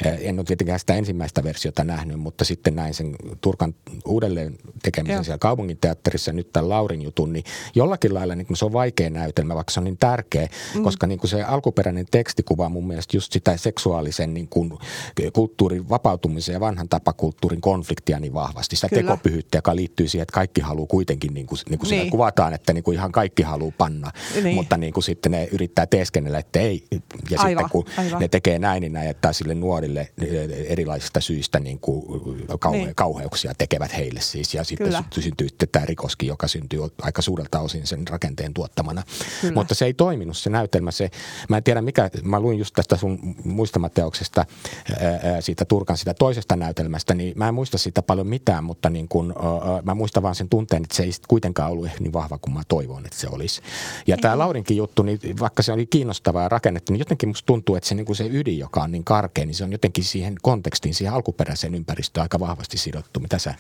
en 0.06 0.40
ole 0.40 0.46
tietenkään 0.46 0.80
sitä 0.80 0.96
ensimmäistä 0.96 1.44
versiota 1.44 1.84
nähnyt, 1.84 2.20
mutta 2.20 2.46
sitten 2.46 2.76
näin 2.76 2.94
sen 2.94 3.16
Turkan 3.42 3.76
uudelleen 4.06 4.58
tekemisen 4.84 5.14
joo. 5.14 5.24
siellä 5.24 5.38
kaupungin 5.38 5.78
teatterissa 5.78 6.34
nyt 6.34 6.54
tämän 6.54 6.70
Laurin 6.70 7.02
jutun, 7.02 7.34
niin 7.34 7.44
jollakin 7.76 8.14
lailla 8.14 8.36
niin 8.36 8.56
se 8.56 8.66
on 8.66 8.74
vaikea 8.74 9.10
näytelmä, 9.28 9.56
vaikka 9.56 9.72
se 9.72 9.80
on 9.80 9.84
niin 9.84 9.98
tärkeä, 9.98 10.48
mm. 10.76 10.84
koska 10.84 11.08
niin 11.08 11.20
kuin 11.20 11.30
se 11.30 11.44
alkuperäinen 11.44 12.06
teksti 12.12 12.44
kuvaa 12.44 12.70
mun 12.70 12.88
mielestä 12.88 13.18
just 13.18 13.32
sitä 13.32 13.58
seksuaalisen 13.58 14.34
niin 14.34 14.48
kuin 14.48 14.74
kulttuurin 15.34 15.90
vapautumisen 15.90 16.54
ja 16.54 16.60
vanhan 16.60 16.90
tapakulttuurin 16.90 17.62
konfliktia 17.62 18.20
niin 18.20 18.34
vahvasti. 18.34 18.76
Sitä 18.76 18.90
Kyllä. 18.90 19.02
tekopyhyyttä, 19.02 19.58
joka 19.58 19.76
liittyy 19.76 20.08
siihen, 20.08 20.24
että 20.24 20.34
kaikki 20.34 20.62
haluaa 20.62 20.88
kuitenkin, 20.88 21.34
niin 21.34 21.48
kuin, 21.48 21.60
niin 21.70 21.80
kuin 21.80 21.90
niin. 21.90 22.10
kuvataan, 22.10 22.54
että 22.54 22.74
niin 22.74 22.84
kuin 22.84 22.96
ihan 22.96 23.12
kaikki 23.12 23.44
haluaa 23.44 23.74
panna, 23.78 24.12
niin. 24.44 24.56
mutta 24.56 24.78
niin 24.78 24.94
kuin 24.94 25.04
sitten 25.04 25.32
ne 25.32 25.48
yrittää 25.52 25.86
teeskennellä, 25.86 26.40
että 26.40 26.60
ei. 26.60 26.84
Ja 26.92 27.42
aivan, 27.42 27.50
sitten 27.50 27.70
kun 27.70 27.86
aivan. 27.98 28.20
ne 28.20 28.28
tekee 28.28 28.60
näin, 28.60 28.82
niin 28.82 28.94
ne 28.94 29.06
jättää 29.06 29.34
sille 29.34 29.56
nuorille 29.56 30.10
erilaisista 30.68 31.22
syistä 31.22 31.60
niin 31.60 31.80
kuin 31.80 32.04
kauhe- 32.60 32.78
niin. 32.78 32.96
kauheuksia 32.96 33.54
tekevät 33.58 33.98
heille 33.98 34.22
siis. 34.22 34.54
Ja 34.54 34.64
sitten 34.64 34.88
Kyllä. 34.88 35.04
syntyy 35.12 35.48
tämä 35.72 35.86
rikoskin, 35.86 36.28
joka 36.28 36.48
syntyy 36.48 36.80
aika 37.02 37.22
suurelta 37.22 37.60
osin 37.60 37.88
sen 37.88 38.08
rakenteen 38.08 38.54
tuottamana. 38.54 39.04
Kyllä. 39.42 39.54
Mutta 39.54 39.76
se 39.76 39.86
ei 39.86 39.94
toiminut 39.94 40.38
se 40.38 40.50
näytelmä. 40.50 40.92
Se, 40.92 41.10
mä 41.50 41.58
en 41.58 41.64
tiedä 41.64 41.82
mikä, 41.82 42.10
mä 42.24 42.40
luin 42.40 42.60
just 42.60 42.74
tästä 42.76 42.98
sun 42.98 43.36
muistamateoksesta 43.44 44.46
siitä 45.40 45.66
Turkan 45.66 45.98
sitä 45.98 46.14
toisesta 46.14 46.56
näytelmästä, 46.56 47.14
niin 47.14 47.34
mä 47.36 47.48
en 47.48 47.54
muista 47.54 47.78
siitä 47.78 48.02
paljon 48.02 48.28
mitään, 48.28 48.64
mutta 48.64 48.90
niin 48.90 49.08
kun, 49.08 49.36
mä 49.84 49.96
muistan 49.96 50.24
vaan 50.24 50.36
sen 50.36 50.50
tunteen, 50.50 50.84
että 50.84 50.96
se 50.96 51.04
ei 51.04 51.12
kuitenkaan 51.28 51.72
ollut 51.72 51.90
niin 52.00 52.14
vahva 52.14 52.38
kuin 52.38 52.54
mä 52.54 52.62
toivon, 52.68 53.06
että 53.06 53.18
se 53.20 53.28
olisi. 53.32 53.62
Ja 54.08 54.18
tämä 54.18 54.38
Laurinkin 54.38 54.78
juttu, 54.78 55.04
niin 55.04 55.20
vaikka 55.40 55.64
se 55.64 55.72
oli 55.72 55.86
kiinnostavaa 55.86 56.44
ja 56.44 56.50
rakennettu, 56.50 56.94
niin 56.94 57.00
jotenkin 57.00 57.30
musta 57.30 57.46
tuntuu, 57.46 57.76
että 57.76 57.90
se, 57.90 57.96
niin 57.96 58.16
se 58.16 58.30
ydin, 58.32 58.60
joka 58.60 58.84
on 58.84 58.92
niin 58.92 59.04
karkea, 59.04 59.46
niin 59.46 59.56
se 59.56 59.64
on 59.64 59.72
jotenkin 59.72 60.04
siihen 60.04 60.36
kontekstiin, 60.42 60.94
siihen 60.94 61.14
alkuperäiseen 61.14 61.76
ympäristöön 61.76 62.22
aika 62.22 62.40
vahvasti 62.40 62.78
sidottu. 62.78 63.20
Mitä 63.20 63.38
sä 63.38 63.54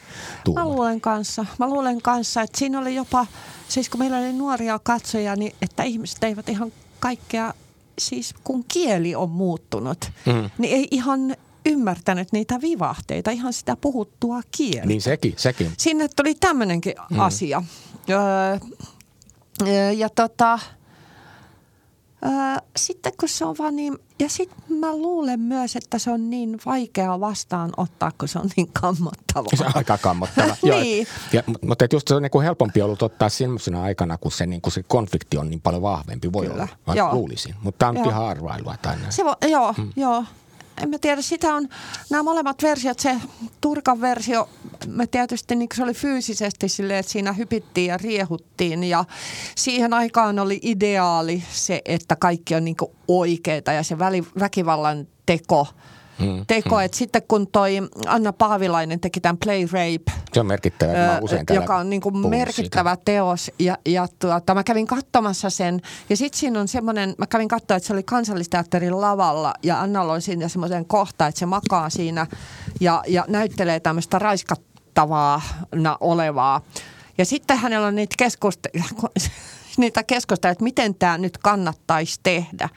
tuumat? 0.44 0.64
Mä 0.64 0.70
luulen 0.70 1.02
kanssa. 1.02 1.46
Mä 1.60 1.70
luulen 1.70 2.02
kanssa, 2.02 2.42
että 2.42 2.60
siinä 2.60 2.80
oli 2.80 2.96
jopa, 2.96 3.26
siis 3.68 3.90
kun 3.90 4.00
meillä 4.00 4.18
oli 4.18 4.34
nuoria 4.34 4.80
katsoja, 4.84 5.36
niin 5.36 5.47
että 5.62 5.84
ihmiset 5.84 6.24
eivät 6.24 6.50
ihan 6.50 6.72
kaikkea, 7.00 7.54
siis 8.00 8.36
kun 8.44 8.66
kieli 8.68 9.16
on 9.16 9.30
muuttunut, 9.30 10.12
mm. 10.26 10.50
niin 10.58 10.76
ei 10.76 10.88
ihan 10.92 11.36
ymmärtänyt 11.66 12.32
niitä 12.32 12.62
vivahteita, 12.62 13.32
ihan 13.32 13.54
sitä 13.54 13.76
puhuttua 13.76 14.42
kieltä. 14.58 14.88
Niin 14.88 15.02
sekin, 15.02 15.34
sekin. 15.38 15.72
Sinne 15.78 16.08
tuli 16.16 16.36
tämmöinenkin 16.36 16.94
mm. 17.10 17.20
asia. 17.20 17.64
Öö, 18.10 18.58
ja 19.92 20.10
tota, 20.10 20.60
sitten 22.76 23.12
kun 23.20 23.30
se 23.30 23.46
on 23.46 23.56
vaan 23.60 23.76
niin, 23.76 23.98
ja 24.20 24.30
sitten 24.30 24.78
mä 24.78 24.96
luulen 24.96 25.40
myös, 25.40 25.76
että 25.76 26.00
se 26.00 26.12
on 26.12 26.30
niin 26.30 26.60
vaikea 26.66 27.20
vastaanottaa, 27.20 28.12
kun 28.18 28.28
se 28.28 28.40
on 28.40 28.50
niin 28.58 28.70
kammottavaa. 28.82 29.50
Se 29.56 29.66
on 29.66 29.72
aika 29.76 29.98
kammottava. 29.98 30.56
niin. 30.82 31.08
ja, 31.34 31.44
mutta 31.62 31.86
just 31.94 32.08
se 32.08 32.16
on 32.16 32.24
niin 32.24 32.44
helpompi 32.44 32.82
ollut 32.82 33.02
ottaa 33.02 33.30
semmoisena 33.30 33.84
aikana, 33.84 34.18
kun 34.18 34.32
se, 34.32 34.46
niin 34.46 34.62
kuin 34.62 34.74
se 34.74 34.84
konflikti 34.84 35.38
on 35.38 35.50
niin 35.50 35.62
paljon 35.62 35.82
vahvempi. 35.82 36.34
Voi 36.34 36.48
Kyllä. 36.48 36.68
olla, 36.88 36.98
Joo. 36.98 37.14
luulisin. 37.14 37.56
Mutta 37.62 37.80
tämä 37.80 37.90
on 37.90 37.96
joo. 37.96 38.10
ihan 38.10 38.26
arvailua. 38.26 38.76
Tai 38.82 38.96
se 39.10 39.26
vo, 39.26 39.36
joo, 39.48 39.74
hmm. 39.74 39.92
joo 39.96 40.24
en 40.84 40.90
mä 40.90 40.98
tiedä, 41.00 41.22
sitä 41.22 41.56
on 41.56 41.68
nämä 42.10 42.24
molemmat 42.24 42.64
versiot, 42.64 43.00
se 43.00 43.16
Turkan 43.62 44.02
versio, 44.02 44.50
me 44.88 45.08
tietysti 45.08 45.56
niin 45.56 45.70
se 45.76 45.84
oli 45.84 45.94
fyysisesti 45.94 46.70
silleen, 46.70 47.00
että 47.00 47.12
siinä 47.12 47.34
hypittiin 47.34 47.88
ja 47.88 47.98
riehuttiin 47.98 48.84
ja 48.84 49.06
siihen 49.56 49.94
aikaan 49.94 50.40
oli 50.40 50.60
ideaali 50.64 51.44
se, 51.52 51.82
että 51.86 52.16
kaikki 52.16 52.56
on 52.56 52.66
niin 52.66 52.78
oikeita 53.08 53.72
ja 53.72 53.84
se 53.84 54.00
väkivallan 54.40 55.08
teko– 55.26 55.68
mm, 56.20 56.46
teko. 56.48 56.76
Mm. 56.76 56.82
Että 56.82 56.98
sitten 56.98 57.22
kun 57.28 57.48
toi 57.48 57.78
Anna 58.08 58.34
Paavilainen 58.34 59.00
teki 59.00 59.22
tämän 59.22 59.38
Play 59.38 59.66
Rape. 59.66 60.12
Se 60.34 60.40
on 60.40 60.46
merkittävä, 60.46 60.94
mä 60.94 61.20
usein 61.22 61.46
Joka 61.54 61.78
on 61.78 61.90
niin 61.90 62.02
kuin 62.02 62.30
merkittävä 62.30 62.90
siitä. 62.90 63.06
teos. 63.06 63.52
Ja, 63.60 63.78
ja 63.86 64.08
tuota, 64.20 64.56
mä 64.56 64.64
kävin 64.64 64.88
katsomassa 64.88 65.50
sen. 65.50 65.82
Ja 66.10 66.18
sitten 66.18 66.40
siinä 66.40 66.60
on 66.60 66.68
semmoinen, 66.68 67.16
mä 67.18 67.28
kävin 67.28 67.48
katsoa, 67.48 67.78
että 67.78 67.88
se 67.88 67.94
oli 67.94 68.04
kansallisteatterin 68.04 69.02
lavalla. 69.02 69.54
Ja 69.64 69.82
Anna 69.82 70.02
oli 70.02 70.22
siinä 70.22 70.48
semmoisen 70.48 70.86
kohta, 70.86 71.28
että 71.28 71.40
se 71.40 71.46
makaa 71.46 71.90
siinä 71.90 72.28
ja, 72.80 73.04
ja 73.08 73.26
näyttelee 73.28 73.80
tämmöistä 73.80 74.20
raiskattavaa 74.20 75.42
olevaa. 76.00 76.62
Ja 77.18 77.26
sitten 77.26 77.58
hänellä 77.58 77.88
on 77.88 77.96
niitä 77.96 78.16
keskusteluja, 78.18 78.84
niitä 79.78 80.04
keskusteluja, 80.04 80.52
että 80.52 80.64
miten 80.64 80.96
tämä 80.96 81.18
nyt 81.18 81.38
kannattaisi 81.38 82.20
tehdä. 82.24 82.70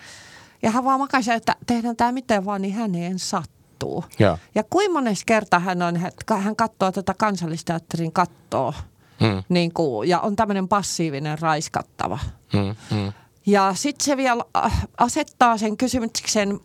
Ja 0.62 0.70
hän 0.70 0.85
vaan 0.85 1.01
makasi, 1.01 1.33
että 1.33 1.57
tehdään 1.66 1.96
tämä 1.96 2.12
miten 2.12 2.44
vaan, 2.44 2.62
niin 2.62 2.75
häneen 2.75 3.18
sattuu. 3.18 4.05
Ja, 4.18 4.38
ja 4.55 4.64
kuinka 4.70 4.92
monessa 4.92 5.25
kertaa 5.27 5.61
hän 5.61 5.83
on, 5.83 5.96
hän 6.38 6.57
katsoo 6.57 6.92
tätä 6.92 7.14
kansallisteatterin 7.14 8.12
kattoa. 8.12 8.73
Hmm. 9.20 9.42
Niin 9.49 9.73
kuin, 9.73 10.09
ja 10.09 10.20
on 10.20 10.37
tämmöinen 10.37 10.68
passiivinen 10.68 11.38
raiskattava. 11.38 12.18
Hmm, 12.53 12.75
hmm. 12.90 13.12
Ja 13.46 13.75
sitten 13.75 14.05
se 14.05 14.16
vielä 14.16 14.44
äh, 14.57 14.87
asettaa 14.99 15.59
sen 15.59 15.77
kysymyksen 15.77 16.61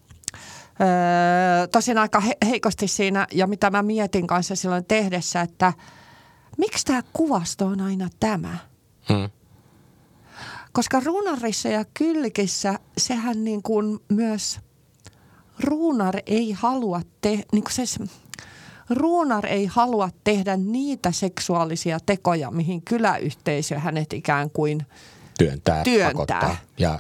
öö, 0.82 1.68
tosin 1.68 1.98
aika 1.98 2.20
he- 2.20 2.38
heikosti 2.46 2.88
siinä, 2.88 3.28
ja 3.32 3.48
mitä 3.48 3.70
mä 3.70 3.84
mietin 3.84 4.28
kanssa 4.28 4.56
silloin 4.56 4.86
tehdessä, 4.86 5.42
että 5.42 5.74
miksi 6.58 6.86
tämä 6.86 7.02
kuvasto 7.14 7.66
on 7.66 7.82
aina 7.82 8.10
tämä? 8.20 8.58
Hmm. 9.10 9.30
Koska 10.76 11.02
ruunarissa 11.06 11.70
ja 11.70 11.86
kylkissä 11.94 12.80
sehän 12.98 13.44
niin 13.44 13.64
kuin 13.64 14.00
myös 14.10 14.60
ruunar 15.60 16.16
ei 16.26 16.52
halua 16.52 17.02
tehdä, 17.22 17.44
niin 17.52 17.64
kuin 17.64 17.88
se, 17.88 18.04
ruunar 18.90 19.46
ei 19.46 19.66
halua 19.66 20.10
tehdä 20.24 20.58
niitä 20.58 21.12
seksuaalisia 21.12 22.00
tekoja, 22.06 22.52
mihin 22.52 22.82
kyläyhteisö 22.82 23.80
hänet 23.80 24.14
ikään 24.14 24.50
kuin 24.50 24.86
työntää, 25.38 25.84
työntää. 25.84 26.12
pakottaa. 26.12 26.58
Ja 26.78 27.00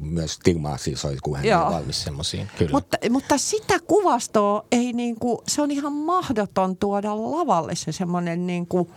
myös 0.00 0.32
stigmaa 0.32 0.76
siis 0.76 1.04
olisi, 1.04 1.20
kun 1.22 1.36
hän 1.36 1.66
on 1.66 1.72
valmis 1.72 2.02
semmoisiin. 2.02 2.48
Mutta, 2.72 2.96
mutta 3.10 3.38
sitä 3.38 3.78
kuvastoa 3.86 4.64
ei 4.72 4.92
niin 4.92 5.16
kuin, 5.16 5.38
se 5.48 5.62
on 5.62 5.70
ihan 5.70 5.92
mahdoton 5.92 6.76
tuoda 6.76 7.16
lavalle 7.16 7.74
se 7.74 7.92
semmoinen 7.92 8.46
niin 8.46 8.66
kuin– 8.66 8.88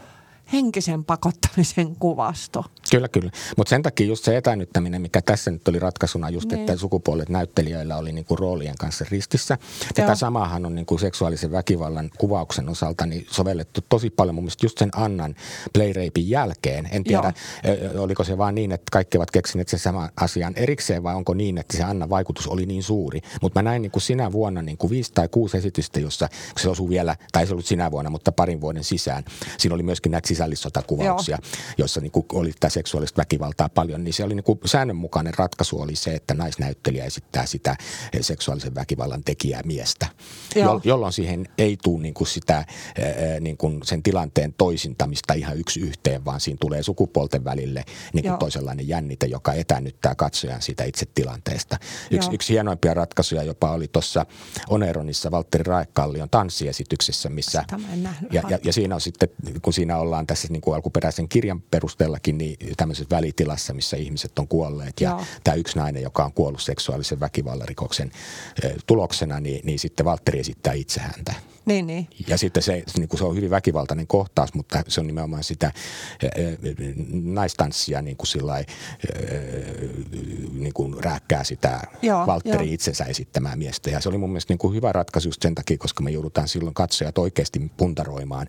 henkisen 0.53 1.05
pakottamisen 1.05 1.95
kuvasto. 1.95 2.65
Kyllä, 2.91 3.07
kyllä. 3.07 3.31
Mutta 3.57 3.69
sen 3.69 3.81
takia 3.81 4.07
just 4.07 4.23
se 4.23 4.37
etänyttäminen, 4.37 5.01
mikä 5.01 5.21
tässä 5.21 5.51
nyt 5.51 5.67
oli 5.67 5.79
ratkaisuna 5.79 6.29
just, 6.29 6.51
niin. 6.51 6.59
että 6.59 6.77
sukupuolet 6.77 7.29
näyttelijöillä 7.29 7.97
oli 7.97 8.11
niinku 8.11 8.35
roolien 8.35 8.77
kanssa 8.77 9.05
ristissä. 9.11 9.57
Tätä 9.95 10.15
samaahan 10.15 10.65
on 10.65 10.75
niinku 10.75 10.97
seksuaalisen 10.97 11.51
väkivallan 11.51 12.09
kuvauksen 12.17 12.69
osalta 12.69 13.05
niin 13.05 13.27
sovellettu 13.31 13.81
tosi 13.89 14.09
paljon 14.09 14.35
mun 14.35 14.43
mielestä 14.43 14.65
just 14.65 14.77
sen 14.77 14.89
Annan 14.95 15.35
playrapein 15.73 16.29
jälkeen. 16.29 16.89
En 16.91 17.03
tiedä, 17.03 17.33
Joo. 17.63 18.03
oliko 18.03 18.23
se 18.23 18.37
vaan 18.37 18.55
niin, 18.55 18.71
että 18.71 18.89
kaikki 18.91 19.17
ovat 19.17 19.31
keksineet 19.31 19.67
sen 19.67 19.79
saman 19.79 20.09
asian 20.21 20.53
erikseen 20.55 21.03
vai 21.03 21.15
onko 21.15 21.33
niin, 21.33 21.57
että 21.57 21.77
se 21.77 21.83
Annan 21.83 22.09
vaikutus 22.09 22.47
oli 22.47 22.65
niin 22.65 22.83
suuri. 22.83 23.21
Mutta 23.41 23.59
mä 23.59 23.69
näin 23.69 23.81
niinku 23.81 23.99
sinä 23.99 24.31
vuonna 24.31 24.61
niinku 24.61 24.89
viisi 24.89 25.11
tai 25.13 25.27
kuusi 25.27 25.57
esitystä, 25.57 25.99
jossa 25.99 26.29
se 26.57 26.69
osui 26.69 26.89
vielä, 26.89 27.15
tai 27.31 27.47
se 27.47 27.53
ollut 27.53 27.65
sinä 27.65 27.91
vuonna, 27.91 28.09
mutta 28.09 28.31
parin 28.31 28.61
vuoden 28.61 28.83
sisään. 28.83 29.23
Siinä 29.57 29.75
oli 29.75 29.83
myöskin 29.83 30.11
näitä 30.11 30.27
sisällissotakuvauksia, 30.39 31.37
Joo. 31.41 31.51
joissa 31.77 32.01
niinku 32.01 32.25
oli 32.33 32.51
tämä 32.59 32.69
seksuaalista 32.69 33.17
väkivaltaa 33.17 33.69
paljon, 33.69 34.03
niin 34.03 34.13
se 34.13 34.23
oli 34.23 34.35
niinku 34.35 34.59
säännönmukainen 34.65 35.33
ratkaisu 35.37 35.81
oli 35.81 35.95
se, 35.95 36.15
että 36.15 36.33
naisnäyttelijä 36.33 37.05
esittää 37.05 37.45
sitä 37.45 37.75
seksuaalisen 38.21 38.75
väkivallan 38.75 39.23
tekijää 39.23 39.61
miestä, 39.65 40.07
jo, 40.55 40.81
jolloin 40.83 41.13
siihen 41.13 41.45
ei 41.57 41.77
tule 41.83 42.01
niinku 42.01 42.25
sitä 42.25 42.65
niinku 43.39 43.79
sen 43.83 44.03
tilanteen 44.03 44.53
toisintamista 44.53 45.33
ihan 45.33 45.57
yksi 45.57 45.79
yhteen, 45.79 46.25
vaan 46.25 46.39
siinä 46.39 46.57
tulee 46.61 46.83
sukupuolten 46.83 47.43
välille 47.43 47.83
niinku 48.13 48.37
toisenlainen 48.39 48.87
jännite, 48.87 49.25
joka 49.25 49.53
etänyttää 49.53 50.15
katsojan 50.15 50.61
siitä 50.61 50.83
itse 50.83 51.05
tilanteesta. 51.15 51.77
Yksi, 52.11 52.29
yksi 52.33 52.53
hienoimpia 52.53 52.93
ratkaisuja 52.93 53.43
jopa 53.43 53.71
oli 53.71 53.87
tuossa 53.87 54.25
Oneronissa 54.69 55.31
Valtteri 55.31 55.63
Raekallion 55.63 56.29
tanssiesityksessä, 56.29 57.29
missä 57.29 57.65
ja, 58.31 58.43
ja, 58.49 58.59
ja 58.63 58.73
siinä 58.73 58.95
on 58.95 59.01
sitten, 59.01 59.29
kun 59.61 59.73
siinä 59.73 59.97
ollaan 59.97 60.27
tässä 60.29 60.47
niin 60.49 60.61
kuin 60.61 60.75
alkuperäisen 60.75 61.29
kirjan 61.29 61.61
perusteellakin, 61.61 62.37
niin 62.37 62.57
tämmöisessä 62.77 63.15
välitilassa, 63.15 63.73
missä 63.73 63.97
ihmiset 63.97 64.39
on 64.39 64.47
kuolleet. 64.47 65.01
Ja 65.01 65.09
Joo. 65.09 65.23
tämä 65.43 65.55
yksi 65.55 65.79
nainen, 65.79 66.03
joka 66.03 66.25
on 66.25 66.33
kuollut 66.33 66.61
seksuaalisen 66.61 67.19
väkivallarikoksen 67.19 68.11
tuloksena, 68.87 69.39
niin, 69.39 69.61
niin 69.65 69.79
sitten 69.79 70.05
Valtteri 70.05 70.39
esittää 70.39 70.73
itse 70.73 70.99
häntä. 70.99 71.33
Niin, 71.69 71.87
niin. 71.87 72.07
Ja 72.27 72.37
sitten 72.37 72.63
se, 72.63 72.83
niin 72.97 73.09
kuin 73.09 73.17
se 73.17 73.25
on 73.25 73.35
hyvin 73.35 73.49
väkivaltainen 73.49 74.07
kohtaus, 74.07 74.53
mutta 74.53 74.83
se 74.87 75.01
on 75.01 75.07
nimenomaan 75.07 75.43
sitä 75.43 75.71
naistanssia 77.11 78.01
niin 78.01 78.17
kuin 78.17 78.27
sillai, 78.27 78.65
niin 80.51 80.73
kuin 80.73 81.03
rääkkää 81.03 81.43
sitä 81.43 81.81
Joo, 82.01 82.27
Valtteri 82.27 82.73
itsensä 82.73 83.03
esittämää 83.03 83.55
miestä. 83.55 83.89
Ja 83.89 84.01
se 84.01 84.09
oli 84.09 84.17
mun 84.17 84.29
mielestä 84.29 84.51
niin 84.51 84.59
kuin 84.59 84.75
hyvä 84.75 84.91
ratkaisu 84.91 85.27
just 85.27 85.41
sen 85.41 85.55
takia, 85.55 85.77
koska 85.77 86.03
me 86.03 86.11
joudutaan 86.11 86.47
silloin 86.47 86.73
katsojat 86.73 87.17
oikeasti 87.17 87.71
puntaroimaan, 87.77 88.47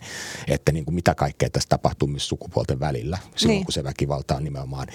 että 0.48 0.72
niin 0.72 0.84
kuin 0.84 0.94
mitä 0.94 1.14
kaikkea 1.14 1.50
tässä 1.50 1.68
tapahtuu 1.68 2.08
myös 2.08 2.28
sukupuolten 2.28 2.80
välillä. 2.80 3.18
Silloin 3.36 3.56
niin. 3.56 3.64
kun 3.64 3.72
se 3.72 3.84
väkivalta 3.84 4.36
on 4.36 4.44
nimenomaan 4.44 4.88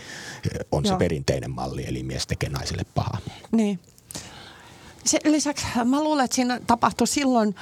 on 0.71 0.85
Joo. 0.85 0.93
se 0.93 0.99
perinteinen 0.99 1.51
malli, 1.51 1.85
eli 1.87 2.03
mies 2.03 2.27
tekee 2.27 2.49
naiselle 2.49 2.83
pahaa. 2.95 3.17
Niin. 3.51 3.79
Se, 5.05 5.19
lisäksi 5.23 5.65
mä 5.85 6.03
luulen, 6.03 6.25
että 6.25 6.35
siinä 6.35 6.59
tapahtui 6.67 7.07
silloin 7.07 7.55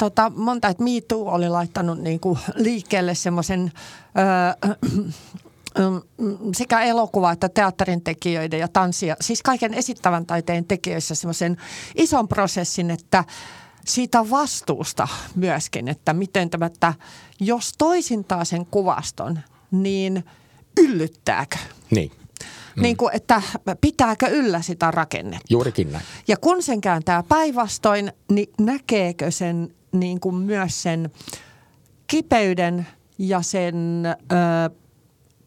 tota, 0.00 0.32
monta, 0.36 0.68
että 0.68 0.82
Me 0.84 0.90
Too 1.08 1.32
oli 1.32 1.48
laittanut 1.48 1.98
niin 1.98 2.20
kuin 2.20 2.38
liikkeelle 2.54 3.14
semmoisen 3.14 3.72
sekä 6.56 6.80
elokuva- 6.80 7.32
että 7.32 7.48
teatterin 7.48 8.02
tekijöiden 8.02 8.60
ja 8.60 8.68
tanssia, 8.68 9.16
siis 9.20 9.42
kaiken 9.42 9.74
esittävän 9.74 10.26
taiteen 10.26 10.64
tekijöissä 10.64 11.14
semmoisen 11.14 11.56
ison 11.94 12.28
prosessin, 12.28 12.90
että 12.90 13.24
siitä 13.86 14.30
vastuusta 14.30 15.08
myöskin, 15.34 15.88
että 15.88 16.12
miten 16.12 16.50
tämä, 16.50 16.66
että 16.66 16.94
jos 17.40 17.72
toisintaa 17.78 18.44
sen 18.44 18.66
kuvaston, 18.66 19.38
niin 19.70 20.24
yllyttääkö? 20.80 21.56
Niin. 21.90 22.12
Mm. 22.76 22.82
Niin 22.82 22.96
kuin, 22.96 23.16
että 23.16 23.42
pitääkö 23.80 24.26
yllä 24.26 24.62
sitä 24.62 24.90
rakennetta. 24.90 25.46
Juurikin 25.50 25.92
näin. 25.92 26.04
Ja 26.28 26.36
kun 26.36 26.62
sen 26.62 26.80
kääntää 26.80 27.22
päinvastoin, 27.22 28.12
niin 28.30 28.52
näkeekö 28.60 29.30
sen 29.30 29.74
niin 29.92 30.20
kuin 30.20 30.34
myös 30.34 30.82
sen 30.82 31.10
kipeyden 32.06 32.86
ja 33.18 33.42
sen, 33.42 34.02
ö, 34.06 34.70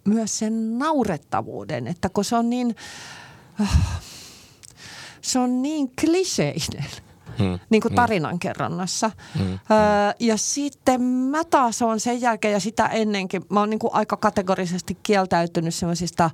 myös 0.05 0.39
sen 0.39 0.77
naurettavuuden, 0.79 1.87
että 1.87 2.09
kun 2.09 2.25
se 2.25 2.35
on 2.35 2.49
niin, 2.49 2.75
se 5.21 5.39
on 5.39 5.61
niin 5.61 5.91
kliseinen. 6.01 6.85
Hmm. 7.39 7.59
niin 7.69 7.81
kuin 7.81 7.95
tarinankerronnassa. 7.95 9.11
Hmm. 9.37 9.53
Öö, 9.53 9.59
ja 10.19 10.37
sitten 10.37 11.01
mä 11.01 11.43
taas 11.43 11.81
on 11.81 11.99
sen 11.99 12.21
jälkeen 12.21 12.51
ja 12.51 12.59
sitä 12.59 12.85
ennenkin, 12.85 13.45
mä 13.49 13.59
oon 13.59 13.69
niin 13.69 13.79
kuin 13.79 13.93
aika 13.93 14.17
kategorisesti 14.17 14.97
kieltäytynyt 15.03 15.75
semmoisista, 15.75 16.29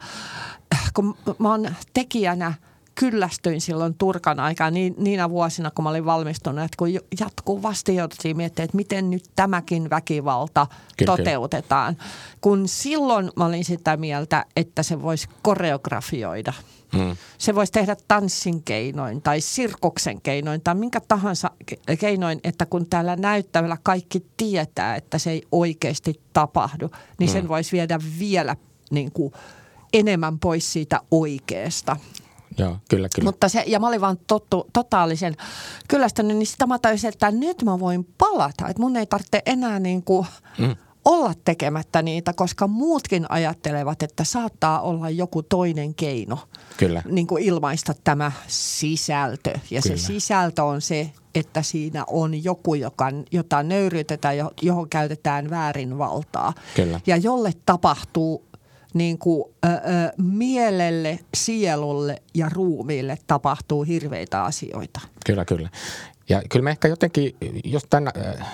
kun 0.94 1.18
mä 1.38 1.52
oon 1.52 1.76
tekijänä– 1.94 2.54
kyllästyin 3.00 3.62
silloin 3.62 3.94
Turkan 3.98 4.40
aikaan 4.40 4.74
niin, 4.74 4.96
niinä 4.98 5.30
vuosina, 5.30 5.72
kun 5.72 5.84
mä 5.84 5.90
olin 5.90 6.06
valmistunut, 6.06 6.66
että 6.66 6.76
kun 6.78 6.90
jatkuvasti 7.20 7.96
jouduttiin 7.96 8.38
miettimään, 8.38 8.66
että 8.66 8.78
miten 8.78 9.10
nyt 9.10 9.24
tämäkin 9.36 9.90
väkivalta 9.90 10.68
kyllä, 10.98 11.18
toteutetaan. 11.18 11.96
Kyllä. 11.96 12.10
Kun 12.42 12.68
silloin 12.68 13.32
mä 13.36 13.46
olin 13.46 13.66
sitä 13.66 13.98
mieltä, 13.98 14.46
että 14.56 14.84
se 14.84 15.02
voisi 15.02 15.28
koreografioida. 15.42 16.54
Hmm. 16.98 17.18
Se 17.38 17.56
voisi 17.56 17.72
tehdä 17.72 17.96
tanssin 18.08 18.64
keinoin 18.64 19.22
tai 19.22 19.42
sirkuksen 19.42 20.22
keinoin 20.22 20.62
tai 20.62 20.76
minkä 20.76 21.02
tahansa 21.08 21.52
keinoin, 22.00 22.40
että 22.44 22.66
kun 22.66 22.90
täällä 22.90 23.16
näyttävällä 23.16 23.78
kaikki 23.84 24.26
tietää, 24.38 24.96
että 24.96 25.18
se 25.18 25.32
ei 25.32 25.42
oikeasti 25.52 26.22
tapahdu, 26.34 26.90
niin 27.20 27.30
hmm. 27.30 27.34
sen 27.34 27.48
voisi 27.48 27.72
viedä 27.72 28.00
vielä 28.20 28.56
niin 28.92 29.12
kuin 29.12 29.34
enemmän 29.94 30.40
pois 30.40 30.74
siitä 30.74 31.02
oikeasta. 31.12 31.98
Joo, 32.60 32.78
kyllä, 32.90 33.10
kyllä. 33.16 33.28
Mutta 33.28 33.50
se, 33.50 33.64
ja 33.68 33.80
mä 33.80 33.88
olin 33.88 34.02
vaan 34.02 34.18
tottu, 34.28 34.68
totaalisen 34.74 35.36
kyllästynyt, 35.88 36.38
niin 36.38 36.48
sitä 36.48 36.68
mä 36.68 36.80
tajusin, 36.80 37.08
että 37.08 37.32
nyt 37.32 37.64
mä 37.64 37.80
voin 37.80 38.08
palata. 38.18 38.68
Että 38.68 38.82
mun 38.82 38.96
ei 38.96 39.06
tarvitse 39.06 39.42
enää 39.46 39.80
niin 39.80 40.04
kuin 40.04 40.28
mm. 40.58 40.76
olla 41.06 41.34
tekemättä 41.46 42.02
niitä, 42.02 42.34
koska 42.34 42.68
muutkin 42.68 43.26
ajattelevat, 43.32 44.04
että 44.04 44.24
saattaa 44.24 44.82
olla 44.82 45.10
joku 45.10 45.44
toinen 45.44 45.96
keino 45.96 46.40
kyllä. 46.78 47.04
Niin 47.06 47.28
kuin 47.28 47.44
ilmaista 47.44 47.94
tämä 48.04 48.32
sisältö. 48.48 49.50
Ja 49.72 49.82
kyllä. 49.82 49.98
se 49.98 50.06
sisältö 50.06 50.64
on 50.64 50.82
se, 50.82 51.12
että 51.36 51.62
siinä 51.62 52.04
on 52.08 52.44
joku, 52.44 52.76
joka, 52.76 53.12
jota 53.32 53.64
nöyrytetään, 53.64 54.36
johon 54.62 54.90
käytetään 54.90 55.50
väärinvaltaa. 55.50 56.54
Kyllä. 56.76 57.02
Ja 57.08 57.18
jolle 57.18 57.52
tapahtuu 57.66 58.49
niin 58.94 59.18
kuin, 59.18 59.44
ö, 59.66 59.68
ö, 59.68 59.80
mielelle, 60.18 61.20
sielulle 61.34 62.22
ja 62.34 62.50
ruumiille 62.50 63.18
tapahtuu 63.28 63.84
hirveitä 63.84 64.44
asioita. 64.44 65.00
Kyllä, 65.26 65.46
kyllä. 65.46 65.70
Ja 66.30 66.42
kyllä 66.50 66.64
me 66.64 66.72
ehkä 66.72 66.88
jotenkin, 66.88 67.36
jos 67.64 67.84
tänä, 67.90 68.12
äh, 68.18 68.48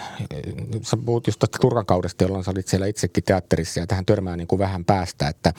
sä 0.82 0.98
puhut 1.06 1.28
just 1.28 1.40
tästä 1.40 1.58
Turkan 1.62 1.86
kaudesta, 1.86 2.24
jolloin 2.24 2.44
sä 2.44 2.52
olit 2.52 2.68
siellä 2.68 2.88
itsekin 2.88 3.24
teatterissa 3.24 3.80
ja 3.80 3.88
tähän 3.88 4.06
törmää 4.06 4.38
niin 4.38 4.48
kuin 4.48 4.60
vähän 4.60 4.86
päästä, 4.86 5.28
että, 5.28 5.54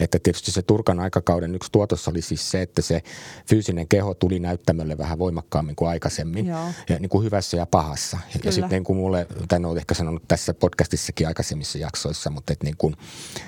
että 0.00 0.18
tietysti 0.18 0.50
se 0.50 0.62
Turkan 0.62 1.00
aikakauden 1.00 1.54
yksi 1.54 1.72
tuotos 1.72 2.08
oli 2.08 2.22
siis 2.22 2.50
se, 2.50 2.62
että 2.62 2.82
se 2.82 3.02
fyysinen 3.46 3.88
keho 3.88 4.14
tuli 4.14 4.38
näyttämölle 4.38 4.98
vähän 4.98 5.18
voimakkaammin 5.18 5.76
kuin 5.76 5.88
aikaisemmin, 5.88 6.46
Joo. 6.46 6.66
ja 6.88 6.98
niin 6.98 7.08
kuin 7.08 7.24
hyvässä 7.24 7.56
ja 7.56 7.66
pahassa. 7.66 8.18
Kyllä. 8.32 8.44
Ja 8.44 8.52
sitten 8.52 8.70
niin 8.70 8.84
kuin 8.84 8.96
mulle, 8.96 9.26
tai 9.48 9.56
en 9.56 9.64
ole 9.64 9.78
ehkä 9.78 9.94
sanonut 9.94 10.22
tässä 10.28 10.54
podcastissakin 10.54 11.26
aikaisemmissa 11.26 11.78
jaksoissa, 11.78 12.30
mutta 12.30 12.52
että 12.52 12.64
niin 12.64 12.76
kuin, 12.78 12.96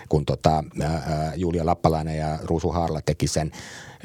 kun 0.09 0.25
tota, 0.25 0.65
ää, 0.83 1.33
Julia 1.37 1.67
Lappalainen 1.67 2.19
ja 2.19 2.39
Ruusu 2.43 2.71
Haarla 2.71 3.01
teki 3.01 3.27
sen 3.27 3.53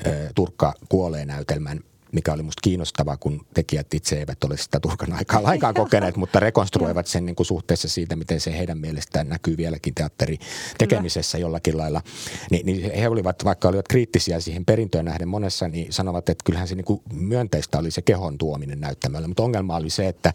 ää, 0.05 0.13
Turkka 0.35 0.73
kuolee 0.89 1.25
näytelmän, 1.25 1.79
mikä 2.11 2.33
oli 2.33 2.43
musta 2.43 2.59
kiinnostavaa, 2.63 3.17
kun 3.17 3.45
tekijät 3.53 3.93
itse 3.93 4.19
eivät 4.19 4.43
ole 4.43 4.57
sitä 4.57 4.79
Turkan 4.79 5.13
aikaa 5.13 5.43
laikaan 5.43 5.73
kokeneet, 5.73 6.17
mutta 6.21 6.39
rekonstruoivat 6.39 7.07
sen 7.07 7.25
niin 7.25 7.35
kuin 7.35 7.47
suhteessa 7.47 7.87
siitä, 7.87 8.15
miten 8.15 8.41
se 8.41 8.57
heidän 8.57 8.77
mielestään 8.77 9.29
näkyy 9.29 9.57
vieläkin 9.57 9.95
teatteri 9.95 10.37
tekemisessä 10.77 11.37
jollakin 11.37 11.77
lailla. 11.77 12.01
Ni, 12.51 12.61
niin 12.65 12.91
he 12.91 13.07
olivat, 13.07 13.45
vaikka 13.45 13.67
olivat 13.67 13.87
kriittisiä 13.87 14.39
siihen 14.39 14.65
perintöön 14.65 15.05
nähden 15.05 15.27
monessa, 15.27 15.67
niin 15.67 15.93
sanovat, 15.93 16.29
että 16.29 16.43
kyllähän 16.45 16.67
se 16.67 16.75
niin 16.75 16.85
kuin 16.85 17.01
myönteistä 17.13 17.79
oli 17.79 17.91
se 17.91 18.01
kehon 18.01 18.37
tuominen 18.37 18.79
näyttämällä, 18.81 19.27
mutta 19.27 19.43
ongelma 19.43 19.75
oli 19.75 19.89
se, 19.89 20.07
että, 20.07 20.33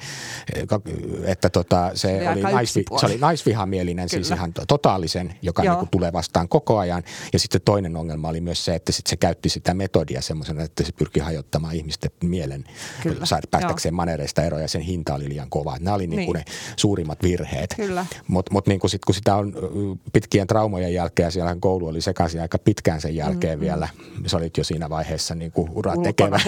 että 1.24 1.50
tota, 1.50 1.90
se, 1.94 2.20
se, 2.22 2.30
oli 2.30 2.42
naisvi, 2.42 2.84
se 3.00 3.06
oli 3.06 3.18
naisvihamielinen, 3.18 4.08
siis 4.08 4.16
Kyllä. 4.16 4.24
siis 4.26 4.38
ihan 4.38 4.52
totaalisen, 4.68 5.34
joka 5.42 5.62
niin 5.62 5.76
kuin 5.76 5.88
tulee 5.88 6.12
vastaan 6.12 6.48
koko 6.48 6.78
ajan. 6.78 7.02
Ja 7.32 7.38
sitten 7.38 7.60
toinen 7.64 7.96
ongelma 7.96 8.28
oli 8.28 8.40
myös 8.40 8.64
se, 8.64 8.74
että 8.74 8.92
sit 8.92 9.06
se 9.06 9.16
käytti 9.16 9.48
sitä 9.48 9.74
metodia 9.74 10.20
semmoisena, 10.20 10.62
että 10.62 10.84
se 10.84 10.92
pyrki 10.92 11.20
hajottamaan 11.20 11.63
muuttelemaan 11.64 11.74
ihmisten 11.76 12.10
mielen 12.22 12.64
Kyllä, 13.02 13.26
päästäkseen 13.50 13.94
manereista 13.94 14.42
eroon 14.42 14.62
ja 14.62 14.68
sen 14.68 14.80
hinta 14.80 15.14
oli 15.14 15.28
liian 15.28 15.50
kova. 15.50 15.76
Nämä 15.80 15.94
oli 15.94 16.06
niin 16.06 16.26
kuin 16.26 16.34
Niin. 16.34 16.44
ne 16.46 16.74
suurimmat 16.76 17.22
virheet. 17.22 17.76
Mutta 18.28 18.52
mut 18.52 18.66
niin 18.66 18.80
sit, 18.86 19.04
kun 19.04 19.14
sitä 19.14 19.36
on 19.36 19.54
pitkien 20.12 20.46
traumojen 20.46 20.94
jälkeen, 20.94 21.26
ja 21.26 21.30
siellähän 21.30 21.60
koulu 21.60 21.86
oli 21.86 22.00
sekaisin 22.00 22.40
aika 22.40 22.58
pitkään 22.58 23.00
sen 23.00 23.16
jälkeen 23.16 23.58
mm, 23.58 23.60
vielä. 23.60 23.88
Se 24.26 24.36
olit 24.36 24.56
jo 24.56 24.64
siinä 24.64 24.90
vaiheessa 24.90 25.34
niin 25.34 25.52
kuin 25.52 25.70
ura 25.74 25.96
tekevä 26.02 26.40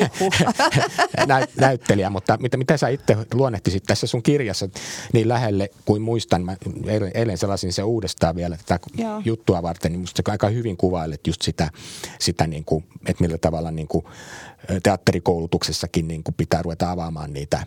näyt, 1.27 1.51
näyttelijä. 1.61 2.11
Mutta 2.11 2.39
mitä, 2.41 2.57
mitä 2.57 2.77
sä 2.77 2.89
itse 2.89 3.17
luonnehtisit 3.35 3.85
tässä 3.87 4.07
sun 4.07 4.23
kirjassa 4.23 4.69
niin 5.13 5.29
lähelle 5.29 5.71
kuin 5.85 6.03
muistan. 6.03 6.45
Mä 6.45 6.57
eilen, 6.87 7.11
eilen 7.15 7.39
selasin 7.39 7.73
se 7.73 7.83
uudestaan 7.83 8.37
vielä 8.37 8.57
tätä 8.57 8.79
Joo. 8.97 9.23
juttua 9.25 9.63
varten, 9.63 9.93
niin 9.93 10.01
musta 10.01 10.23
aika 10.33 10.49
hyvin 10.49 10.77
kuvailet 10.77 11.27
just 11.27 11.43
sitä, 11.43 11.71
sitä 12.19 12.47
niin 12.47 12.65
kuin, 12.65 12.85
että 13.07 13.25
millä 13.25 13.39
tavalla 13.39 13.71
niin 13.71 13.89
kuin 13.89 14.05
teatterikoulutuksessakin 14.83 16.09
niin 16.09 16.25
kuin 16.25 16.35
pitää 16.35 16.63
ruveta 16.63 16.91
avaamaan 16.91 17.33
niitä 17.33 17.67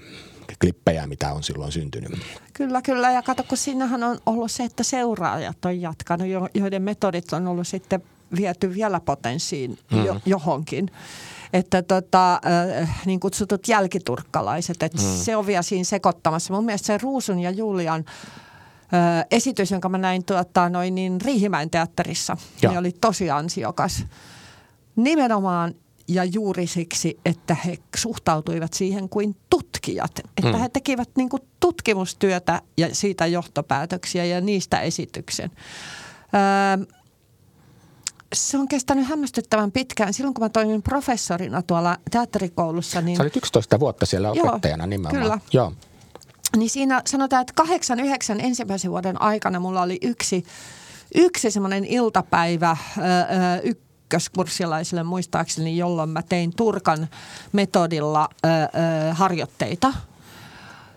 klippejä, 0.62 1.08
mitä 1.08 1.34
on 1.34 1.44
silloin 1.44 1.72
syntynyt. 1.72 2.12
Kyllä, 2.54 2.82
kyllä. 2.82 3.12
Ja 3.12 3.22
kato, 3.22 3.44
kun 3.44 3.58
siinähän 3.58 4.04
on 4.04 4.20
ollut 4.26 4.52
se, 4.52 4.64
että 4.64 4.84
seuraajat 4.84 5.66
on 5.66 5.82
jatkanut, 5.82 6.28
jo- 6.28 6.50
joiden 6.54 6.82
metodit 6.82 7.34
on 7.34 7.48
ollut 7.48 7.68
sitten 7.68 8.04
viety 8.36 8.74
vielä 8.74 9.00
potenssiin 9.00 9.80
jo, 10.06 10.22
johonkin. 10.26 10.92
Että 11.54 11.82
tota, 11.82 12.34
äh, 12.82 13.02
niin 13.06 13.20
kutsutut 13.20 13.68
jälkiturkkalaiset, 13.68 14.84
että 14.84 15.02
mm. 15.02 15.04
se 15.04 15.36
on 15.36 15.48
vielä 15.48 15.62
siinä 15.62 15.84
sekoittamassa. 15.84 16.54
Mun 16.54 16.66
mielestä 16.66 16.86
se 16.86 16.98
Ruusun 16.98 17.40
ja 17.40 17.52
Julian 17.52 18.06
äh, 18.94 19.26
esitys, 19.32 19.72
jonka 19.72 19.90
mä 19.90 19.98
näin 19.98 20.26
tuottaa 20.26 20.70
noin 20.70 20.96
niin 20.96 21.22
Riihimäen 21.22 21.70
teatterissa, 21.70 22.38
Joo. 22.62 22.72
niin 22.72 22.80
oli 22.80 22.92
tosi 23.02 23.30
ansiokas. 23.30 24.06
Nimenomaan 24.96 25.76
ja 26.10 26.24
juuri 26.24 26.68
siksi, 26.68 27.20
että 27.26 27.54
he 27.66 27.78
suhtautuivat 27.96 28.74
siihen 28.74 29.10
kuin 29.10 29.36
tutkijat. 29.50 30.20
Että 30.38 30.52
Mm. 30.54 30.60
he 30.60 30.70
tekivät 30.70 31.10
niin 31.18 31.30
kuin 31.30 31.42
tutkimustyötä 31.60 32.62
ja 32.78 32.96
siitä 32.96 33.26
johtopäätöksiä 33.28 34.26
ja 34.26 34.42
niistä 34.42 34.80
esityksen. 34.82 35.52
Öö, 36.34 36.86
se 38.36 38.58
on 38.58 38.68
kestänyt 38.68 39.08
hämmästyttävän 39.08 39.72
pitkään. 39.72 40.14
Silloin 40.14 40.34
kun 40.34 40.44
mä 40.46 40.50
toimin 40.50 40.84
professorina 40.84 41.62
tuolla 41.62 41.98
teatterikoulussa, 42.12 43.02
niin 43.02 43.18
Sä 43.18 43.24
olit 43.24 43.36
11 43.36 43.80
vuotta 43.80 44.06
siellä 44.06 44.32
Joo, 44.36 44.48
opettajana 44.50 44.88
nimenomaan. 44.88 45.24
kyllä. 45.24 45.40
Joo. 45.54 45.74
niin 46.58 46.70
siinä 46.70 47.02
sanotaan, 47.08 47.42
että 47.42 47.54
kahdeksan, 47.56 48.00
yhdeksän 48.00 48.40
ensimmäisen 48.42 48.92
vuoden 48.92 49.22
aikana 49.22 49.60
mulla 49.60 49.82
oli 49.82 49.98
yksi, 50.02 50.44
yksi 51.16 51.52
semmoinen 51.52 51.86
iltapäivä 51.86 52.78
ö, 52.98 53.02
ö, 53.02 53.76
ykköskurssilaisille 54.10 55.04
muistaakseni, 55.04 55.78
jolloin 55.78 56.10
mä 56.10 56.22
tein 56.22 56.56
Turkan 56.56 57.08
metodilla 57.52 58.30
ö, 58.46 58.48
ö, 58.48 59.14
harjoitteita. 59.14 59.94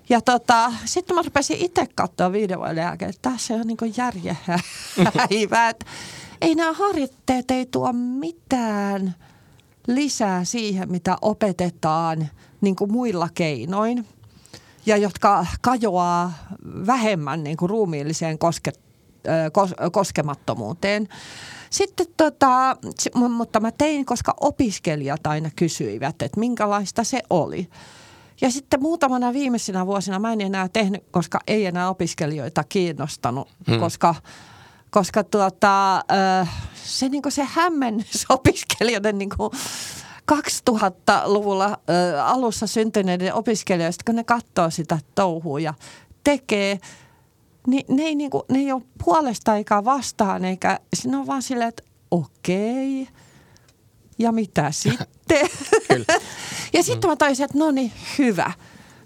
Ja 0.09 0.21
tota, 0.21 0.73
sitten 0.85 1.17
mä 1.17 1.23
rupesin 1.23 1.57
itse 1.57 1.87
katsoa 1.95 2.33
viiden 2.33 2.59
vuoden 2.59 2.77
jälkeen, 2.77 3.09
että 3.09 3.31
tässä 3.31 3.55
on 3.55 3.67
niin 3.67 3.95
järje 3.97 4.37
häivää. 5.31 5.69
että 5.69 5.87
Ei 6.41 6.55
nämä 6.55 6.73
harjoitteet 6.73 7.51
ei 7.51 7.67
tuo 7.67 7.93
mitään 7.93 9.15
lisää 9.87 10.45
siihen, 10.45 10.91
mitä 10.91 11.17
opetetaan 11.23 12.29
niin 12.61 12.77
kuin 12.77 12.93
muilla 12.93 13.29
keinoin 13.35 14.09
ja 14.87 14.97
jotka 14.97 15.47
kajoaa 15.61 16.33
vähemmän 16.87 17.45
niin 17.45 17.57
kuin 17.57 17.71
ruumiilliseen 17.71 18.39
koske, 18.39 18.73
koskemattomuuteen. 19.93 21.09
Sitten 21.73 22.07
tota, 22.17 22.77
mutta 23.29 23.61
mä 23.61 23.71
tein, 23.71 24.05
koska 24.05 24.35
opiskelijat 24.41 25.27
aina 25.27 25.51
kysyivät, 25.57 26.23
että 26.23 26.41
minkälaista 26.41 27.05
se 27.05 27.23
oli. 27.31 27.69
Ja 28.41 28.51
sitten 28.51 28.83
muutamana 28.83 29.33
viimeisenä 29.33 29.87
vuosina 29.87 30.19
mä 30.19 30.33
en 30.33 30.41
enää 30.41 30.69
tehnyt, 30.69 31.05
koska 31.11 31.41
ei 31.47 31.67
enää 31.67 31.89
opiskelijoita 31.89 32.65
kiinnostanut, 32.65 33.49
hmm. 33.71 33.81
koska, 33.81 34.15
koska 34.91 35.25
tuota, 35.25 35.97
ö, 35.97 36.47
se, 36.85 37.09
niin 37.09 37.23
se 37.29 37.47
hämmennys 37.51 38.27
opiskelijoiden 38.29 39.19
niin 39.19 39.31
2000-luvulla 40.33 41.79
ö, 41.91 42.23
alussa 42.23 42.67
syntyneiden 42.67 43.35
opiskelijoista, 43.35 44.03
kun 44.07 44.17
ne 44.17 44.25
katsoo 44.25 44.71
sitä 44.71 44.99
touhua 45.15 45.61
ja 45.61 45.75
tekee, 46.25 46.79
niin 47.67 47.85
ne 47.89 48.03
ei, 48.03 48.15
niinku, 48.15 48.45
ne 48.49 48.59
ei 48.59 48.73
ole 48.73 48.83
puolesta 49.05 49.57
eikä 49.57 49.85
vastaan, 49.85 50.45
eikä 50.45 50.81
siinä 50.95 51.19
on 51.19 51.27
vaan 51.27 51.43
silleen, 51.43 51.69
että 51.69 51.83
okei, 52.11 53.09
ja 54.19 54.33
mitä 54.33 54.71
sitten? 54.83 55.49
Ja 56.75 56.83
sitten 56.83 57.11
mä 57.11 57.17
taisin, 57.17 57.45
että 57.45 57.59
no 57.59 57.71
niin, 57.71 57.93
hyvä. 58.19 58.53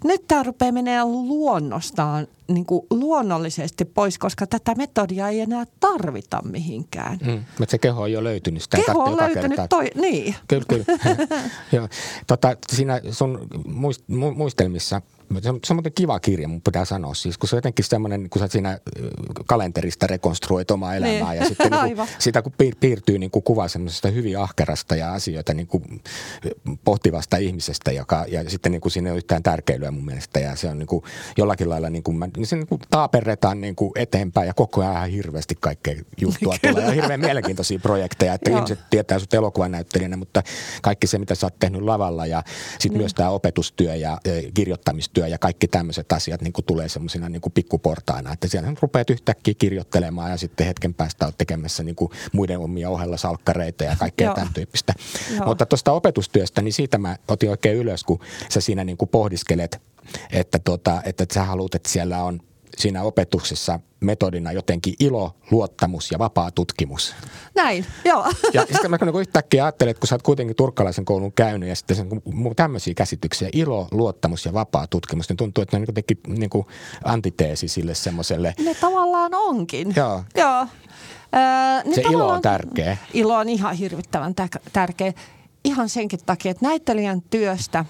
Nyt 0.03 0.27
tämä 0.27 0.43
rupeaa 0.43 0.71
menemään 0.71 1.11
luonnostaan 1.11 2.27
niin 2.47 2.65
kuin 2.65 2.87
luonnollisesti 2.89 3.85
pois, 3.85 4.17
koska 4.17 4.47
tätä 4.47 4.75
metodia 4.75 5.29
ei 5.29 5.39
enää 5.39 5.65
tarvita 5.79 6.41
mihinkään. 6.43 7.19
Mm. 7.25 7.43
Mutta 7.59 7.71
se 7.71 7.77
keho 7.77 8.01
on 8.01 8.11
jo 8.11 8.23
löytynyt. 8.23 8.61
Sitä 8.61 8.77
Keho 8.85 9.03
on 9.03 9.17
löytynyt 9.17 9.47
kertaa. 9.47 9.67
toi, 9.67 9.87
niin. 9.95 10.35
Kyllä, 10.47 10.65
kyllä. 10.69 10.85
Joo. 11.71 11.87
Tota, 12.27 12.55
siinä 12.71 13.01
sun 13.11 13.47
muist, 13.65 14.03
mu, 14.07 14.31
muistelmissa, 14.31 15.01
se 15.41 15.49
on, 15.49 15.59
se 15.65 15.73
on 15.73 15.75
muuten 15.75 15.93
kiva 15.93 16.19
kirja, 16.19 16.47
mun 16.47 16.61
pitää 16.61 16.85
sanoa. 16.85 17.13
Siis, 17.13 17.37
kun 17.37 17.49
se 17.49 17.55
on 17.55 17.57
jotenkin 17.57 17.85
semmoinen, 17.85 18.29
kun 18.29 18.39
sä 18.39 18.47
siinä 18.47 18.79
kalenterista 19.47 20.07
rekonstruoit 20.07 20.71
omaa 20.71 20.95
elämää 20.95 21.31
Niin. 21.31 21.41
ja 21.41 21.47
sitten 21.47 21.71
niin 21.83 21.95
kuin, 21.95 22.07
sitä 22.19 22.41
kun 22.41 22.51
piir, 22.57 22.75
piirtyy 22.79 23.17
niin 23.17 23.31
kuin 23.31 23.43
kuva 23.43 23.67
semmoisesta 23.67 24.07
hyvin 24.09 24.39
ahkerasta 24.39 24.95
ja 24.95 25.13
asioita 25.13 25.53
niin 25.53 25.67
kuin 25.67 26.01
pohtivasta 26.83 27.37
ihmisestä, 27.37 27.91
joka, 27.91 28.25
ja 28.27 28.49
sitten 28.49 28.71
niin 28.71 28.81
kuin 28.81 28.91
siinä 28.91 29.09
ei 29.09 29.11
ole 29.11 29.17
yhtään 29.17 29.43
tärkeilyä 29.43 29.91
mun 29.91 30.05
mielestä 30.05 30.39
ja 30.39 30.55
se 30.55 30.69
on 30.69 30.79
niin 30.79 30.87
kuin 30.87 31.03
jollakin 31.37 31.69
lailla 31.69 31.89
niin 31.89 32.03
kuin, 32.03 32.17
mä, 32.17 32.27
niin 32.37 32.47
se 32.47 32.55
niin 32.55 32.67
kuin 32.67 32.81
taaperretaan 32.89 33.61
niin 33.61 33.75
kuin 33.75 33.91
eteenpäin 33.95 34.47
ja 34.47 34.53
koko 34.53 34.81
ajan 34.81 34.93
ihan 34.95 35.09
hirveästi 35.09 35.55
kaikkea 35.59 35.95
juttua 36.21 36.55
tulee 36.69 36.85
ja 36.85 36.91
hirveän 36.91 37.19
mielenkiintoisia 37.19 37.79
projekteja, 37.79 38.33
että 38.33 38.49
Joo. 38.49 38.57
ihmiset 38.57 38.79
tietää 38.89 39.19
sut 39.19 39.33
elokuvanäyttelijänä, 39.33 40.17
mutta 40.17 40.43
kaikki 40.81 41.07
se, 41.07 41.19
mitä 41.19 41.35
sä 41.35 41.45
oot 41.45 41.59
tehnyt 41.59 41.81
lavalla 41.81 42.25
ja 42.25 42.43
sitten 42.69 42.89
niin. 42.89 43.01
myös 43.01 43.13
tämä 43.13 43.29
opetustyö 43.29 43.95
ja 43.95 44.17
e, 44.25 44.51
kirjoittamistyö 44.53 45.16
ja 45.25 45.37
kaikki 45.37 45.67
tämmöiset 45.67 46.11
asiat 46.11 46.41
niin 46.41 46.53
tulee 46.65 46.89
semmoisina 46.89 47.29
niin 47.29 47.41
pikkuportaina, 47.53 48.33
että 48.33 48.47
siellä 48.47 48.73
rupeat 48.81 49.09
yhtäkkiä 49.09 49.53
kirjoittelemaan 49.57 50.31
ja 50.31 50.37
sitten 50.37 50.67
hetken 50.67 50.93
päästä 50.93 51.25
oot 51.25 51.37
tekemässä 51.37 51.83
niin 51.83 51.95
kuin 51.95 52.11
muiden 52.33 52.59
omia 52.59 52.89
ohella 52.89 53.17
salkkareita 53.17 53.83
ja 53.83 53.95
kaikkea 53.95 54.33
tämän 54.33 54.53
tyyppistä. 54.53 54.93
Joo. 55.35 55.45
Mutta 55.45 55.65
tuosta 55.65 55.91
opetustyöstä, 55.91 56.61
niin 56.61 56.73
siitä 56.73 56.97
mä 56.97 57.17
otin 57.27 57.49
oikein 57.49 57.77
ylös, 57.77 58.03
kun 58.03 58.19
sä 58.49 58.61
siinä 58.61 58.83
niin 58.83 58.97
kuin 58.97 59.09
pohdiskelet, 59.09 59.81
että, 60.31 60.59
tota, 60.59 61.01
että 61.05 61.25
sä 61.33 61.43
haluat, 61.43 61.75
että 61.75 61.89
siellä 61.89 62.23
on 62.23 62.39
siinä 62.77 63.03
opetuksessa 63.03 63.79
metodina 63.99 64.51
jotenkin 64.51 64.93
ilo, 64.99 65.35
luottamus 65.51 66.11
ja 66.11 66.19
vapaa 66.19 66.51
tutkimus. 66.51 67.15
Näin, 67.55 67.85
joo. 68.05 68.25
Ja 68.53 68.61
sitten 68.71 68.91
mä 68.91 68.97
niin 69.01 69.19
yhtäkkiä 69.19 69.63
ajattelin, 69.65 69.91
että 69.91 69.99
kun 70.01 70.07
sä 70.07 70.15
oot 70.15 70.21
kuitenkin 70.21 70.55
turkkalaisen 70.55 71.05
koulun 71.05 71.33
käynyt 71.33 71.69
ja 71.69 71.75
sitten 71.75 71.97
sen, 71.97 72.09
kun 72.09 72.21
tämmöisiä 72.55 72.93
käsityksiä, 72.93 73.49
ilo, 73.53 73.87
luottamus 73.91 74.45
ja 74.45 74.53
vapaa 74.53 74.87
tutkimus, 74.87 75.29
niin 75.29 75.37
tuntuu, 75.37 75.61
että 75.61 75.77
ne 75.77 75.81
on 75.81 75.87
jotenkin 75.87 76.19
niin 76.27 76.49
kuin 76.49 76.67
antiteesi 77.03 77.67
sille 77.67 77.95
semmoiselle. 77.95 78.53
Ne 78.65 78.73
tavallaan 78.73 79.33
onkin. 79.33 79.93
Joo. 79.95 80.23
Joo. 80.35 80.67
Öö, 81.35 81.83
ne 81.85 81.95
Se 81.95 82.01
ilo 82.01 82.27
on 82.27 82.41
tärkeä. 82.41 82.97
Ilo 83.13 83.35
on 83.35 83.49
ihan 83.49 83.75
hirvittävän 83.75 84.35
tä- 84.35 84.59
tärkeä. 84.73 85.13
Ihan 85.63 85.89
senkin 85.89 86.19
takia, 86.25 86.51
että 86.51 86.65
näyttelijän 86.65 87.21
työstä 87.21 87.85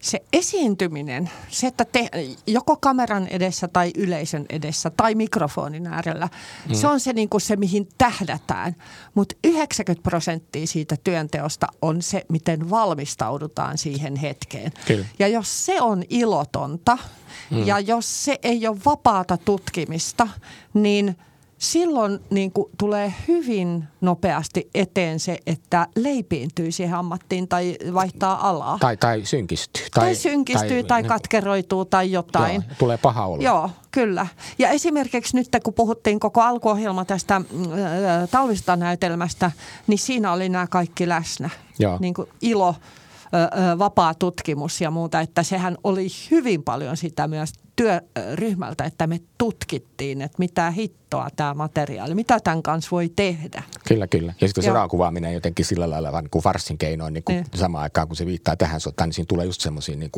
se 0.00 0.22
esiintyminen, 0.32 1.30
se, 1.48 1.66
että 1.66 1.84
te, 1.84 2.10
joko 2.46 2.76
kameran 2.76 3.28
edessä 3.28 3.68
tai 3.68 3.90
yleisön 3.96 4.46
edessä 4.50 4.90
tai 4.90 5.14
mikrofonin 5.14 5.86
äärellä, 5.86 6.28
mm. 6.68 6.74
se 6.74 6.86
on 6.86 7.00
se, 7.00 7.12
niin 7.12 7.28
kuin 7.28 7.40
se, 7.40 7.56
mihin 7.56 7.88
tähdätään. 7.98 8.76
Mutta 9.14 9.34
90 9.44 10.02
prosenttia 10.02 10.66
siitä 10.66 10.96
työnteosta 11.04 11.66
on 11.82 12.02
se, 12.02 12.22
miten 12.28 12.70
valmistaudutaan 12.70 13.78
siihen 13.78 14.16
hetkeen. 14.16 14.72
Kyllä. 14.86 15.06
Ja 15.18 15.28
jos 15.28 15.66
se 15.66 15.82
on 15.82 16.02
ilotonta 16.08 16.98
mm. 17.50 17.66
ja 17.66 17.80
jos 17.80 18.24
se 18.24 18.38
ei 18.42 18.68
ole 18.68 18.76
vapaata 18.84 19.36
tutkimista, 19.36 20.28
niin 20.74 21.16
silloin 21.72 22.18
niin 22.30 22.52
kuin 22.52 22.70
tulee 22.78 23.14
hyvin 23.28 23.84
nopeasti 24.00 24.70
eteen 24.74 25.20
se, 25.20 25.38
että 25.46 25.86
leipiintyy 25.96 26.72
siihen 26.72 26.94
ammattiin 26.94 27.48
tai 27.48 27.76
vaihtaa 27.94 28.48
alaa. 28.48 28.78
Tai, 28.80 28.96
tai 28.96 29.24
synkistyy. 29.24 29.84
Tai, 29.94 30.04
tai 30.04 30.14
synkistyy 30.14 30.82
tai, 30.82 30.84
tai 30.84 31.02
niin- 31.02 31.08
katkeroituu 31.08 31.84
tai 31.84 32.12
jotain. 32.12 32.54
Joo, 32.54 32.74
tulee 32.78 32.96
paha 32.96 33.26
olla. 33.26 33.44
Joo, 33.44 33.70
kyllä. 33.90 34.26
Ja 34.58 34.68
esimerkiksi 34.68 35.36
nyt 35.36 35.48
kun 35.64 35.74
puhuttiin 35.74 36.20
koko 36.20 36.42
alkuohjelma 36.42 37.04
tästä 37.04 37.36
äh, 37.36 37.42
talvista 38.30 38.76
näytelmästä, 38.76 39.50
niin 39.86 39.98
siinä 39.98 40.32
oli 40.32 40.48
nämä 40.48 40.66
kaikki 40.66 41.08
läsnä. 41.08 41.50
Joo. 41.78 41.98
Niin 42.00 42.14
kuin 42.14 42.28
ilo, 42.42 42.74
ö, 43.34 43.38
ö, 43.38 43.78
vapaa 43.78 44.14
tutkimus 44.14 44.80
ja 44.80 44.90
muuta, 44.90 45.20
että 45.20 45.42
sehän 45.42 45.76
oli 45.84 46.06
hyvin 46.30 46.62
paljon 46.62 46.96
sitä 46.96 47.28
myös 47.28 47.52
työryhmältä, 47.76 48.84
että 48.84 49.06
me 49.06 49.20
tutkittiin, 49.38 50.22
että 50.22 50.36
mitä 50.38 50.70
hittoa 50.70 51.28
tämä 51.36 51.54
materiaali, 51.54 52.14
mitä 52.14 52.40
tämän 52.40 52.62
kanssa 52.62 52.90
voi 52.90 53.12
tehdä. 53.16 53.62
Kyllä, 53.88 54.06
kyllä. 54.06 54.34
Ja 54.40 54.48
sitten 54.48 54.64
se 54.64 54.70
raakuvaaminen 54.70 55.34
jotenkin 55.34 55.64
sillä 55.64 55.90
lailla 55.90 56.12
vaan 56.12 56.24
niin 56.24 56.30
kuin 56.30 56.42
farsin 56.42 56.78
keinoin 56.78 57.14
niin 57.14 57.24
kuin 57.24 57.36
niin. 57.36 57.46
samaan 57.54 57.82
aikaan, 57.82 58.06
kun 58.06 58.16
se 58.16 58.26
viittaa 58.26 58.56
tähän 58.56 58.80
sotaan, 58.80 59.08
niin 59.08 59.14
siinä 59.14 59.26
tulee 59.28 59.46
just 59.46 59.60
semmoisia 59.60 59.96
niin 59.96 60.10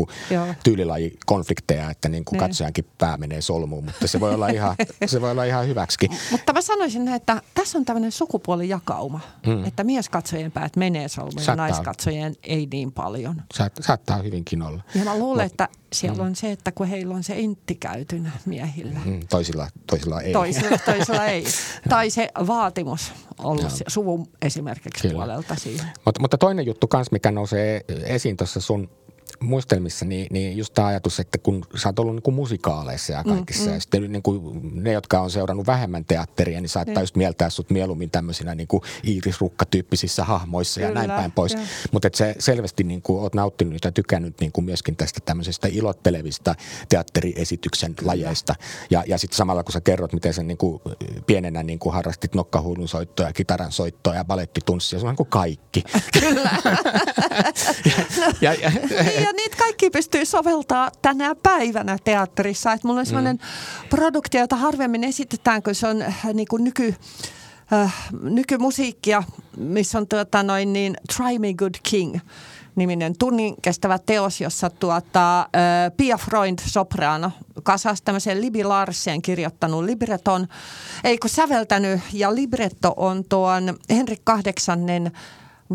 tyylilajikonflikteja, 0.64 1.90
että 1.90 2.08
niin 2.08 2.24
kuin 2.24 2.38
niin. 2.38 2.48
katsojankin 2.48 2.86
pää 2.98 3.16
menee 3.16 3.40
solmuun, 3.40 3.84
mutta 3.84 4.06
se 4.06 4.20
voi 4.20 4.34
olla 4.34 4.48
ihan, 4.48 4.76
se 5.06 5.20
voi 5.20 5.30
olla 5.30 5.44
ihan 5.44 5.66
hyväksi. 5.66 6.08
Mutta 6.30 6.52
mä 6.52 6.60
sanoisin, 6.60 7.08
että 7.08 7.42
tässä 7.54 7.78
on 7.78 7.84
tämmöinen 7.84 8.12
sukupuolijakauma, 8.12 9.20
hmm. 9.46 9.64
että 9.64 9.84
mieskatsojien 9.84 10.52
päät 10.52 10.76
menee 10.76 11.08
solmuun 11.08 11.46
ja 11.46 11.56
naiskatsojien 11.56 12.34
ei 12.42 12.68
niin 12.72 12.92
paljon. 12.92 13.42
Saat, 13.54 13.72
saattaa 13.80 14.16
hyvinkin 14.16 14.62
olla. 14.62 14.82
Ja 14.94 15.04
mä 15.04 15.18
luulen, 15.18 15.44
Mut, 15.44 15.52
että 15.52 15.68
siellä 15.92 16.22
mm. 16.22 16.26
on 16.26 16.36
se, 16.36 16.52
että 16.52 16.72
kun 16.72 16.86
heillä 16.86 17.14
on 17.14 17.22
se 17.22 17.34
intti 17.48 17.74
käytynä 17.74 18.30
miehillä. 18.46 19.00
Mm, 19.04 19.20
toisilla, 19.30 19.68
toisilla 19.86 20.20
ei. 20.20 20.32
Toisilla, 20.32 20.78
toisilla 20.92 21.26
ei. 21.26 21.44
Tai 21.88 22.10
se 22.10 22.28
vaatimus 22.46 23.12
ollut 23.38 23.70
se, 23.70 23.84
suvun 23.88 24.26
esimerkiksi 24.42 25.02
Kyllä. 25.02 25.14
puolelta 25.14 25.54
siihen. 25.54 25.86
Mutta, 26.04 26.20
mutta 26.20 26.38
toinen 26.38 26.66
juttu 26.66 26.88
kanssa, 26.88 27.12
mikä 27.12 27.30
nousee 27.30 27.84
esiin 27.88 28.36
tuossa 28.36 28.60
sun 28.60 28.90
muistelmissa, 29.40 30.04
niin, 30.04 30.26
niin 30.30 30.56
just 30.56 30.74
tämä 30.74 30.88
ajatus, 30.88 31.20
että 31.20 31.38
kun 31.38 31.64
sä 31.76 31.88
oot 31.88 31.98
ollut 31.98 32.14
niin 32.14 32.22
kuin 32.22 32.34
musikaaleissa 32.34 33.12
ja 33.12 33.24
kaikissa, 33.24 33.62
mm, 33.62 33.68
mm. 33.68 33.74
ja 33.74 33.80
sitten 33.80 34.12
niin 34.12 34.22
kuin 34.22 34.60
ne, 34.84 34.92
jotka 34.92 35.20
on 35.20 35.30
seurannut 35.30 35.66
vähemmän 35.66 36.04
teatteria, 36.04 36.60
niin 36.60 36.68
saattaa 36.68 36.94
mm. 36.94 37.00
just 37.00 37.16
mieltää 37.16 37.50
sut 37.50 37.70
mieluummin 37.70 38.10
tämmöisinä 38.10 38.54
niin 38.54 38.68
kuin 38.68 38.82
Iiris 39.06 39.40
Rukka-tyyppisissä 39.40 40.24
hahmoissa 40.24 40.80
Kyllä, 40.80 40.88
ja 40.88 40.94
näin 40.94 41.10
päin 41.10 41.32
pois. 41.32 41.56
Mutta 41.92 42.08
se 42.14 42.34
selvästi 42.38 42.84
niin 42.84 43.02
kuin 43.02 43.20
oot 43.20 43.34
nauttinut 43.34 43.84
ja 43.84 43.92
tykännyt 43.92 44.40
niin 44.40 44.52
kuin 44.52 44.64
myöskin 44.64 44.96
tästä 44.96 45.20
tämmöisestä 45.24 45.68
ilottelevista 45.70 46.54
teatteriesityksen 46.88 47.94
lajeista. 48.02 48.54
Ja, 48.90 49.04
ja 49.06 49.18
sitten 49.18 49.36
samalla 49.36 49.64
kun 49.64 49.72
sä 49.72 49.80
kerrot, 49.80 50.12
miten 50.12 50.34
sä 50.34 50.42
niin 50.42 50.58
kuin 50.58 50.82
pienenä 51.26 51.62
niin 51.62 51.78
kuin 51.78 51.92
harrastit 51.92 52.34
nokkahuulun 52.34 52.88
soittoa 52.88 53.26
ja 53.26 53.32
kitaran 53.32 53.72
soittoa 53.72 54.14
ja 54.14 54.24
balettitunssia, 54.24 54.98
se 54.98 55.06
on 55.06 55.10
niin 55.10 55.16
kuin 55.16 55.28
kaikki. 55.28 55.82
Kyllä. 56.20 56.50
ja, 58.40 58.52
ja, 58.54 58.54
ja, 58.54 58.70
niin, 58.70 59.27
ja 59.28 59.32
niitä 59.32 59.56
kaikki 59.56 59.90
pystyy 59.90 60.24
soveltaa 60.24 60.90
tänä 61.02 61.34
päivänä 61.34 61.98
teatterissa. 62.04 62.72
Että 62.72 62.88
mulla 62.88 63.00
on 63.00 63.06
sellainen 63.06 63.36
mm. 63.36 63.88
produktio, 63.88 64.40
jota 64.40 64.56
harvemmin 64.56 65.04
esitetään, 65.04 65.62
kun 65.62 65.74
se 65.74 65.86
on 65.86 66.02
äh, 66.02 66.24
niin 66.34 66.48
kuin 66.48 66.64
nyky, 66.64 66.94
äh, 67.72 67.94
nykymusiikkia, 68.22 69.22
missä 69.56 69.98
on 69.98 70.08
tuota 70.08 70.42
noin 70.42 70.72
niin 70.72 70.96
Try 71.16 71.38
Me 71.38 71.54
Good 71.54 71.74
King 71.82 72.18
niminen 72.76 73.14
tunnin 73.18 73.54
kestävä 73.62 73.98
teos, 73.98 74.40
jossa 74.40 74.70
tuota, 74.70 75.40
äh, 75.40 75.46
Pia 75.96 76.16
Freund, 76.16 76.58
soprano, 76.66 77.32
kasasi 77.62 78.02
tämmöisen 78.04 78.40
Libi 78.40 78.64
Larsen 78.64 79.22
kirjoittanut 79.22 79.84
libreton, 79.84 80.46
eikö 81.04 81.28
säveltänyt, 81.28 82.00
ja 82.12 82.34
libretto 82.34 82.94
on 82.96 83.24
tuon 83.28 83.78
Henrik 83.90 84.20
kahdeksannen 84.24 85.12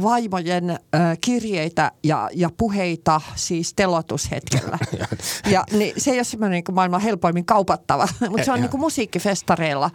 vaimojen 0.01 0.79
kirjeitä 1.21 1.91
ja, 2.03 2.29
ja 2.33 2.49
puheita 2.57 3.21
siis 3.35 3.73
telotushetkellä. 3.73 4.77
ja 5.51 5.63
niin, 5.71 5.93
se 5.97 6.11
ei 6.11 6.17
ole 6.17 6.23
semmoinen 6.23 6.63
niin 6.67 6.75
maailman 6.75 7.01
helpoimmin 7.01 7.45
kaupattava, 7.45 8.07
mutta 8.29 8.45
se 8.45 8.51
on 8.51 8.61
niin 8.61 8.69
kuin 8.69 8.81
musiikkifestareilla 8.81 9.91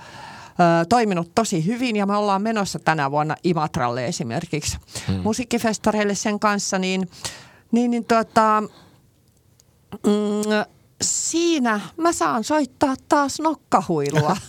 toiminut 0.89 1.35
tosi 1.35 1.67
hyvin 1.67 1.97
ja 1.97 2.07
me 2.07 2.17
ollaan 2.17 2.43
menossa 2.43 2.79
tänä 2.79 3.11
vuonna 3.11 3.37
Imatralle 3.45 4.07
esimerkiksi 4.07 4.79
hmm. 5.09 5.21
musiikkifestareille 5.21 6.15
sen 6.15 6.41
kanssa, 6.41 6.79
niin, 6.79 7.11
niin, 7.73 7.91
niin 7.91 8.05
tuota, 8.05 8.63
mm, 10.07 10.67
siinä 11.03 11.81
mä 11.97 12.13
saan 12.13 12.45
soittaa 12.45 12.95
taas 13.09 13.41
nokkahuilua. 13.41 14.37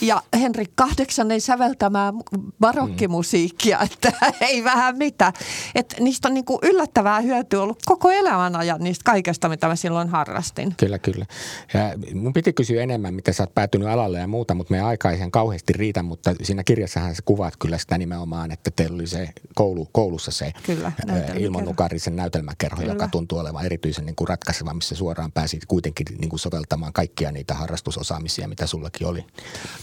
ja 0.00 0.22
Henrik 0.40 0.70
Kahdeksannen 0.74 1.40
säveltämää 1.40 2.12
barokkimusiikkia, 2.60 3.78
mm. 3.78 3.84
että 3.84 4.12
ei 4.40 4.64
vähän 4.64 4.96
mitä. 4.96 5.32
Että 5.74 5.96
niistä 6.00 6.28
on 6.28 6.34
niinku 6.34 6.58
yllättävää 6.62 7.20
hyötyä 7.20 7.62
ollut 7.62 7.82
koko 7.86 8.10
elämän 8.10 8.56
ajan 8.56 8.80
niistä 8.80 9.02
kaikesta, 9.04 9.48
mitä 9.48 9.68
mä 9.68 9.76
silloin 9.76 10.08
harrastin. 10.08 10.74
Kyllä, 10.76 10.98
kyllä. 10.98 11.26
Ja 11.74 11.80
mun 12.14 12.32
piti 12.32 12.52
kysyä 12.52 12.82
enemmän, 12.82 13.14
mitä 13.14 13.32
sä 13.32 13.42
oot 13.42 13.54
päätynyt 13.54 13.88
alalle 13.88 14.18
ja 14.18 14.26
muuta, 14.26 14.54
mutta 14.54 14.70
meidän 14.70 14.86
aika 14.88 15.10
ei 15.10 15.18
sen 15.18 15.30
kauheasti 15.30 15.72
riitä, 15.72 16.02
mutta 16.02 16.34
siinä 16.42 16.64
kirjassahan 16.64 17.14
sä 17.14 17.22
kuvaat 17.24 17.56
kyllä 17.56 17.78
sitä 17.78 17.98
nimenomaan, 17.98 18.52
että 18.52 18.70
teillä 18.76 18.94
oli 18.94 19.06
se 19.06 19.28
koulu, 19.54 19.88
koulussa 19.92 20.30
se 20.30 20.52
kyllä, 20.62 20.92
Ilman 21.38 21.64
Nukarisen 21.64 22.16
näytelmäkerho, 22.16 22.80
kyllä. 22.80 22.92
joka 22.92 23.08
tuntuu 23.08 23.38
olevan 23.38 23.64
erityisen 23.64 24.06
niin 24.06 24.16
kuin 24.16 24.28
ratkaiseva, 24.28 24.74
missä 24.74 24.94
suoraan 24.94 25.32
pääsit 25.32 25.66
kuitenkin 25.66 26.06
niin 26.18 26.28
kuin 26.28 26.40
soveltamaan 26.40 26.92
kaikkia 26.92 27.32
niitä 27.32 27.54
harrastusosaamisia, 27.54 28.48
mitä 28.48 28.66
sullakin 28.66 29.06
oli. 29.06 29.24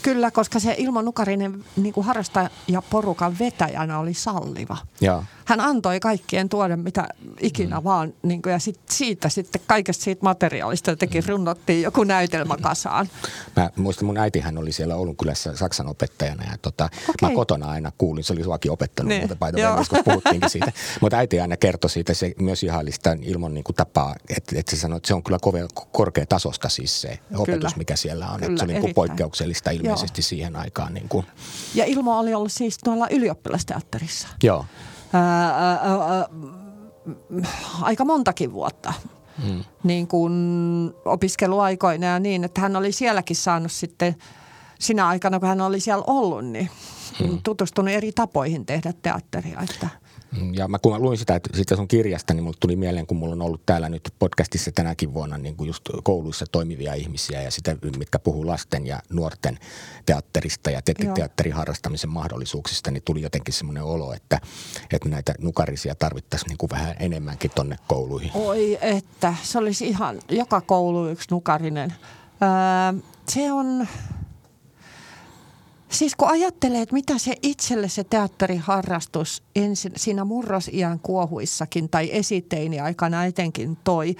Kyllä, 0.07 0.31
koska 0.31 0.59
se 0.59 0.75
Ilmo 0.77 1.01
Nukarinen 1.01 1.63
niin 1.75 1.93
kuin 1.93 2.05
harrastajaporukan 2.05 3.39
vetäjänä 3.39 3.99
oli 3.99 4.13
salliva. 4.13 4.77
Ja. 5.01 5.23
Hän 5.47 5.59
antoi 5.59 5.99
kaikkien 5.99 6.49
tuoda 6.49 6.77
mitä 6.77 7.07
ikinä 7.39 7.79
mm. 7.79 7.83
vaan, 7.83 8.13
niin 8.23 8.41
kuin, 8.41 8.53
ja 8.53 8.59
sit 8.59 8.79
siitä 8.89 9.29
sitten 9.29 9.61
kaikesta 9.67 10.03
siitä 10.03 10.23
materiaalista 10.23 10.91
jotenkin 10.91 11.23
mm. 11.23 11.29
runnottiin 11.29 11.81
joku 11.81 12.03
näytelmä 12.03 12.57
kasaan. 12.61 13.09
Mä 13.55 13.69
muistan, 13.75 14.05
mun 14.05 14.17
äitihän 14.17 14.57
oli 14.57 14.71
siellä 14.71 14.95
Oulun 14.95 15.17
kylässä 15.17 15.55
Saksan 15.55 15.87
opettajana, 15.87 16.43
ja 16.43 16.57
tota, 16.61 16.85
okay. 16.85 17.29
mä 17.29 17.35
kotona 17.35 17.69
aina 17.69 17.91
kuulin, 17.97 18.23
se 18.23 18.33
oli 18.33 18.43
suakin 18.43 18.71
opettanut, 18.71 19.09
niin. 19.09 19.21
mutta 19.21 19.35
paita 19.35 19.75
koska 19.77 20.03
puhuttiinkin 20.03 20.49
siitä. 20.49 20.71
Mutta 21.01 21.17
äiti 21.17 21.39
aina 21.39 21.57
kertoi 21.57 21.89
siitä, 21.89 22.13
se 22.13 22.33
myös 22.39 22.63
ihailista 22.63 23.17
Ilmon 23.21 23.53
niin 23.53 23.63
kuin 23.63 23.75
tapaa, 23.75 24.15
että, 24.37 24.59
että 24.59 24.75
se 24.75 24.81
sanoi, 24.81 24.97
että 24.97 25.07
se 25.07 25.13
on 25.13 25.23
kyllä 25.23 25.37
kove, 25.41 25.67
korkea 25.91 26.25
tasosta 26.25 26.69
siis 26.69 27.01
se 27.01 27.19
opetus, 27.35 27.47
kyllä. 27.57 27.77
mikä 27.77 27.95
siellä 27.95 28.27
on. 28.29 28.39
Kyllä, 28.39 28.57
se 28.57 28.63
on 28.63 28.67
niin 28.67 28.81
kuin 28.81 28.93
poikkeuksellista 28.93 29.71
ilmeisesti 29.71 30.21
Joo. 30.21 30.27
siihen 30.27 30.55
aikaan. 30.55 30.93
Niin 30.93 31.09
kuin. 31.09 31.25
Ja 31.75 31.85
Ilmo 31.85 32.19
oli 32.19 32.33
ollut 32.33 32.51
siis 32.51 32.77
tuolla 32.83 33.07
ylioppilasteatterissa. 33.09 34.27
Joo. 34.43 34.65
Ää, 35.13 35.49
ää, 35.49 35.79
ää, 35.81 36.27
aika 37.81 38.05
montakin 38.05 38.53
vuotta. 38.53 38.93
Hmm. 39.45 39.63
Niin 39.83 40.07
kuin 40.07 40.33
opiskeluaikoina 41.05 42.05
ja 42.05 42.19
niin, 42.19 42.43
että 42.43 42.61
hän 42.61 42.75
oli 42.75 42.91
sielläkin 42.91 43.35
saanut 43.35 43.71
sitten 43.71 44.15
sinä 44.79 45.07
aikana, 45.07 45.39
kun 45.39 45.49
hän 45.49 45.61
oli 45.61 45.79
siellä 45.79 46.03
ollut, 46.07 46.45
niin 46.45 46.69
hmm. 47.19 47.39
tutustunut 47.43 47.93
eri 47.93 48.11
tapoihin 48.11 48.65
tehdä 48.65 48.93
teatteria. 49.01 49.59
Että. 49.69 49.87
Ja 50.53 50.67
mä, 50.67 50.79
kun 50.79 50.91
mä 50.91 50.99
luin 50.99 51.17
sitä, 51.17 51.35
että 51.35 51.49
siitä 51.53 51.75
sun 51.75 51.87
kirjasta, 51.87 52.33
niin 52.33 52.43
mulle 52.43 52.57
tuli 52.59 52.75
mieleen, 52.75 53.07
kun 53.07 53.17
mulla 53.17 53.33
on 53.33 53.41
ollut 53.41 53.65
täällä 53.65 53.89
nyt 53.89 54.13
podcastissa 54.19 54.71
tänäkin 54.71 55.13
vuonna 55.13 55.37
niin 55.37 55.55
kuin 55.55 55.67
just 55.67 55.83
kouluissa 56.03 56.45
toimivia 56.51 56.93
ihmisiä 56.93 57.41
ja 57.41 57.51
sitä, 57.51 57.75
mitkä 57.97 58.19
puhuu 58.19 58.47
lasten 58.47 58.87
ja 58.87 58.99
nuorten 59.09 59.57
teatterista 60.05 60.71
ja 60.71 60.81
te- 60.81 60.93
teatterin 61.15 61.53
harrastamisen 61.53 62.09
mahdollisuuksista, 62.09 62.91
niin 62.91 63.03
tuli 63.03 63.21
jotenkin 63.21 63.53
semmoinen 63.53 63.83
olo, 63.83 64.13
että, 64.13 64.39
että 64.93 65.09
näitä 65.09 65.33
nukarisia 65.39 65.95
tarvittaisiin 65.95 66.49
niin 66.49 66.57
kuin 66.57 66.69
vähän 66.69 66.95
enemmänkin 66.99 67.51
tonne 67.55 67.75
kouluihin. 67.87 68.31
Oi 68.33 68.77
että, 68.81 69.33
se 69.43 69.57
olisi 69.57 69.87
ihan 69.87 70.19
joka 70.29 70.61
koulu 70.61 71.07
yksi 71.07 71.27
nukarinen. 71.31 71.93
Öö, 72.41 73.01
se 73.27 73.51
on 73.51 73.87
Siis 75.91 76.15
kun 76.15 76.27
ajattelee, 76.27 76.81
että 76.81 76.93
mitä 76.93 77.17
se 77.17 77.33
itselle 77.41 77.89
se 77.89 78.03
teatteriharrastus 78.03 79.43
ensin 79.55 79.91
siinä 79.95 80.25
murrosiän 80.25 80.99
kuohuissakin 80.99 81.89
tai 81.89 82.09
esiteini 82.11 82.79
aikana 82.79 83.25
etenkin 83.25 83.77
toi, 83.83 84.15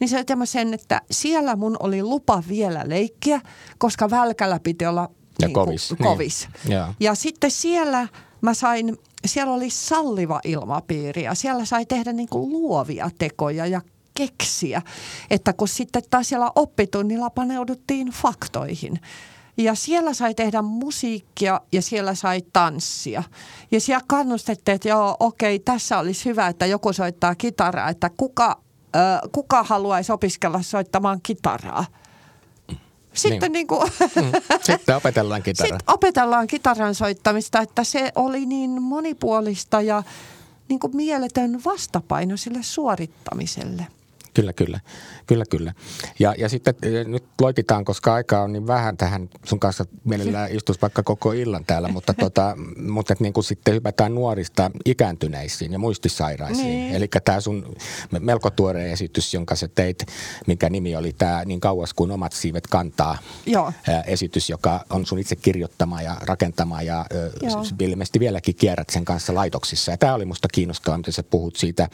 niin 0.00 0.08
se 0.08 0.24
on 0.40 0.46
sen, 0.46 0.74
että 0.74 1.00
siellä 1.10 1.56
mun 1.56 1.76
oli 1.80 2.02
lupa 2.02 2.42
vielä 2.48 2.82
leikkiä, 2.86 3.40
koska 3.78 4.10
välkällä 4.10 4.60
piti 4.60 4.86
olla 4.86 5.10
ja 5.40 5.46
niin 5.46 5.54
kovis. 5.54 5.88
Kuin, 5.88 5.98
kovis. 5.98 6.48
Niin. 6.64 6.72
Ja. 6.72 6.94
ja 7.00 7.14
sitten 7.14 7.50
siellä 7.50 8.08
mä 8.40 8.54
sain, 8.54 8.98
siellä 9.26 9.52
oli 9.52 9.70
salliva 9.70 10.40
ilmapiiri 10.44 11.22
ja 11.22 11.34
siellä 11.34 11.64
sai 11.64 11.86
tehdä 11.86 12.12
niin 12.12 12.28
kuin 12.28 12.52
luovia 12.52 13.10
tekoja 13.18 13.66
ja 13.66 13.80
keksiä. 14.14 14.82
Että 15.30 15.52
kun 15.52 15.68
sitten 15.68 16.02
taas 16.10 16.28
siellä 16.28 16.50
oppitunnilla 16.54 17.30
paneuduttiin 17.30 18.08
faktoihin– 18.08 19.00
ja 19.56 19.74
siellä 19.74 20.14
sai 20.14 20.34
tehdä 20.34 20.62
musiikkia 20.62 21.60
ja 21.72 21.82
siellä 21.82 22.14
sai 22.14 22.42
tanssia. 22.52 23.22
Ja 23.70 23.80
siellä 23.80 24.04
kannustettiin, 24.06 24.74
että 24.74 24.88
joo, 24.88 25.16
okei, 25.20 25.58
tässä 25.58 25.98
olisi 25.98 26.24
hyvä, 26.24 26.46
että 26.46 26.66
joku 26.66 26.92
soittaa 26.92 27.34
kitaraa, 27.34 27.88
että 27.88 28.10
kuka, 28.16 28.60
äh, 28.96 29.20
kuka 29.32 29.62
haluaisi 29.62 30.12
opiskella 30.12 30.62
soittamaan 30.62 31.20
kitaraa. 31.22 31.84
Sitten, 33.14 33.40
niin. 33.40 33.52
Niin 33.52 33.66
kuin, 33.66 33.90
mm. 34.00 34.32
Sitten 34.62 34.96
opetellaan 34.96 35.42
kitaraa. 35.42 35.68
Sitten 35.78 35.94
opetellaan 35.94 36.46
kitaran 36.46 36.94
soittamista, 36.94 37.60
että 37.60 37.84
se 37.84 38.12
oli 38.14 38.46
niin 38.46 38.82
monipuolista 38.82 39.80
ja 39.80 40.02
niin 40.68 40.80
kuin 40.80 40.96
mieletön 40.96 41.60
vastapaino 41.64 42.36
sille 42.36 42.62
suorittamiselle. 42.62 43.86
Kyllä, 44.34 44.52
kyllä. 44.52 44.80
Kyllä, 45.26 45.44
kyllä. 45.50 45.74
Ja, 46.18 46.34
ja 46.38 46.48
sitten 46.48 46.74
eh, 46.82 47.06
nyt 47.06 47.24
loikitaan, 47.40 47.84
koska 47.84 48.14
aika 48.14 48.42
on 48.42 48.52
niin 48.52 48.66
vähän 48.66 48.96
tähän 48.96 49.30
sun 49.44 49.60
kanssa 49.60 49.84
mielellään 50.04 50.52
istus 50.56 50.82
vaikka 50.82 51.02
koko 51.02 51.32
illan 51.32 51.64
täällä, 51.64 51.88
mutta, 51.88 52.14
tota, 52.14 52.56
mutta 52.88 53.14
niin 53.20 53.32
kuin 53.32 53.44
sitten 53.44 53.74
hypätään 53.74 54.14
nuorista 54.14 54.70
ikääntyneisiin 54.84 55.72
ja 55.72 55.78
muistisairaisiin. 55.78 56.66
Niin. 56.66 56.94
Eli 56.94 57.08
tämä 57.24 57.40
sun 57.40 57.74
melko 58.20 58.50
tuore 58.50 58.92
esitys, 58.92 59.34
jonka 59.34 59.56
sä 59.56 59.68
teit, 59.68 60.06
minkä 60.46 60.70
nimi 60.70 60.96
oli 60.96 61.12
tämä 61.12 61.44
Niin 61.44 61.60
kauas 61.60 61.94
kuin 61.94 62.10
omat 62.10 62.32
siivet 62.32 62.66
kantaa 62.66 63.18
Joo. 63.46 63.72
esitys, 64.06 64.50
joka 64.50 64.84
on 64.90 65.06
sun 65.06 65.18
itse 65.18 65.36
kirjoittama 65.36 66.02
ja 66.02 66.16
rakentama 66.20 66.82
ja 66.82 67.06
Joo. 67.42 67.64
ilmeisesti 67.80 68.20
vieläkin 68.20 68.54
kierrät 68.54 68.90
sen 68.90 69.04
kanssa 69.04 69.34
laitoksissa. 69.34 69.90
Ja 69.90 69.96
tämä 69.96 70.14
oli 70.14 70.24
musta 70.24 70.48
kiinnostavaa, 70.52 70.98
miten 70.98 71.12
sä 71.12 71.22
puhut 71.22 71.56
siitä 71.56 71.88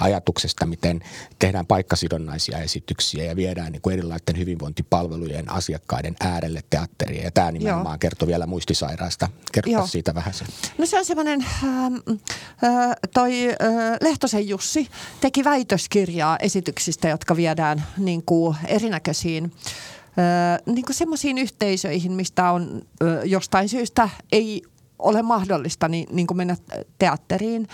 ajatuksesta, 0.00 0.66
miten 0.66 1.00
tehdään 1.38 1.66
paikkasidonnaisia 1.76 2.58
esityksiä 2.58 3.24
ja 3.24 3.36
viedään 3.36 3.72
niin 3.72 3.82
kuin 3.82 3.92
erilaisten 3.92 4.38
hyvinvointipalvelujen 4.38 5.50
asiakkaiden 5.50 6.16
äärelle 6.20 6.62
teatteria. 6.70 7.22
Ja 7.22 7.30
tämä 7.30 7.52
nimenomaan 7.52 7.94
Joo. 7.94 7.98
kertoo 7.98 8.28
vielä 8.28 8.46
muistisairaasta. 8.46 9.28
Kertoa 9.52 9.86
siitä 9.86 10.14
vähän 10.14 10.34
sen. 10.34 10.46
No 10.78 10.86
se 10.86 10.98
on 10.98 11.04
semmoinen, 11.04 11.44
äh, 11.64 11.84
äh, 11.84 12.96
toi 13.14 13.48
äh, 13.48 13.56
Lehtosen 14.00 14.48
Jussi 14.48 14.88
teki 15.20 15.44
väitöskirjaa 15.44 16.36
esityksistä, 16.40 17.08
jotka 17.08 17.36
viedään 17.36 17.86
niin 17.98 18.22
kuin 18.22 18.56
erinäköisiin 18.66 19.44
äh, 19.44 20.60
niin 20.66 20.84
kuin 20.84 20.96
semmoisiin 20.96 21.38
yhteisöihin, 21.38 22.12
mistä 22.12 22.50
on 22.50 22.82
äh, 23.02 23.24
jostain 23.24 23.68
syystä 23.68 24.08
ei 24.32 24.62
ole 24.98 25.22
mahdollista 25.22 25.88
niin, 25.88 26.08
niin 26.12 26.26
kuin 26.26 26.36
mennä 26.36 26.56
teatteriin. 26.98 27.68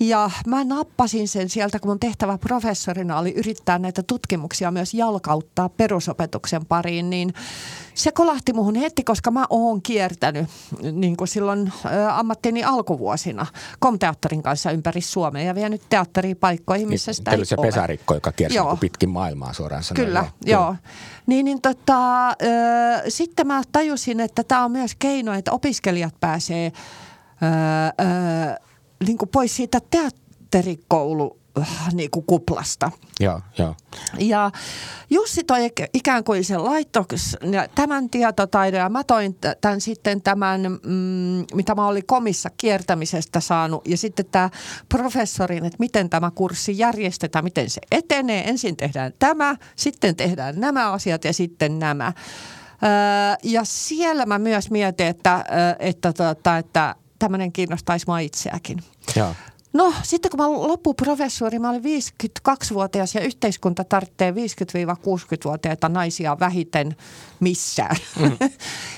Ja 0.00 0.30
mä 0.46 0.64
nappasin 0.64 1.28
sen 1.28 1.48
sieltä, 1.48 1.78
kun 1.78 1.90
mun 1.90 2.00
tehtävä 2.00 2.38
professorina 2.38 3.18
oli 3.18 3.32
yrittää 3.32 3.78
näitä 3.78 4.02
tutkimuksia 4.02 4.70
myös 4.70 4.94
jalkauttaa 4.94 5.68
perusopetuksen 5.68 6.66
pariin, 6.66 7.10
niin 7.10 7.34
se 7.94 8.12
kolahti 8.12 8.52
muhun 8.52 8.74
heti, 8.74 9.04
koska 9.04 9.30
mä 9.30 9.46
oon 9.50 9.82
kiertänyt 9.82 10.46
niin 10.92 11.16
kuin 11.16 11.28
silloin 11.28 11.72
ä, 11.86 12.18
ammattini 12.18 12.64
alkuvuosina 12.64 13.46
komteatterin 13.78 14.42
kanssa 14.42 14.70
ympäri 14.70 15.00
Suomea 15.00 15.42
ja 15.42 15.54
vienyt 15.54 15.82
paikkoihin, 16.40 16.88
missä 16.88 17.12
sitä 17.12 17.30
ei 17.30 17.44
se 17.44 17.54
ole. 17.58 17.66
pesarikko, 17.66 18.14
joka 18.14 18.32
kiersi 18.32 18.56
joo. 18.56 18.76
pitkin 18.76 19.10
maailmaa 19.10 19.52
suoraan 19.52 19.82
sanoen. 19.82 20.06
Kyllä, 20.06 20.24
joo. 20.44 20.62
joo. 20.62 20.76
Niin, 21.26 21.44
niin 21.44 21.60
tota, 21.60 22.28
ä, 22.28 22.34
sitten 23.08 23.46
mä 23.46 23.62
tajusin, 23.72 24.20
että 24.20 24.44
tämä 24.44 24.64
on 24.64 24.72
myös 24.72 24.94
keino, 24.98 25.32
että 25.32 25.52
opiskelijat 25.52 26.14
pääsee 26.20 26.72
ä, 27.42 27.86
ä, 27.86 28.69
niin 29.06 29.18
kuin 29.18 29.28
pois 29.28 29.56
siitä 29.56 29.78
teatterikoulu 29.90 31.38
äh, 31.58 31.94
niin 31.94 32.10
kuin 32.10 32.26
kuplasta. 32.26 32.90
Joo, 33.20 33.40
joo. 33.58 33.74
Ja 34.18 34.50
Jussi 35.10 35.44
toi 35.44 35.70
ikään 35.94 36.24
kuin 36.24 36.44
sen 36.44 36.64
laittoks, 36.64 37.36
tämän 37.74 38.10
tietotaidon 38.10 38.80
ja 38.80 38.88
mä 38.88 39.04
toin 39.04 39.36
tämän 39.60 39.80
sitten 39.80 40.22
tämän, 40.22 40.60
mm, 40.62 41.44
mitä 41.54 41.74
mä 41.74 41.86
olin 41.86 42.06
komissa 42.06 42.50
kiertämisestä 42.56 43.40
saanut 43.40 43.88
ja 43.88 43.96
sitten 43.96 44.26
tämä 44.32 44.50
professorin, 44.88 45.64
että 45.64 45.76
miten 45.78 46.10
tämä 46.10 46.30
kurssi 46.34 46.78
järjestetään, 46.78 47.44
miten 47.44 47.70
se 47.70 47.80
etenee. 47.90 48.48
Ensin 48.48 48.76
tehdään 48.76 49.12
tämä, 49.18 49.56
sitten 49.76 50.16
tehdään 50.16 50.60
nämä 50.60 50.92
asiat 50.92 51.24
ja 51.24 51.32
sitten 51.32 51.78
nämä. 51.78 52.12
Öö, 52.82 53.36
ja 53.42 53.64
siellä 53.64 54.26
mä 54.26 54.38
myös 54.38 54.70
mietin, 54.70 55.06
että, 55.06 55.44
että, 55.78 56.08
että, 56.10 56.30
että, 56.30 56.58
että 56.58 56.94
tämmöinen 57.20 57.52
kiinnostaisi 57.52 58.04
mua 58.06 58.18
itseäkin. 58.18 58.82
Joo. 59.16 59.34
No 59.72 59.92
sitten 60.02 60.30
kun 60.30 60.40
mä 60.40 60.50
loppuprofessori, 60.50 61.58
mä 61.58 61.70
olin 61.70 61.82
52-vuotias 61.82 63.14
ja 63.14 63.20
yhteiskunta 63.20 63.84
tarvitsee 63.84 64.30
50-60-vuotiaita 64.30 65.88
naisia 65.88 66.36
vähiten 66.40 66.96
missään. 67.40 67.96
Mm. 68.18 68.36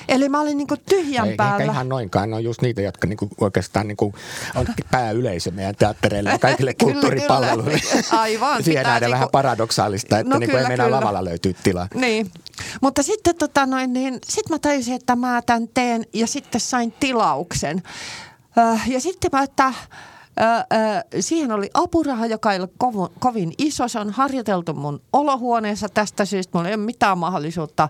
Eli 0.09 0.29
mä 0.29 0.41
olin 0.41 0.59
niinku 0.59 0.77
tyhjän 0.89 1.29
Ei, 1.29 1.37
päällä. 1.37 1.62
Eikä 1.62 1.73
ihan 1.73 1.89
noinkaan, 1.89 2.31
ne 2.31 2.37
on 2.37 2.45
just 2.45 2.62
niitä, 2.62 2.81
jotka 2.81 3.07
niinku 3.07 3.29
oikeastaan 3.41 3.89
niinku 3.89 4.14
on 4.55 4.66
pääyleisö 4.91 5.51
meidän 5.51 5.77
teattereille 5.77 6.31
ja 6.31 6.39
kaikille 6.39 6.75
kulttuuripalveluille. 6.83 7.81
Aivan. 8.11 8.64
Siihen 8.64 8.83
nähdään 8.83 9.01
niinku... 9.01 9.14
vähän 9.14 9.29
paradoksaalista, 9.33 10.18
että 10.18 10.31
no, 10.31 10.39
niinku 10.39 10.57
kyllä, 10.57 10.68
ei 10.68 10.68
meinaa 10.68 10.91
lavalla 10.91 11.25
löytyy 11.25 11.57
tilaa. 11.62 11.89
Niin, 11.95 12.31
mutta 12.81 13.03
sitten 13.03 13.37
tota 13.37 13.66
noin, 13.66 13.93
niin, 13.93 14.18
sit 14.29 14.49
mä 14.51 14.59
tajusin, 14.59 14.95
että 14.95 15.16
mä 15.16 15.43
tämän 15.47 15.68
teen 15.75 16.07
ja 16.12 16.27
sitten 16.27 16.61
sain 16.61 16.95
tilauksen. 17.01 17.83
Äh, 18.59 18.91
ja 18.91 19.01
sitten 19.01 19.31
mä, 19.33 19.43
että 19.43 19.73
siihen 21.20 21.53
oli 21.53 21.70
apuraha, 21.74 22.26
joka 22.26 22.53
ei 22.53 22.61
ole 22.61 22.68
kovin, 23.18 23.53
iso. 23.59 23.89
Se 23.89 23.99
on 23.99 24.11
harjoiteltu 24.11 24.74
mun 24.74 25.03
olohuoneessa 25.12 25.89
tästä 25.89 26.24
syystä. 26.24 26.59
Mulla 26.59 26.68
ei 26.68 26.74
ole 26.74 26.85
mitään 26.85 27.18
mahdollisuutta 27.18 27.89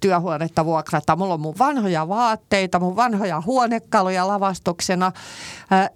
työhuonetta 0.00 0.64
vuokrata. 0.64 1.16
Mulla 1.16 1.34
on 1.34 1.40
mun 1.40 1.58
vanhoja 1.58 2.08
vaatteita, 2.08 2.80
mun 2.80 2.96
vanhoja 2.96 3.42
huonekaluja 3.46 4.28
lavastuksena. 4.28 5.12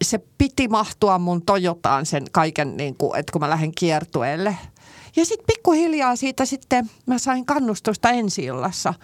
se 0.05 0.21
piti 0.39 0.69
mahtua 0.69 1.19
mun 1.19 1.43
Toyotaan 1.43 2.07
sen 2.07 2.25
kaiken, 2.33 2.77
niin 2.77 2.97
kuin, 2.97 3.19
että 3.19 3.33
kun 3.33 3.41
mä 3.41 3.51
lähden 3.51 3.75
kiertueelle. 3.75 4.59
Ja 5.17 5.25
sitten 5.25 5.47
pikkuhiljaa 5.47 6.17
siitä 6.17 6.45
sitten 6.45 6.91
mä 7.07 7.19
sain 7.19 7.47
kannustusta 7.47 8.11
ensi 8.11 8.45
illassa 8.45 8.95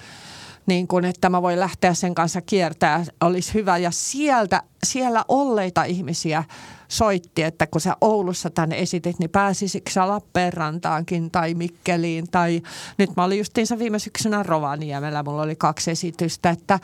niin 0.66 0.88
kuin, 0.88 1.04
että 1.04 1.28
mä 1.28 1.42
voin 1.42 1.60
lähteä 1.60 1.94
sen 1.94 2.14
kanssa 2.14 2.40
kiertää, 2.40 3.04
olisi 3.20 3.54
hyvä. 3.54 3.78
Ja 3.78 3.90
sieltä, 3.90 4.62
siellä 4.86 5.24
olleita 5.28 5.84
ihmisiä 5.84 6.44
soitti, 6.90 7.42
että 7.42 7.66
kun 7.66 7.80
sä 7.80 7.96
Oulussa 8.00 8.50
tänne 8.50 8.78
esitit, 8.78 9.18
niin 9.18 9.30
pääsisikö 9.30 9.90
sä 9.90 10.08
Lappeenrantaankin 10.08 11.30
tai 11.30 11.54
Mikkeliin 11.54 12.30
tai 12.30 12.62
nyt 12.98 13.10
mä 13.16 13.24
olin 13.24 13.38
justiinsa 13.38 13.78
viime 13.78 13.98
syksynä 13.98 14.42
Rovaniemellä, 14.42 15.22
mulla 15.22 15.42
oli 15.42 15.56
kaksi 15.56 15.90
esitystä, 15.90 16.50
että 16.50 16.78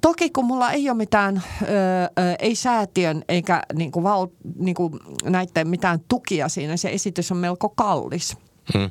toki 0.00 0.30
kun 0.30 0.44
mulla 0.44 0.70
ei 0.70 0.90
ole 0.90 0.96
mitään, 0.96 1.42
ö, 1.62 1.66
ö, 1.66 2.36
ei 2.38 2.54
säätiön 2.54 3.24
eikä 3.28 3.62
niin 3.74 3.92
kuin 3.92 4.02
val, 4.02 4.26
niin 4.58 4.74
kuin 4.74 4.92
näiden 5.24 5.68
mitään 5.68 6.00
tukia 6.08 6.48
siinä, 6.48 6.76
se 6.76 6.88
esitys 6.88 7.32
on 7.32 7.38
melko 7.38 7.68
kallis. 7.68 8.36
Hmm 8.74 8.90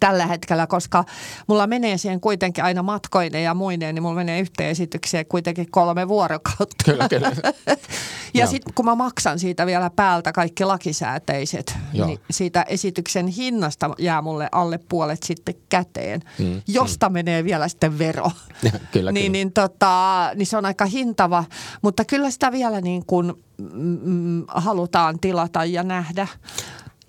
tällä 0.00 0.26
hetkellä, 0.26 0.66
koska 0.66 1.04
mulla 1.46 1.66
menee 1.66 1.98
siihen 1.98 2.20
kuitenkin 2.20 2.64
aina 2.64 2.82
matkoinen 2.82 3.42
ja 3.42 3.54
muineen, 3.54 3.94
niin 3.94 4.02
mulla 4.02 4.14
menee 4.14 4.40
yhteen 4.40 4.70
esitykseen 4.70 5.26
kuitenkin 5.26 5.70
kolme 5.70 6.08
vuorokautta. 6.08 6.84
Kyllä, 6.84 7.08
kyllä. 7.08 7.32
ja 8.34 8.46
sitten 8.46 8.74
kun 8.74 8.84
mä 8.84 8.94
maksan 8.94 9.38
siitä 9.38 9.66
vielä 9.66 9.90
päältä 9.96 10.32
kaikki 10.32 10.64
lakisääteiset, 10.64 11.74
Joo. 11.92 12.06
niin 12.06 12.20
siitä 12.30 12.62
esityksen 12.62 13.26
hinnasta 13.26 13.90
jää 13.98 14.22
mulle 14.22 14.48
alle 14.52 14.78
puolet 14.88 15.22
sitten 15.22 15.54
käteen, 15.68 16.20
mm, 16.38 16.62
josta 16.66 17.08
mm. 17.08 17.12
menee 17.12 17.44
vielä 17.44 17.68
sitten 17.68 17.98
vero. 17.98 18.30
Ja, 18.62 18.70
kyllä, 18.70 19.12
niin, 19.12 19.24
kyllä. 19.24 19.32
Niin, 19.32 19.52
tota, 19.52 20.30
niin 20.34 20.46
se 20.46 20.56
on 20.56 20.66
aika 20.66 20.84
hintava, 20.84 21.44
mutta 21.82 22.04
kyllä 22.04 22.30
sitä 22.30 22.52
vielä 22.52 22.80
niin 22.80 23.06
kuin 23.06 23.32
mm, 23.58 23.98
mm 24.02 24.44
halutaan 24.48 25.20
tilata 25.20 25.64
ja 25.64 25.82
nähdä. 25.82 26.28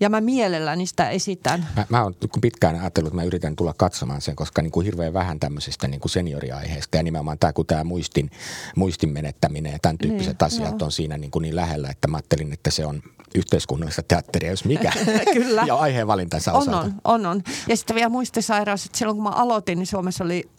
Ja 0.02 0.08
mä 0.08 0.20
mielelläni 0.20 0.86
sitä 0.86 1.10
esitän. 1.10 1.66
Mä, 1.76 1.86
mä 1.88 2.02
oon 2.02 2.14
pitkään 2.40 2.80
ajatellut, 2.80 3.08
että 3.08 3.20
mä 3.20 3.24
yritän 3.24 3.56
tulla 3.56 3.74
katsomaan 3.76 4.20
sen, 4.20 4.36
koska 4.36 4.62
niin 4.62 4.70
kuin 4.70 4.84
hirveän 4.84 5.12
vähän 5.12 5.40
tämmöisestä 5.40 5.88
niin 5.88 6.00
kuin 6.00 6.10
senioriaiheesta 6.10 6.96
ja 6.96 7.02
nimenomaan 7.02 7.38
tämä, 7.38 7.52
kun 7.52 7.66
tämä 7.66 7.84
muistin, 7.84 8.30
muistin 8.76 9.08
menettäminen 9.08 9.72
ja 9.72 9.78
tämän 9.82 9.98
tyyppiset 9.98 10.36
niin, 10.40 10.46
asiat 10.46 10.80
joo. 10.80 10.84
on 10.86 10.92
siinä 10.92 11.18
niin, 11.18 11.30
kuin 11.30 11.42
niin 11.42 11.56
lähellä, 11.56 11.90
että 11.90 12.08
mä 12.08 12.16
ajattelin, 12.16 12.52
että 12.52 12.70
se 12.70 12.86
on 12.86 13.02
yhteiskunnallista 13.34 14.02
teatteria, 14.02 14.50
jos 14.50 14.64
mikä. 14.64 14.92
Kyllä. 15.34 15.64
ja 15.66 15.74
aiheen 15.74 16.06
valintansa 16.06 16.52
on, 16.52 16.74
On, 16.74 16.94
on, 17.04 17.26
on. 17.26 17.42
Ja 17.68 17.76
sitten 17.76 17.96
vielä 17.96 18.08
muistisairaus, 18.08 18.86
että 18.86 18.98
silloin 18.98 19.16
kun 19.16 19.24
mä 19.24 19.30
aloitin, 19.30 19.78
niin 19.78 19.86
Suomessa 19.86 20.24
oli 20.24 20.50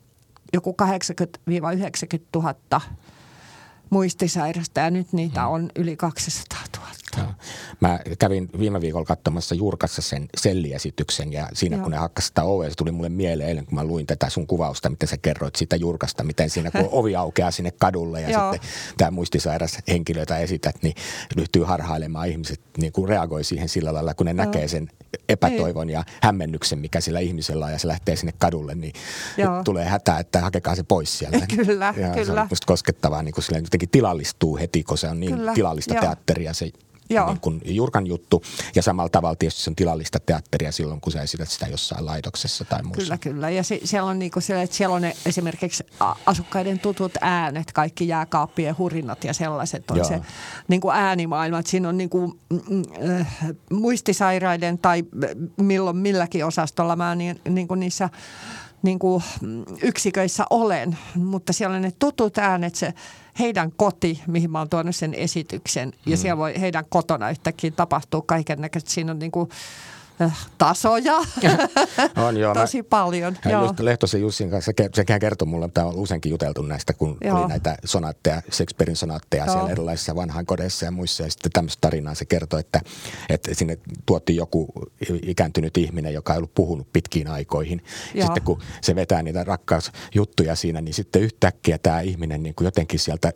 joku 0.54 0.76
80-90 0.82 0.86
000 2.36 2.56
muistisairasta 3.94 4.80
ja 4.80 4.90
nyt 4.90 5.14
niitä 5.14 5.42
hmm. 5.42 5.52
on 5.52 5.70
yli 5.76 5.96
200 5.96 6.60
000. 6.78 6.90
Joo. 7.18 7.34
Mä 7.80 8.00
kävin 8.20 8.50
viime 8.60 8.82
viikolla 8.82 9.06
katsomassa 9.06 9.56
Jurkassa 9.56 10.02
sen 10.02 10.30
selliesityksen 10.38 11.34
ja 11.34 11.48
siinä 11.54 11.76
Joo. 11.76 11.84
kun 11.84 11.92
ne 11.92 11.98
hakkasi 11.98 12.28
sitä 12.28 12.44
ovea, 12.44 12.70
se 12.70 12.76
tuli 12.76 12.92
mulle 12.92 13.10
mieleen 13.10 13.50
eilen, 13.50 13.66
kun 13.66 13.76
mä 13.76 13.84
luin 13.84 14.08
tätä 14.08 14.30
sun 14.30 14.48
kuvausta, 14.48 14.90
miten 14.90 15.10
sä 15.10 15.18
kerroit 15.18 15.56
siitä 15.56 15.76
Jurkasta, 15.76 16.24
miten 16.24 16.50
siinä 16.50 16.72
kun 16.72 16.90
ovi 17.00 17.16
aukeaa 17.16 17.52
sinne 17.52 17.72
kadulle 17.72 18.22
ja 18.22 18.30
Joo. 18.30 18.54
sitten 18.54 18.70
tämä 18.98 19.12
muistisairas 19.12 19.78
henkilö, 19.88 20.20
jota 20.20 20.38
esität, 20.38 20.76
niin 20.82 20.96
ryhtyy 21.36 21.64
harhailemaan. 21.64 22.30
Ihmiset 22.30 22.62
niin 22.78 22.92
kuin 22.92 23.10
reagoi 23.10 23.44
siihen 23.44 23.70
sillä 23.70 23.94
lailla, 23.94 24.14
kun 24.14 24.26
ne 24.26 24.32
Joo. 24.32 24.46
näkee 24.46 24.68
sen 24.68 24.90
epätoivon 25.30 25.90
ja 25.90 26.04
hämmennyksen, 26.22 26.80
mikä 26.80 27.02
sillä 27.02 27.20
ihmisellä 27.20 27.66
on 27.66 27.72
ja 27.72 27.80
se 27.80 27.88
lähtee 27.88 28.16
sinne 28.16 28.34
kadulle, 28.38 28.76
niin 28.76 28.94
Joo. 29.38 29.64
tulee 29.64 29.86
hätä, 29.86 30.18
että 30.18 30.40
hakekaa 30.40 30.76
se 30.76 30.84
pois 30.84 31.18
sieltä. 31.18 31.48
Kyllä, 31.66 31.94
ja 31.98 32.10
kyllä. 32.10 32.26
Se 32.26 32.32
on 32.32 32.48
koskettavaa, 32.66 33.24
niin 33.24 33.34
kuin 33.34 33.44
sillä 33.44 33.58
jotenkin 33.58 33.90
tilallistuu 33.90 34.58
heti, 34.58 34.84
kun 34.84 34.98
se 34.98 35.08
on 35.08 35.20
niin 35.20 35.36
kyllä, 35.36 35.54
tilallista 35.54 35.94
jo. 35.94 36.02
teatteria 36.02 36.54
se 36.54 36.72
Joo. 37.10 37.28
niin 37.28 37.40
kuin 37.40 37.62
Jurkan 37.66 38.08
juttu. 38.08 38.44
Ja 38.76 38.82
samalla 38.82 39.10
tavalla 39.10 39.36
tietysti 39.36 39.62
se 39.62 39.70
on 39.70 39.76
tilallista 39.76 40.20
teatteria 40.20 40.72
silloin, 40.72 41.02
kun 41.02 41.14
sä 41.14 41.22
esität 41.22 41.50
sitä 41.50 41.68
jossain 41.68 42.06
laitoksessa 42.06 42.66
tai 42.66 42.84
muussa. 42.84 43.02
Kyllä, 43.02 43.18
kyllä. 43.18 43.50
Ja 43.50 43.64
se, 43.64 43.80
siellä 43.84 44.10
on 44.10 44.20
niinku 44.20 44.42
se, 44.42 44.62
että 44.62 44.76
siellä 44.76 44.96
on 44.96 45.02
ne 45.02 45.16
esimerkiksi 45.26 45.84
asukkaiden 46.26 46.80
tutut 46.80 47.12
äänet, 47.22 47.72
kaikki 47.72 48.08
jääkaappien 48.08 48.78
hurinat 48.78 49.24
ja 49.24 49.34
sellaiset 49.34 49.92
on 49.92 49.98
Joo. 49.98 50.08
se 50.08 50.22
niinku 50.68 50.92
äänimaailma. 50.92 51.60
Että 51.60 51.72
siinä 51.72 51.90
on 51.90 51.98
niinku, 51.98 52.28
mm, 52.50 52.62
mm, 52.70 52.84
äh, 53.20 53.28
muistisairaiden 53.72 54.78
tai 54.78 55.04
milloin 55.58 55.98
milläkin 55.98 56.46
osastolla 56.46 56.96
mä 56.96 57.16
niin, 57.16 57.42
niinku 57.50 57.76
niissä 57.76 58.10
niinku, 58.82 59.24
mm, 59.42 59.64
yksiköissä 59.82 60.46
olen, 60.50 60.98
mutta 61.16 61.54
siellä 61.54 61.76
on 61.76 61.82
ne 61.82 61.94
tutut 62.00 62.38
äänet, 62.38 62.76
se 62.76 62.94
heidän 63.40 63.72
koti, 63.72 64.22
mihin 64.28 64.52
mä 64.52 64.60
oon 64.60 64.70
tuonut 64.70 64.96
sen 64.96 65.14
esityksen. 65.14 65.94
Ja 66.06 66.18
siellä 66.18 66.38
voi 66.38 66.54
heidän 66.60 66.86
kotona 66.90 67.30
yhtäkkiä 67.30 67.72
tapahtua 67.72 68.22
kaiken 68.22 68.62
näköistä. 68.62 68.92
Siinä 68.92 69.12
on 69.12 69.20
niinku, 69.20 69.50
äh, 69.52 69.58
tasoja 70.58 71.14
On, 72.28 72.38
joo. 72.38 72.54
Mä- 72.54 72.62
tosi 72.62 72.84
paljon. 72.84 73.38
Ja 73.46 73.52
Joo. 73.52 73.64
just 73.64 73.80
Lehtosen 73.80 74.22
Jussin 74.22 74.50
kanssa, 74.50 74.72
se, 74.78 74.90
sehän 75.06 75.20
kertoi 75.20 75.48
mulle, 75.48 75.66
että 75.66 75.86
on 75.86 75.96
useinkin 75.96 76.30
juteltu 76.30 76.62
näistä, 76.62 76.94
kun 76.94 77.18
Joo. 77.22 77.40
oli 77.40 77.48
näitä 77.48 77.78
sonaatteja, 77.86 78.42
Shakespearein 78.52 78.96
sonaatteja 78.96 79.46
Joo. 79.46 79.54
siellä 79.54 79.72
erilaisissa 79.72 80.16
vanhainkodeissa 80.16 80.86
ja 80.86 80.92
muissa. 80.92 81.24
Ja 81.24 81.32
sitten 81.32 81.52
tämmöistä 81.52 81.82
tarinaa 81.82 82.16
se 82.16 82.26
kertoi, 82.26 82.60
että, 82.60 82.82
että 83.30 83.54
sinne 83.54 83.78
tuotti 84.06 84.36
joku 84.36 84.68
ikääntynyt 85.24 85.78
ihminen, 85.78 86.14
joka 86.14 86.34
ei 86.34 86.38
ollut 86.38 86.56
puhunut 86.56 86.94
pitkiin 86.94 87.28
aikoihin. 87.28 87.84
Joo. 88.14 88.26
Sitten 88.26 88.44
kun 88.44 88.62
se 88.82 88.96
vetää 88.96 89.24
niitä 89.24 89.44
rakkausjuttuja 89.44 90.56
siinä, 90.56 90.82
niin 90.82 90.94
sitten 90.94 91.22
yhtäkkiä 91.22 91.78
tämä 91.78 92.02
ihminen 92.02 92.44
niin 92.44 92.56
kuin 92.56 92.66
jotenkin 92.66 93.00
sieltä 93.00 93.34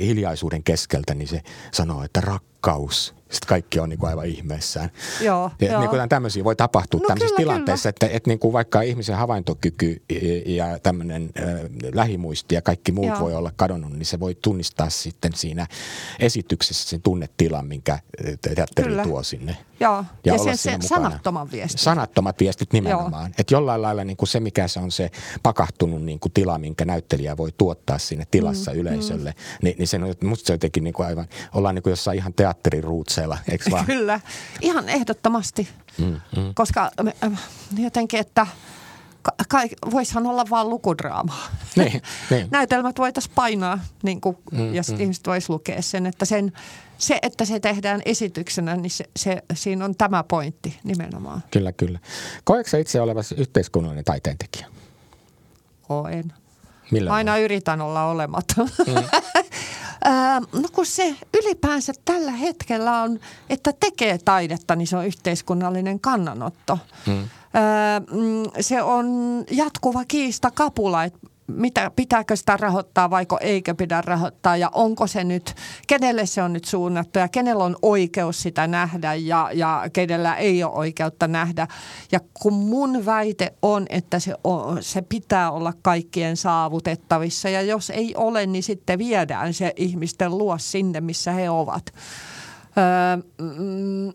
hiljaisuuden 0.00 0.62
keskeltä, 0.62 1.14
niin 1.14 1.28
se 1.28 1.42
sanoo, 1.72 2.04
että 2.04 2.20
rakkaus. 2.20 2.53
Sitten 3.34 3.48
kaikki 3.48 3.80
on 3.80 3.88
niin 3.88 3.98
kuin 3.98 4.10
aivan 4.10 4.26
ihmeessään. 4.26 4.90
Joo, 5.20 5.50
ja 5.60 5.72
joo. 5.72 5.80
Niin 5.80 5.90
kuin 5.90 6.08
tämmöisiä 6.08 6.44
voi 6.44 6.56
tapahtua 6.56 7.00
No 7.00 7.06
tämmöisissä 7.06 7.36
kyllä, 7.36 7.52
tilanteissa, 7.52 7.88
että, 7.88 8.06
että 8.06 8.30
niin 8.30 8.38
kuin 8.38 8.52
vaikka 8.52 8.80
ihmisen 8.80 9.16
havaintokyky 9.16 10.02
ja 10.46 10.78
tämmöinen 10.78 11.30
äh, 11.38 11.44
lähimuisti 11.92 12.54
ja 12.54 12.62
kaikki 12.62 12.92
muut 12.92 13.08
Joo. 13.08 13.20
voi 13.20 13.34
olla 13.34 13.52
kadonnut, 13.56 13.92
niin 13.92 14.06
se 14.06 14.20
voi 14.20 14.36
tunnistaa 14.42 14.90
sitten 14.90 15.32
siinä 15.34 15.66
esityksessä 16.18 16.88
sen 16.88 17.02
tunnetilan, 17.02 17.66
minkä 17.66 17.98
teatteri 18.54 18.88
Kyllä. 18.88 19.02
tuo 19.02 19.22
sinne. 19.22 19.56
Joo, 19.84 20.04
ja, 20.24 20.32
ja 20.32 20.38
se, 20.38 20.56
siinä 20.56 20.56
se 20.56 20.70
mukana. 20.70 21.08
sanattoman 21.08 21.50
viesti. 21.50 21.82
Sanattomat 21.82 22.40
viestit 22.40 22.72
nimenomaan. 22.72 23.34
Että 23.38 23.54
jollain 23.54 23.82
lailla 23.82 24.04
niin 24.04 24.16
kuin 24.16 24.28
se, 24.28 24.40
mikä 24.40 24.68
se 24.68 24.80
on 24.80 24.90
se 24.90 25.10
pakahtunut 25.42 26.02
niin 26.02 26.20
kuin 26.20 26.32
tila, 26.32 26.58
minkä 26.58 26.84
näyttelijä 26.84 27.36
voi 27.36 27.52
tuottaa 27.58 27.98
sinne 27.98 28.24
tilassa 28.30 28.70
mm, 28.70 28.78
yleisölle, 28.78 29.30
mm. 29.30 29.58
Niin, 29.62 29.78
niin 29.78 29.88
se 29.88 29.96
on, 29.96 30.14
musta 30.28 30.46
se 30.46 30.52
jotenkin 30.52 30.84
niin 30.84 30.94
kuin 30.94 31.06
aivan, 31.06 31.26
ollaan 31.54 31.74
niin 31.74 31.82
kuin 31.82 31.90
jossain 31.90 32.18
ihan 32.18 32.34
teatterin 32.34 32.84
ruutseilla, 32.84 33.38
eikö 33.50 33.70
vaan? 33.70 33.86
Kyllä, 33.94 34.20
ihan 34.60 34.88
ehdottomasti. 34.88 35.68
Mm, 35.98 36.20
mm. 36.36 36.54
Koska 36.54 36.90
me, 37.02 37.14
äh, 37.24 37.40
jotenkin, 37.78 38.20
että 38.20 38.46
ka- 39.22 39.44
kai, 39.48 39.68
voisihan 39.90 40.26
olla 40.26 40.44
vaan 40.50 40.70
lukudraamaa. 40.70 41.48
Niin, 41.76 42.02
niin. 42.30 42.46
Näytelmät 42.50 42.98
voitaisiin 42.98 43.34
painaa 43.34 43.78
niin 44.02 44.20
kuin, 44.20 44.36
mm, 44.52 44.74
ja 44.74 44.82
mm. 44.88 45.00
ihmiset 45.00 45.26
voisi 45.26 45.50
lukea 45.50 45.82
sen, 45.82 46.06
että 46.06 46.24
sen, 46.24 46.52
se, 47.04 47.18
että 47.22 47.44
se 47.44 47.60
tehdään 47.60 48.02
esityksenä, 48.04 48.76
niin 48.76 48.90
se, 48.90 49.04
se, 49.16 49.42
siinä 49.54 49.84
on 49.84 49.94
tämä 49.96 50.24
pointti 50.24 50.78
nimenomaan. 50.84 51.42
Kyllä, 51.50 51.72
kyllä. 51.72 51.98
Koetko 52.44 52.76
itse 52.76 53.00
olevasi 53.00 53.34
yhteiskunnallinen 53.38 54.04
taiteentekijä? 54.04 54.66
Koen. 55.88 56.32
Millä 56.90 57.12
Aina 57.12 57.32
lailla? 57.32 57.44
yritän 57.44 57.80
olla 57.80 58.04
olematon. 58.04 58.68
Mm. 58.86 58.94
no 60.62 60.68
kun 60.72 60.86
se 60.86 61.16
ylipäänsä 61.34 61.92
tällä 62.04 62.32
hetkellä 62.32 63.02
on, 63.02 63.20
että 63.50 63.72
tekee 63.80 64.18
taidetta, 64.18 64.76
niin 64.76 64.86
se 64.86 64.96
on 64.96 65.06
yhteiskunnallinen 65.06 66.00
kannanotto. 66.00 66.78
Mm. 67.06 67.28
Se 68.60 68.82
on 68.82 69.06
jatkuva 69.50 70.04
kiista 70.04 70.50
kapula, 70.50 71.04
että 71.04 71.18
mitä, 71.46 71.90
pitääkö 71.96 72.36
sitä 72.36 72.56
rahoittaa 72.56 73.10
vaiko 73.10 73.38
eikö 73.40 73.74
pidä 73.74 74.00
rahoittaa 74.00 74.56
ja 74.56 74.70
onko 74.74 75.06
se 75.06 75.24
nyt, 75.24 75.54
kenelle 75.86 76.26
se 76.26 76.42
on 76.42 76.52
nyt 76.52 76.64
suunnattu 76.64 77.18
ja 77.18 77.28
kenellä 77.28 77.64
on 77.64 77.76
oikeus 77.82 78.42
sitä 78.42 78.66
nähdä 78.66 79.14
ja, 79.14 79.50
ja 79.54 79.84
kenellä 79.92 80.36
ei 80.36 80.64
ole 80.64 80.72
oikeutta 80.72 81.28
nähdä. 81.28 81.68
Ja 82.12 82.20
kun 82.34 82.52
mun 82.52 83.06
väite 83.06 83.54
on, 83.62 83.86
että 83.88 84.18
se, 84.18 84.34
on, 84.44 84.82
se 84.82 85.02
pitää 85.02 85.50
olla 85.50 85.72
kaikkien 85.82 86.36
saavutettavissa 86.36 87.48
ja 87.48 87.62
jos 87.62 87.90
ei 87.90 88.14
ole, 88.16 88.46
niin 88.46 88.62
sitten 88.62 88.98
viedään 88.98 89.54
se 89.54 89.72
ihmisten 89.76 90.38
luo 90.38 90.58
sinne, 90.58 91.00
missä 91.00 91.32
he 91.32 91.50
ovat. 91.50 91.94
Öö, 92.78 93.22
mm, 93.58 94.12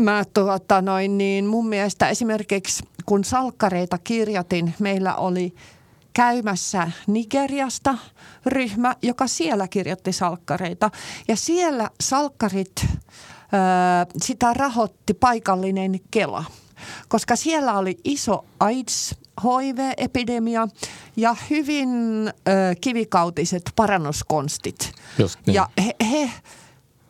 mä 0.00 0.24
tuota 0.34 0.82
noin, 0.82 1.18
niin 1.18 1.46
mun 1.46 1.68
mielestä 1.68 2.08
esimerkiksi 2.08 2.84
kun 3.06 3.24
salkkareita 3.24 3.98
kirjoitin, 3.98 4.74
meillä 4.78 5.14
oli 5.14 5.54
käymässä 6.12 6.90
Nigeriasta 7.06 7.98
ryhmä, 8.46 8.96
joka 9.02 9.26
siellä 9.26 9.68
kirjoitti 9.68 10.12
salkkareita. 10.12 10.90
Ja 11.28 11.36
siellä 11.36 11.90
salkkarit, 12.00 12.86
sitä 14.22 14.54
rahoitti 14.54 15.14
paikallinen 15.14 16.00
Kela, 16.10 16.44
koska 17.08 17.36
siellä 17.36 17.78
oli 17.78 17.98
iso 18.04 18.44
AIDS 18.60 19.14
HIV-epidemia 19.42 20.68
ja 21.16 21.36
hyvin 21.50 21.88
ö, 22.28 22.30
kivikautiset 22.80 23.62
parannuskonstit. 23.76 24.92
Just 25.18 25.38
niin. 25.46 25.54
Ja 25.54 25.68
he, 25.84 25.94
he 26.10 26.30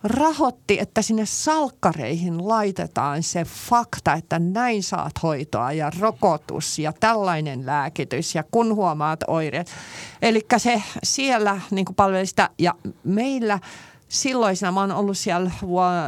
rahoitti, 0.03 0.79
että 0.81 1.03
sinne 1.03 1.27
salkkareihin 1.27 2.49
laitetaan 2.49 3.23
se 3.23 3.45
fakta, 3.45 4.13
että 4.13 4.39
näin 4.39 4.83
saat 4.83 5.13
hoitoa 5.23 5.73
ja 5.73 5.91
rokotus 6.01 6.79
ja 6.79 6.93
tällainen 7.01 7.67
lääkitys 7.67 8.35
ja 8.35 8.45
kun 8.51 8.75
huomaat 8.75 9.21
oireet. 9.27 9.71
Eli 10.23 10.47
se 10.57 10.83
siellä 11.03 11.61
niin 11.71 11.87
palveli 11.97 12.27
sitä 12.27 12.51
ja 12.59 12.75
meillä 13.05 13.59
silloisena, 14.09 14.73
mä 14.73 14.81
oon 14.81 14.93
ollut 14.93 15.19
siellä 15.19 15.51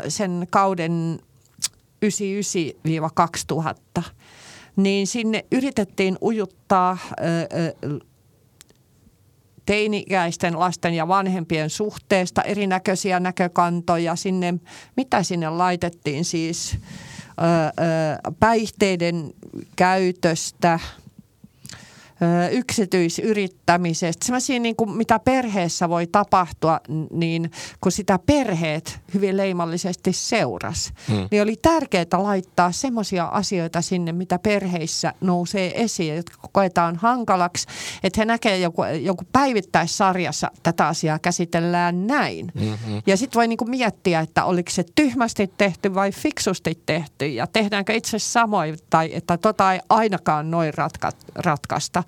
sen 0.08 0.46
kauden 0.50 1.20
99-2000, 3.98 4.02
niin 4.76 5.06
sinne 5.06 5.44
yritettiin 5.52 6.18
ujuttaa 6.22 6.98
ö, 7.10 7.24
ö, 7.86 7.98
teini-ikäisten 9.66 10.58
lasten 10.58 10.94
ja 10.94 11.08
vanhempien 11.08 11.70
suhteesta 11.70 12.42
erinäköisiä 12.42 13.20
näkökantoja 13.20 14.16
sinne, 14.16 14.54
mitä 14.96 15.22
sinne 15.22 15.50
laitettiin 15.50 16.24
siis 16.24 16.74
ö, 16.74 16.78
ö, 16.78 18.32
päihteiden 18.40 19.34
käytöstä, 19.76 20.78
yksityisyrittämisestä, 22.50 24.26
sellaisia 24.26 24.58
niin 24.58 24.76
kuin 24.76 24.90
mitä 24.90 25.18
perheessä 25.18 25.88
voi 25.88 26.06
tapahtua, 26.06 26.80
niin 27.10 27.50
kun 27.80 27.92
sitä 27.92 28.18
perheet 28.26 29.00
hyvin 29.14 29.36
leimallisesti 29.36 30.12
seuras, 30.12 30.92
hmm. 31.08 31.28
niin 31.30 31.42
oli 31.42 31.56
tärkeää 31.62 32.04
laittaa 32.12 32.72
semmoisia 32.72 33.24
asioita 33.24 33.80
sinne, 33.80 34.12
mitä 34.12 34.38
perheissä 34.38 35.14
nousee 35.20 35.82
esiin, 35.82 36.16
jotka 36.16 36.48
koetaan 36.52 36.96
hankalaksi, 36.96 37.66
että 38.02 38.20
he 38.20 38.24
näkee 38.24 38.58
joku, 38.58 38.84
joku 38.84 39.24
päivittäissarjassa 39.32 40.50
tätä 40.62 40.86
asiaa 40.86 41.18
käsitellään 41.18 42.06
näin. 42.06 42.52
Mm-hmm. 42.54 43.02
Ja 43.06 43.16
sitten 43.16 43.38
voi 43.38 43.48
niin 43.48 43.56
kuin 43.56 43.70
miettiä, 43.70 44.20
että 44.20 44.44
oliko 44.44 44.70
se 44.70 44.84
tyhmästi 44.94 45.50
tehty 45.58 45.94
vai 45.94 46.12
fiksusti 46.12 46.82
tehty 46.86 47.26
ja 47.26 47.46
tehdäänkö 47.46 47.92
itse 47.92 48.18
samoin 48.18 48.78
tai 48.90 49.10
että 49.12 49.38
tota 49.38 49.72
ei 49.72 49.80
ainakaan 49.88 50.50
noin 50.50 50.74
ratka- 50.74 51.12
ratkaista 51.34 52.04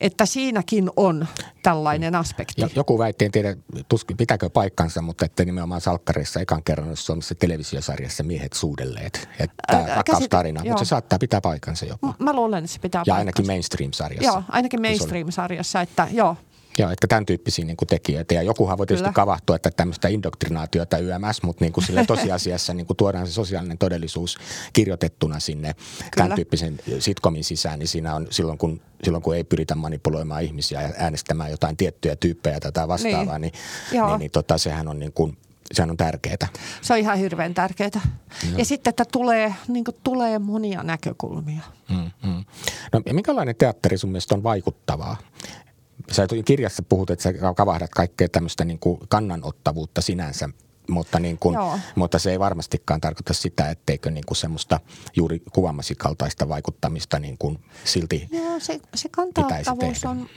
että 0.00 0.26
siinäkin 0.26 0.90
on 0.96 1.26
tällainen 1.62 2.14
aspekti. 2.14 2.62
Joku 2.76 2.98
väitti, 2.98 3.24
en 3.24 3.30
tiedä 3.32 3.56
tuskin 3.88 4.16
pitääkö 4.16 4.50
paikkansa, 4.50 5.02
mutta 5.02 5.24
että 5.24 5.44
nimenomaan 5.44 5.80
Salkkareissa 5.80 6.40
ekan 6.40 6.62
kerran 6.62 6.88
olisi 6.88 7.02
Suomessa 7.02 7.34
televisiosarjassa 7.34 8.22
miehet 8.22 8.52
suudelleet. 8.52 9.28
Että 9.38 9.76
Ää, 9.76 9.94
rakkaustarina, 9.96 10.64
mutta 10.64 10.84
se 10.84 10.88
saattaa 10.88 11.18
pitää 11.18 11.40
paikkansa 11.40 11.84
jopa. 11.86 12.14
Mä 12.18 12.32
luulen, 12.32 12.64
että 12.64 12.74
se 12.74 12.80
pitää 12.80 12.98
Ja 12.98 13.02
paikkansa. 13.04 13.18
ainakin 13.18 13.46
mainstream-sarjassa. 13.46 14.24
Joo, 14.26 14.42
ainakin 14.48 14.80
mainstream-sarjassa, 14.80 15.80
että 15.80 16.08
joo. 16.10 16.36
Joo, 16.78 16.90
että 16.90 17.06
tämän 17.06 17.26
tyyppisiä 17.26 17.64
niin 17.64 17.76
kuin 17.76 17.88
tekijöitä. 17.88 18.34
Ja 18.34 18.42
jokuhan 18.42 18.78
voi 18.78 18.86
tietysti 18.86 19.04
Kyllä. 19.04 19.14
kavahtua, 19.14 19.56
että 19.56 19.70
tämmöistä 19.70 20.08
indoktrinaatiota 20.08 20.98
YMS, 20.98 21.42
mutta 21.42 21.64
niin 21.64 21.72
kuin 21.72 21.84
sillä 21.84 22.04
tosiasiassa 22.14 22.74
niin 22.74 22.86
kuin 22.86 22.96
tuodaan 22.96 23.26
se 23.26 23.32
sosiaalinen 23.32 23.78
todellisuus 23.78 24.38
kirjoitettuna 24.72 25.40
sinne 25.40 25.74
tämän 26.16 26.32
tyyppisen 26.34 26.78
sitcomin 26.98 27.44
sisään, 27.44 27.78
niin 27.78 27.88
siinä 27.88 28.14
on 28.14 28.26
silloin 28.30 28.58
kun, 28.58 28.80
silloin 29.02 29.22
kun 29.22 29.36
ei 29.36 29.44
pyritä 29.44 29.74
manipuloimaan 29.74 30.42
ihmisiä 30.42 30.82
ja 30.82 30.90
äänestämään 30.96 31.50
jotain 31.50 31.76
tiettyjä 31.76 32.16
tyyppejä 32.16 32.60
tätä 32.60 32.88
vastaavaa, 32.88 33.38
niin, 33.38 33.52
Joo. 33.92 34.06
niin, 34.06 34.12
niin, 34.12 34.18
niin 34.18 34.30
tota, 34.30 34.58
sehän 34.58 34.88
on 34.88 34.98
niin 34.98 35.12
kuin, 35.12 35.38
sehän 35.72 35.90
on 35.90 35.96
tärkeää. 35.96 36.48
Se 36.82 36.92
on 36.92 36.98
ihan 36.98 37.18
hirveän 37.18 37.54
tärkeää. 37.54 37.90
Ja 38.56 38.64
sitten, 38.64 38.90
että 38.90 39.04
tulee, 39.12 39.54
niin 39.68 39.84
kuin, 39.84 39.96
tulee 40.04 40.38
monia 40.38 40.82
näkökulmia. 40.82 41.62
Mm, 41.90 42.10
mm. 42.22 42.44
No 42.92 43.02
minkälainen 43.12 43.56
teatteri 43.56 43.98
sun 43.98 44.10
mielestä 44.10 44.34
on 44.34 44.42
vaikuttavaa? 44.42 45.16
Sä 46.10 46.26
kirjassa 46.44 46.82
puhut, 46.82 47.10
että 47.10 47.22
sä 47.22 47.32
kavahdat 47.56 47.90
kaikkea 47.90 48.28
tämmöistä 48.28 48.64
niin 48.64 48.78
kuin 48.78 48.98
kannanottavuutta 49.08 50.00
sinänsä 50.00 50.48
mutta, 50.88 51.20
niin 51.20 51.38
kuin, 51.38 51.56
mutta 51.94 52.18
se 52.18 52.30
ei 52.30 52.38
varmastikaan 52.38 53.00
tarkoita 53.00 53.34
sitä, 53.34 53.70
etteikö 53.70 54.10
niin 54.10 54.24
kuin 54.26 54.36
semmoista 54.36 54.80
juuri 55.16 55.42
kuvaamasi 55.52 55.94
kaltaista 55.94 56.48
vaikuttamista 56.48 57.18
niin 57.18 57.38
kuin 57.38 57.58
silti 57.84 58.28
Joo, 58.30 58.60
se, 58.60 58.80
se 58.94 59.08
kantauttavuus 59.08 60.04
on 60.04 60.28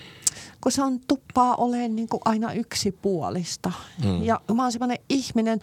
kun 0.61 0.71
se 0.71 0.83
on 0.83 0.99
tuppaa 1.07 1.55
olemaan 1.55 1.95
niin 1.95 2.07
kuin 2.07 2.21
aina 2.25 2.53
yksipuolista. 2.53 3.71
Mm. 4.05 4.23
Ja 4.23 4.41
mä 4.53 4.63
oon 4.63 4.71
semmoinen 4.71 4.99
ihminen, 5.09 5.59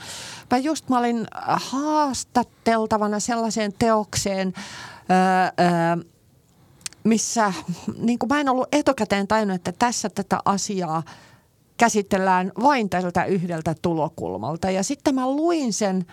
mä 0.50 0.59
just 0.59 0.88
mä 0.88 0.98
olin 0.98 1.26
haastatteltavana 1.56 3.20
sellaiseen 3.20 3.72
teokseen, 3.78 4.52
öö, 5.11 5.66
öö, 5.66 6.04
missä 7.09 7.52
niin 7.98 8.18
kuin 8.18 8.28
mä 8.28 8.40
en 8.40 8.48
ollut 8.48 8.68
etukäteen 8.72 9.28
tajunnut, 9.28 9.54
että 9.54 9.72
tässä 9.72 10.09
tätä 10.09 10.38
asiaa 10.44 11.02
käsitellään 11.76 12.52
vain 12.62 12.90
tältä 12.90 13.24
yhdeltä 13.24 13.74
tulokulmalta. 13.82 14.70
Ja 14.70 14.82
sitten 14.82 15.14
mä 15.14 15.30
luin 15.30 15.72
sen 15.72 16.06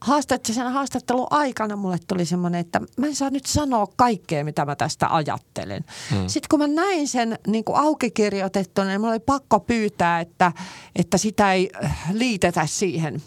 haastattelun 0.00 0.72
haastattelun 0.72 1.26
aikana 1.30 1.76
mulle 1.76 1.98
tuli 2.08 2.24
semmoinen, 2.24 2.60
että 2.60 2.80
mä 2.96 3.06
en 3.06 3.14
saa 3.16 3.30
nyt 3.30 3.46
sanoa 3.46 3.86
kaikkea, 3.96 4.44
mitä 4.44 4.64
mä 4.64 4.76
tästä 4.76 5.14
ajattelen. 5.14 5.84
Hmm. 6.10 6.28
Sitten 6.28 6.48
kun 6.50 6.58
mä 6.58 6.66
näin 6.66 7.08
sen 7.08 7.38
niin 7.46 7.64
kuin 7.64 7.78
auki 7.78 8.10
kirjoitettuna, 8.10 8.86
niin 8.86 9.00
mulla 9.00 9.12
oli 9.12 9.20
pakko 9.20 9.60
pyytää, 9.60 10.20
että, 10.20 10.52
että 10.96 11.18
sitä 11.18 11.52
ei 11.52 11.70
äh, 11.84 12.10
liitetä 12.12 12.66
siihen. 12.66 13.22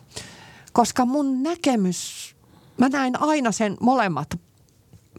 Koska 0.74 1.06
mun 1.06 1.43
näkemys, 1.43 2.36
mä 2.78 2.89
näin 2.89 3.22
aina 3.22 3.52
sen 3.52 3.78
molemmat 3.80 4.28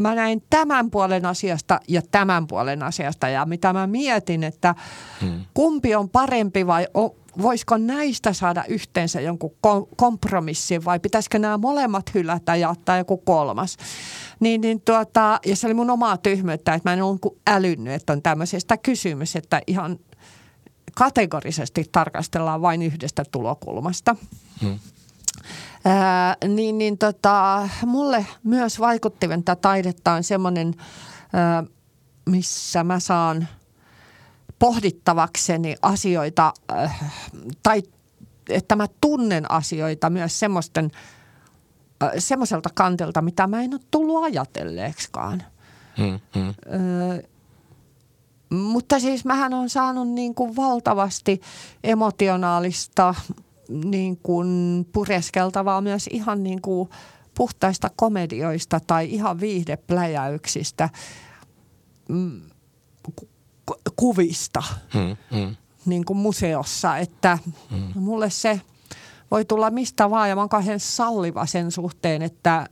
mä 0.01 0.15
näin 0.15 0.43
tämän 0.51 0.91
puolen 0.91 1.27
asiasta 1.27 1.81
ja 1.89 2.03
tämän 2.11 2.47
puolen 2.47 2.83
asiasta. 2.83 3.29
Ja 3.29 3.47
mitä 3.47 3.73
mä 3.73 3.87
mietin, 3.87 4.45
että 4.45 4.75
hmm. 5.21 5.45
kumpi 5.55 5.95
on 5.95 6.09
parempi 6.09 6.67
vai 6.67 6.87
voisiko 7.43 7.77
näistä 7.77 8.33
saada 8.33 8.65
yhteensä 8.69 9.21
jonkun 9.21 9.57
kompromissin 9.97 10.85
vai 10.85 11.01
pitäisikö 11.01 11.39
nämä 11.39 11.59
molemmat 11.59 12.15
hylätä 12.15 12.57
ja 12.57 12.69
ottaa 12.69 12.99
joku 12.99 13.17
kolmas. 13.17 13.77
Niin, 14.41 14.61
niin 14.61 14.81
tuota, 14.81 15.41
ja 15.47 15.57
se 15.57 15.67
oli 15.67 15.75
mun 15.75 15.91
omaa 15.91 16.17
tyhmyyttä, 16.17 16.75
että 16.75 16.91
mä 16.91 16.95
en 16.95 17.03
ole 17.03 17.19
älynnyt, 17.51 17.95
että 17.95 18.13
on 18.13 18.23
tämmöisestä 18.23 18.77
kysymys, 18.77 19.37
että 19.37 19.61
ihan 19.67 19.99
kategorisesti 20.95 21.85
tarkastellaan 21.93 22.63
vain 22.63 22.83
yhdestä 22.83 23.25
tulokulmasta. 23.33 24.17
Hmm. 24.61 24.79
Ää, 25.85 26.37
niin, 26.49 26.79
niin 26.79 26.99
tota, 26.99 27.69
mulle 27.87 28.27
myös 28.43 28.81
vaikuttivinta 28.81 29.57
taidetta 29.57 30.13
on 30.13 30.25
semmoinen, 30.25 30.75
ää, 31.33 31.65
missä 32.27 32.85
mä 32.85 33.01
saan 33.01 33.49
pohdittavakseni 34.59 35.77
asioita 35.83 36.53
äh, 36.73 37.13
tai 37.63 37.83
että 38.49 38.77
mä 38.77 38.87
tunnen 39.01 39.51
asioita 39.51 40.11
myös 40.11 40.39
semmoisten, 40.41 40.91
äh, 42.03 42.11
semmoiselta 42.19 42.69
kantelta, 42.75 43.23
mitä 43.23 43.47
mä 43.47 43.63
en 43.63 43.75
ole 43.75 43.81
tullut 43.91 44.25
ajatelleeksikaan. 44.25 45.43
Hmm, 45.99 46.21
hmm. 46.35 46.49
Ö, 46.49 47.23
mutta 48.51 49.01
siis 49.01 49.25
mähän 49.25 49.55
on 49.55 49.71
saanut 49.71 50.09
niin 50.09 50.35
kuin 50.35 50.57
valtavasti 50.57 51.41
emotionaalista 51.85 53.15
niin 53.69 54.17
kuin 54.17 54.49
pureskeltavaa 54.93 55.81
myös 55.81 56.07
ihan 56.13 56.43
niin 56.43 56.63
kuin 56.63 56.91
puhtaista 57.35 57.91
komedioista 57.97 58.81
tai 58.87 59.15
ihan 59.15 59.41
viihdepläjäyksistä 59.41 60.89
mm, 62.09 62.41
kuvista 63.97 64.63
hmm, 64.95 65.17
hmm. 65.35 65.57
Niin 65.87 66.05
kuin 66.05 66.17
museossa, 66.17 66.97
että 66.97 67.39
hmm. 67.71 67.93
mulle 67.95 68.31
se 68.31 68.61
voi 69.31 69.45
tulla 69.45 69.71
mistä 69.71 70.11
vaan 70.11 70.29
ja 70.29 70.35
mä 70.35 70.43
oon 70.43 70.49
kauhean 70.49 70.81
salliva 70.81 71.47
sen 71.47 71.71
suhteen, 71.71 72.23
että, 72.23 72.67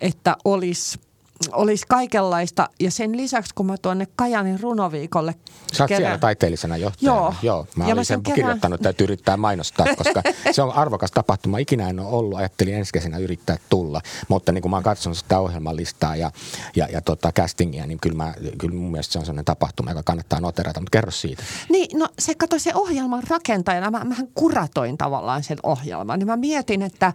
että 0.00 0.36
olisi– 0.44 0.98
olisi 1.52 1.84
kaikenlaista. 1.88 2.68
Ja 2.80 2.90
sen 2.90 3.16
lisäksi, 3.16 3.54
kun 3.54 3.66
mä 3.66 3.76
tuonne 3.76 4.06
Kajanin 4.16 4.60
runoviikolle 4.60 5.34
Sä 5.72 5.84
oot 5.84 5.88
kerran... 5.88 6.02
siellä 6.02 6.18
taiteellisena 6.18 6.76
johtajana. 6.76 7.16
Joo. 7.16 7.34
Joo 7.42 7.66
mä 7.76 7.86
ja 7.86 7.94
olin 7.94 8.04
sen 8.04 8.22
kerran... 8.22 8.34
kirjoittanut, 8.34 8.74
että 8.74 8.82
täytyy 8.82 9.04
yrittää 9.04 9.36
mainostaa, 9.36 9.86
koska 9.96 10.22
se 10.52 10.62
on 10.62 10.72
arvokas 10.72 11.10
tapahtuma. 11.12 11.58
Ikinä 11.58 11.90
en 11.90 12.00
ole 12.00 12.08
ollut, 12.08 12.38
ajattelin 12.38 12.74
ensi 12.74 12.92
kesänä 12.92 13.18
yrittää 13.18 13.56
tulla. 13.68 14.00
Mutta 14.28 14.52
niin 14.52 14.62
kun 14.62 14.70
mä 14.70 14.76
oon 14.76 14.84
katsonut 14.84 15.18
sitä 15.18 15.38
ohjelmalistaa 15.38 16.16
ja, 16.16 16.30
ja, 16.76 16.88
ja 16.92 17.00
tota 17.00 17.32
castingia, 17.32 17.86
niin 17.86 17.98
kyllä, 18.00 18.16
mä, 18.16 18.34
kyllä 18.58 18.74
mun 18.74 18.90
mielestä 18.90 19.12
se 19.12 19.18
on 19.18 19.24
sellainen 19.24 19.44
tapahtuma, 19.44 19.90
joka 19.90 20.02
kannattaa 20.02 20.40
noterata. 20.40 20.80
Mutta 20.80 20.96
kerro 20.98 21.10
siitä. 21.10 21.42
Niin, 21.68 21.98
no 21.98 22.08
se 22.18 22.34
kato 22.34 22.58
se 22.58 22.70
ohjelman 22.74 23.22
rakentajana. 23.28 23.90
Mä, 23.90 24.04
mähän 24.04 24.28
kuratoin 24.34 24.98
tavallaan 24.98 25.42
sen 25.42 25.58
ohjelman. 25.62 26.18
Niin 26.18 26.26
mä 26.26 26.36
mietin, 26.36 26.82
että 26.82 27.12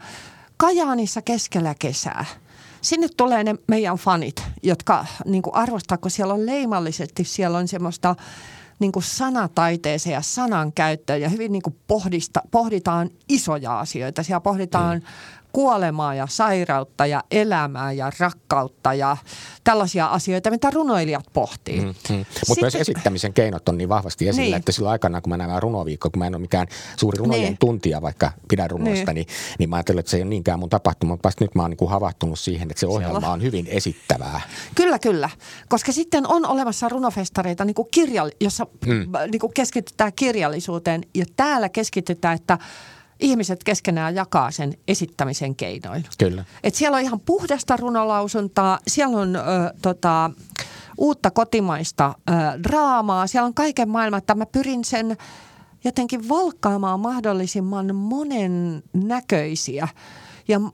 Kajaanissa 0.58 1.22
keskellä 1.22 1.76
kesää– 1.80 2.26
sinne 2.82 3.08
tulee 3.18 3.44
ne 3.44 3.56
meidän 3.68 3.98
fanit, 3.98 4.44
jotka 4.64 5.06
niin 5.26 5.42
kuin 5.42 5.56
arvostaa, 5.56 5.98
kun 5.98 6.12
siellä 6.12 6.34
on 6.34 6.46
leimallisesti, 6.46 7.24
siellä 7.24 7.58
on 7.58 7.68
semmoista 7.68 8.16
niin 8.80 8.92
kuin 8.92 9.04
sanataiteeseen 9.04 10.14
ja 10.14 10.22
sanankäyttöön 10.22 11.22
ja 11.22 11.30
hyvin 11.30 11.52
niin 11.52 11.62
kuin 11.62 11.76
pohdista, 11.88 12.42
pohditaan 12.52 13.10
isoja 13.30 13.80
asioita. 13.80 14.24
Siellä 14.24 14.40
pohditaan 14.40 14.98
mm 14.98 15.04
kuolemaa 15.54 16.16
ja 16.16 16.28
sairautta 16.30 17.06
ja 17.06 17.24
elämää 17.32 17.92
ja 17.92 18.12
rakkautta 18.20 18.94
ja 18.94 19.18
tällaisia 19.64 20.06
asioita, 20.06 20.52
mitä 20.52 20.70
runoilijat 20.70 21.26
pohtii. 21.34 21.82
Mm, 21.82 21.94
mm. 22.10 22.26
Mutta 22.48 22.62
myös 22.62 22.76
esittämisen 22.76 23.34
keinot 23.34 23.70
on 23.70 23.78
niin 23.78 23.90
vahvasti 23.90 24.28
esillä, 24.28 24.46
niin. 24.46 24.56
että 24.56 24.72
silloin 24.72 24.92
aikana, 24.92 25.22
kun 25.22 25.30
mä 25.30 25.38
näen 25.38 25.62
runoviikko, 25.62 26.10
kun 26.10 26.20
mä 26.20 26.28
en 26.28 26.36
ole 26.36 26.42
mikään 26.42 26.68
suuri 26.98 27.18
runojen 27.18 27.44
niin. 27.44 27.58
tuntija, 27.60 28.02
vaikka 28.02 28.32
pidän 28.48 28.70
runoista, 28.70 29.14
niin. 29.14 29.28
Niin, 29.28 29.56
niin 29.60 29.70
mä 29.70 29.76
ajattelen, 29.76 30.00
että 30.00 30.10
se 30.10 30.18
ei 30.18 30.24
ole 30.24 30.30
niinkään 30.30 30.60
mun 30.60 30.70
tapahtuma, 30.70 31.14
mutta 31.14 31.30
nyt 31.40 31.56
mä 31.56 31.62
oon 31.62 31.72
niin 31.72 31.90
havahtunut 31.90 32.40
siihen, 32.40 32.72
että 32.72 32.80
se 32.80 32.88
ohjelma 32.88 33.32
on 33.32 33.42
hyvin 33.42 33.68
esittävää. 33.70 34.42
Kyllä, 34.76 35.00
kyllä. 35.00 35.30
Koska 35.70 35.92
sitten 35.92 36.28
on 36.28 36.46
olemassa 36.46 36.90
runofestareita, 36.90 37.66
niin 37.66 37.76
kuin 37.76 37.88
kirja, 37.92 38.30
jossa 38.42 38.68
mm. 38.86 39.12
niin 39.32 39.40
kuin 39.40 39.54
keskitytään 39.54 40.14
kirjallisuuteen 40.16 41.02
ja 41.16 41.26
täällä 41.36 41.70
keskitytään, 41.70 42.36
että– 42.36 42.58
ihmiset 43.20 43.64
keskenään 43.64 44.16
jakaa 44.16 44.52
sen 44.52 44.74
esittämisen 44.88 45.56
keinoin. 45.56 46.06
Kyllä. 46.18 46.46
Et 46.64 46.76
siellä 46.76 46.96
on 46.96 47.04
ihan 47.04 47.20
puhdasta 47.20 47.78
runolausuntaa, 47.78 48.80
siellä 48.88 49.18
on 49.18 49.36
ö, 49.36 49.40
tota, 49.82 50.32
uutta 50.98 51.32
kotimaista 51.32 52.16
ö, 52.30 52.34
draamaa, 52.64 53.28
siellä 53.28 53.46
on 53.48 53.54
kaiken 53.54 53.90
maailman, 53.90 54.18
että 54.18 54.36
mä 54.36 54.46
pyrin 54.46 54.86
sen 54.86 55.18
jotenkin 55.84 56.30
valkkaamaan 56.30 57.00
mahdollisimman 57.00 57.96
monen 57.96 58.84
näköisiä 58.94 59.88
ja 60.48 60.60
m- 60.60 60.72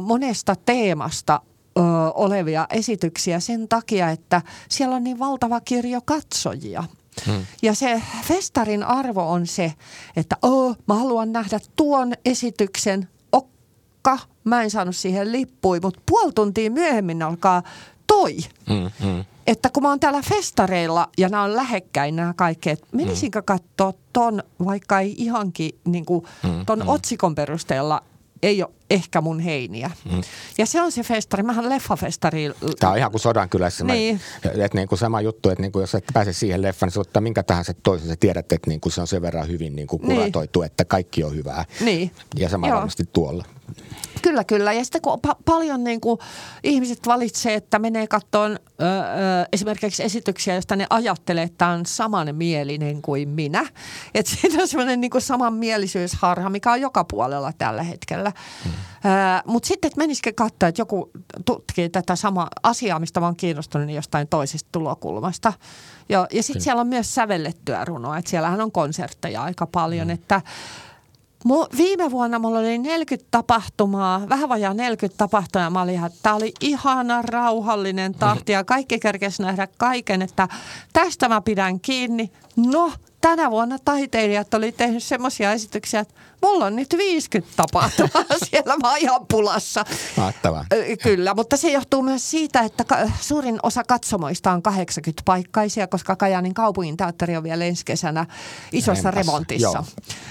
monesta 0.00 0.54
teemasta 0.66 1.40
ö, 1.78 1.80
olevia 2.14 2.66
esityksiä 2.70 3.40
sen 3.40 3.68
takia, 3.68 4.10
että 4.10 4.42
siellä 4.68 4.96
on 4.96 5.04
niin 5.04 5.18
valtava 5.18 5.60
kirjo 5.60 6.00
katsojia– 6.04 6.84
Hmm. 7.26 7.46
Ja 7.62 7.74
se 7.74 8.02
festarin 8.24 8.82
arvo 8.82 9.30
on 9.30 9.46
se, 9.46 9.74
että 10.16 10.36
oh, 10.42 10.76
mä 10.86 10.94
haluan 10.94 11.32
nähdä 11.32 11.58
tuon 11.76 12.12
esityksen, 12.24 13.08
okka, 13.32 14.18
mä 14.44 14.62
en 14.62 14.70
saanut 14.70 14.96
siihen 14.96 15.32
lippui, 15.32 15.80
mutta 15.80 16.00
puoli 16.06 16.32
tuntia 16.32 16.70
myöhemmin 16.70 17.22
alkaa 17.22 17.62
toi. 18.06 18.36
Hmm, 18.68 18.90
hmm. 19.02 19.24
Että 19.46 19.70
kun 19.70 19.82
mä 19.82 19.88
oon 19.88 20.00
täällä 20.00 20.22
festareilla 20.22 21.08
ja 21.18 21.28
nämä 21.28 21.42
on 21.42 21.56
lähekkäin 21.56 22.16
nämä 22.16 22.34
kaikki, 22.36 22.70
että 22.70 22.86
menisinkö 22.92 23.42
katsoa 23.42 23.92
ton, 24.12 24.42
vaikka 24.64 25.00
ei 25.00 25.14
ihankin 25.18 25.78
niin 25.84 26.04
kuin, 26.04 26.24
ton 26.66 26.80
hmm. 26.80 26.88
otsikon 26.88 27.34
perusteella 27.34 28.02
ei 28.42 28.62
ole 28.62 28.70
ehkä 28.90 29.20
mun 29.20 29.40
heiniä. 29.40 29.90
Mm. 30.12 30.20
Ja 30.58 30.66
se 30.66 30.82
on 30.82 30.92
se 30.92 31.02
festari. 31.02 31.42
Mähän 31.42 31.68
leffafestari. 31.68 32.50
Tämä 32.80 32.92
on 32.92 32.98
ihan 32.98 33.10
kuin 33.10 33.20
Sodankylässä. 33.20 33.84
Niin. 33.84 34.20
Että 34.44 34.78
niin 34.78 34.88
kuin 34.88 34.98
sama 34.98 35.20
juttu, 35.20 35.48
että 35.48 35.62
niin 35.62 35.72
kuin 35.72 35.80
jos 35.80 35.94
et 35.94 36.04
pääse 36.12 36.32
siihen 36.32 36.62
leffaan, 36.62 36.86
niin 36.86 36.94
se 36.94 37.00
ottaa 37.00 37.20
minkä 37.20 37.42
tahansa 37.42 37.74
toisen. 37.82 38.08
Sä 38.08 38.16
tiedät, 38.16 38.52
että 38.52 38.70
niin 38.70 38.80
kuin 38.80 38.92
se 38.92 39.00
on 39.00 39.06
sen 39.06 39.22
verran 39.22 39.48
hyvin 39.48 39.76
niin 39.76 39.88
kuin 39.88 40.02
kuratoitu, 40.02 40.60
niin. 40.60 40.66
että 40.66 40.84
kaikki 40.84 41.24
on 41.24 41.34
hyvää. 41.34 41.64
Niin. 41.80 42.10
Ja 42.36 42.48
sama 42.48 42.68
Joo. 42.68 42.76
varmasti 42.76 43.04
tuolla. 43.12 43.44
Kyllä, 44.22 44.44
kyllä. 44.44 44.72
Ja 44.72 44.84
sitten 44.84 45.02
kun 45.02 45.20
pa- 45.26 45.42
paljon 45.44 45.84
niin 45.84 46.00
kuin 46.00 46.18
ihmiset 46.64 47.06
valitsee, 47.06 47.54
että 47.54 47.78
menee 47.78 48.06
katsomaan 48.06 48.52
ö, 48.52 48.84
ö, 48.84 49.46
esimerkiksi 49.52 50.02
esityksiä, 50.02 50.54
joista 50.54 50.76
ne 50.76 50.86
ajattelee, 50.90 51.44
että 51.44 51.68
on 51.68 51.86
samanmielinen 51.86 53.02
kuin 53.02 53.28
minä. 53.28 53.66
Että 54.14 54.32
siinä 54.40 54.62
on 54.62 54.68
semmoinen 54.68 55.00
niin 55.00 55.10
samanmielisyysharha, 55.18 56.50
mikä 56.50 56.72
on 56.72 56.80
joka 56.80 57.04
puolella 57.04 57.52
tällä 57.58 57.82
hetkellä. 57.82 58.32
Hmm. 58.64 58.72
Mutta 59.46 59.66
sitten, 59.66 59.88
että 59.88 59.98
menisikö 59.98 60.32
katsoa, 60.36 60.68
että 60.68 60.80
joku 60.80 61.10
tutkii 61.44 61.88
tätä 61.88 62.16
samaa 62.16 62.48
asiaa, 62.62 62.98
mistä 62.98 63.20
mä 63.20 63.26
oon 63.26 63.36
kiinnostunut 63.36 63.86
niin 63.86 63.96
jostain 63.96 64.28
toisesta 64.28 64.68
tulokulmasta. 64.72 65.52
Ja, 66.08 66.26
ja 66.32 66.42
sitten 66.42 66.62
siellä 66.62 66.80
on 66.80 66.86
myös 66.86 67.14
sävellettyä 67.14 67.84
runoa, 67.84 68.18
että 68.18 68.30
siellähän 68.30 68.60
on 68.60 68.72
konsertteja 68.72 69.42
aika 69.42 69.66
paljon, 69.66 70.06
hmm. 70.06 70.14
että 70.14 70.40
Viime 71.76 72.10
vuonna 72.10 72.38
mulla 72.38 72.58
oli 72.58 72.78
40 72.78 73.28
tapahtumaa, 73.30 74.28
vähän 74.28 74.48
vajaa 74.48 74.74
40 74.74 75.18
tapahtumaa. 75.18 75.70
Mä 75.70 75.82
olin, 75.82 76.04
että 76.04 76.18
tämä 76.22 76.34
oli 76.34 76.52
ihana, 76.60 77.22
rauhallinen 77.22 78.14
tahti 78.14 78.52
ja 78.56 78.64
kaikki 78.64 78.98
kerkesi 78.98 79.42
nähdä 79.42 79.68
kaiken, 79.78 80.22
että 80.22 80.48
tästä 80.92 81.28
mä 81.28 81.40
pidän 81.40 81.80
kiinni. 81.80 82.30
No, 82.56 82.92
tänä 83.20 83.50
vuonna 83.50 83.78
taiteilijat 83.84 84.54
oli 84.54 84.72
tehnyt 84.72 85.02
semmoisia 85.02 85.52
esityksiä, 85.52 86.00
että 86.00 86.14
mulla 86.42 86.66
on 86.66 86.76
nyt 86.76 86.94
50 86.98 87.52
tapahtumaa 87.56 88.24
siellä 88.50 88.76
Majapulassa. 88.82 89.84
Mahtavaa. 90.16 90.64
Kyllä, 91.02 91.34
mutta 91.34 91.56
se 91.56 91.70
johtuu 91.72 92.02
myös 92.02 92.30
siitä, 92.30 92.60
että 92.60 92.84
suurin 93.20 93.58
osa 93.62 93.84
katsomoista 93.84 94.52
on 94.52 94.62
80 94.62 95.22
paikkaisia, 95.24 95.86
koska 95.86 96.16
Kajaanin 96.16 96.54
kaupungin 96.54 96.96
teatteri 96.96 97.36
on 97.36 97.42
vielä 97.42 97.64
ensi 97.64 97.84
kesänä 97.84 98.26
isossa 98.72 99.10
Rempassa, 99.10 99.32
remontissa. 99.32 99.68
joo. 99.78 99.84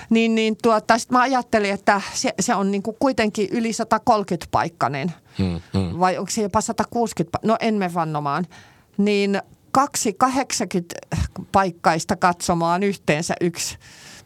Niin, 0.09 0.35
niin 0.35 0.57
tuota, 0.63 0.97
sit 0.97 1.11
mä 1.11 1.21
ajattelin, 1.21 1.71
että 1.71 2.01
se, 2.13 2.33
se 2.39 2.55
on 2.55 2.71
niinku 2.71 2.95
kuitenkin 2.99 3.47
yli 3.51 3.73
130 3.73 4.47
paikkainen. 4.51 5.13
Mm, 5.39 5.61
mm. 5.79 5.99
Vai 5.99 6.17
onko 6.17 6.29
se 6.31 6.41
jopa 6.41 6.61
160? 6.61 7.37
pa- 7.37 7.47
No 7.47 7.57
en 7.59 7.75
me 7.75 7.93
vannomaan. 7.93 8.45
Niin 8.97 9.41
kaksi 9.71 10.13
80 10.13 10.95
paikkaista 11.51 12.15
katsomaan 12.15 12.83
yhteensä 12.83 13.33
yksi 13.41 13.77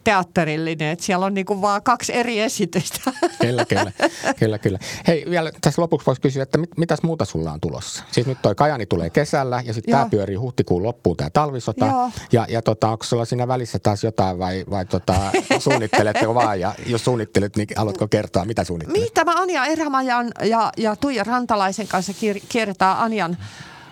teatterillinen. 0.04 0.88
Että 0.88 1.04
siellä 1.04 1.26
on 1.26 1.34
niinku 1.34 1.62
vaan 1.62 1.82
kaksi 1.82 2.14
eri 2.14 2.40
esitystä. 2.40 3.00
Kyllä, 3.40 3.64
kyllä, 3.64 3.92
kyllä, 4.38 4.58
kyllä. 4.58 4.78
Hei, 5.06 5.24
vielä 5.30 5.52
tässä 5.60 5.82
lopuksi 5.82 6.06
voisi 6.06 6.20
kysyä, 6.20 6.42
että 6.42 6.58
mit, 6.58 6.70
mitäs 6.76 7.02
muuta 7.02 7.24
sulla 7.24 7.52
on 7.52 7.60
tulossa? 7.60 8.04
Siis 8.12 8.26
nyt 8.26 8.38
toi 8.42 8.54
Kajani 8.54 8.86
tulee 8.86 9.10
kesällä 9.10 9.62
ja 9.66 9.74
sitten 9.74 9.92
tämä 9.92 10.08
pyörii 10.10 10.36
huhtikuun 10.36 10.82
loppuun 10.82 11.16
tämä 11.16 11.30
talvisota. 11.30 11.86
Joo. 11.86 12.10
Ja, 12.32 12.46
ja 12.48 12.62
tota, 12.62 12.88
onko 12.88 13.04
sulla 13.04 13.24
siinä 13.24 13.48
välissä 13.48 13.78
taas 13.78 14.04
jotain 14.04 14.38
vai, 14.38 14.64
vai 14.70 14.84
tota, 14.84 15.14
suunnitteletko 15.58 16.34
vaan? 16.44 16.60
Ja 16.60 16.74
jos 16.86 17.04
suunnittelet, 17.04 17.56
niin 17.56 17.68
haluatko 17.76 18.08
kertoa, 18.08 18.44
mitä 18.44 18.64
suunnittelet? 18.64 19.02
Mitä 19.02 19.24
mä 19.24 19.32
Anja 19.36 19.64
Erämajan 19.64 20.32
ja, 20.42 20.72
ja 20.76 20.96
Tuija 20.96 21.24
Rantalaisen 21.24 21.88
kanssa 21.88 22.12
kier- 22.12 22.44
kierretään 22.48 22.98
Anjan 22.98 23.36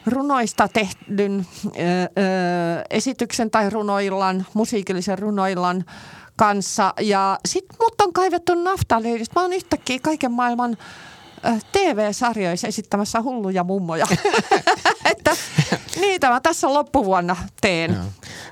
runoista 0.06 0.68
tehdyn 0.68 1.46
ö, 1.66 1.68
ö, 1.68 2.08
esityksen 2.90 3.50
tai 3.50 3.70
runoillan, 3.70 4.46
musiikillisen 4.54 5.18
runoillan 5.18 5.84
kanssa. 6.36 6.94
Ja 7.00 7.38
sitten 7.48 7.76
mut 7.80 8.00
on 8.00 8.12
kaivettu 8.12 8.54
naftaleidistä. 8.54 9.40
Mä 9.40 9.42
oon 9.42 9.52
yhtäkkiä 9.52 9.98
kaiken 10.02 10.32
maailman 10.32 10.76
TV-sarjoissa 11.72 12.68
esittämässä 12.68 13.22
hulluja 13.22 13.64
mummoja. 13.64 14.06
että 15.12 15.36
niitä 16.00 16.30
mä 16.30 16.40
tässä 16.40 16.74
loppuvuonna 16.74 17.36
teen. 17.60 17.96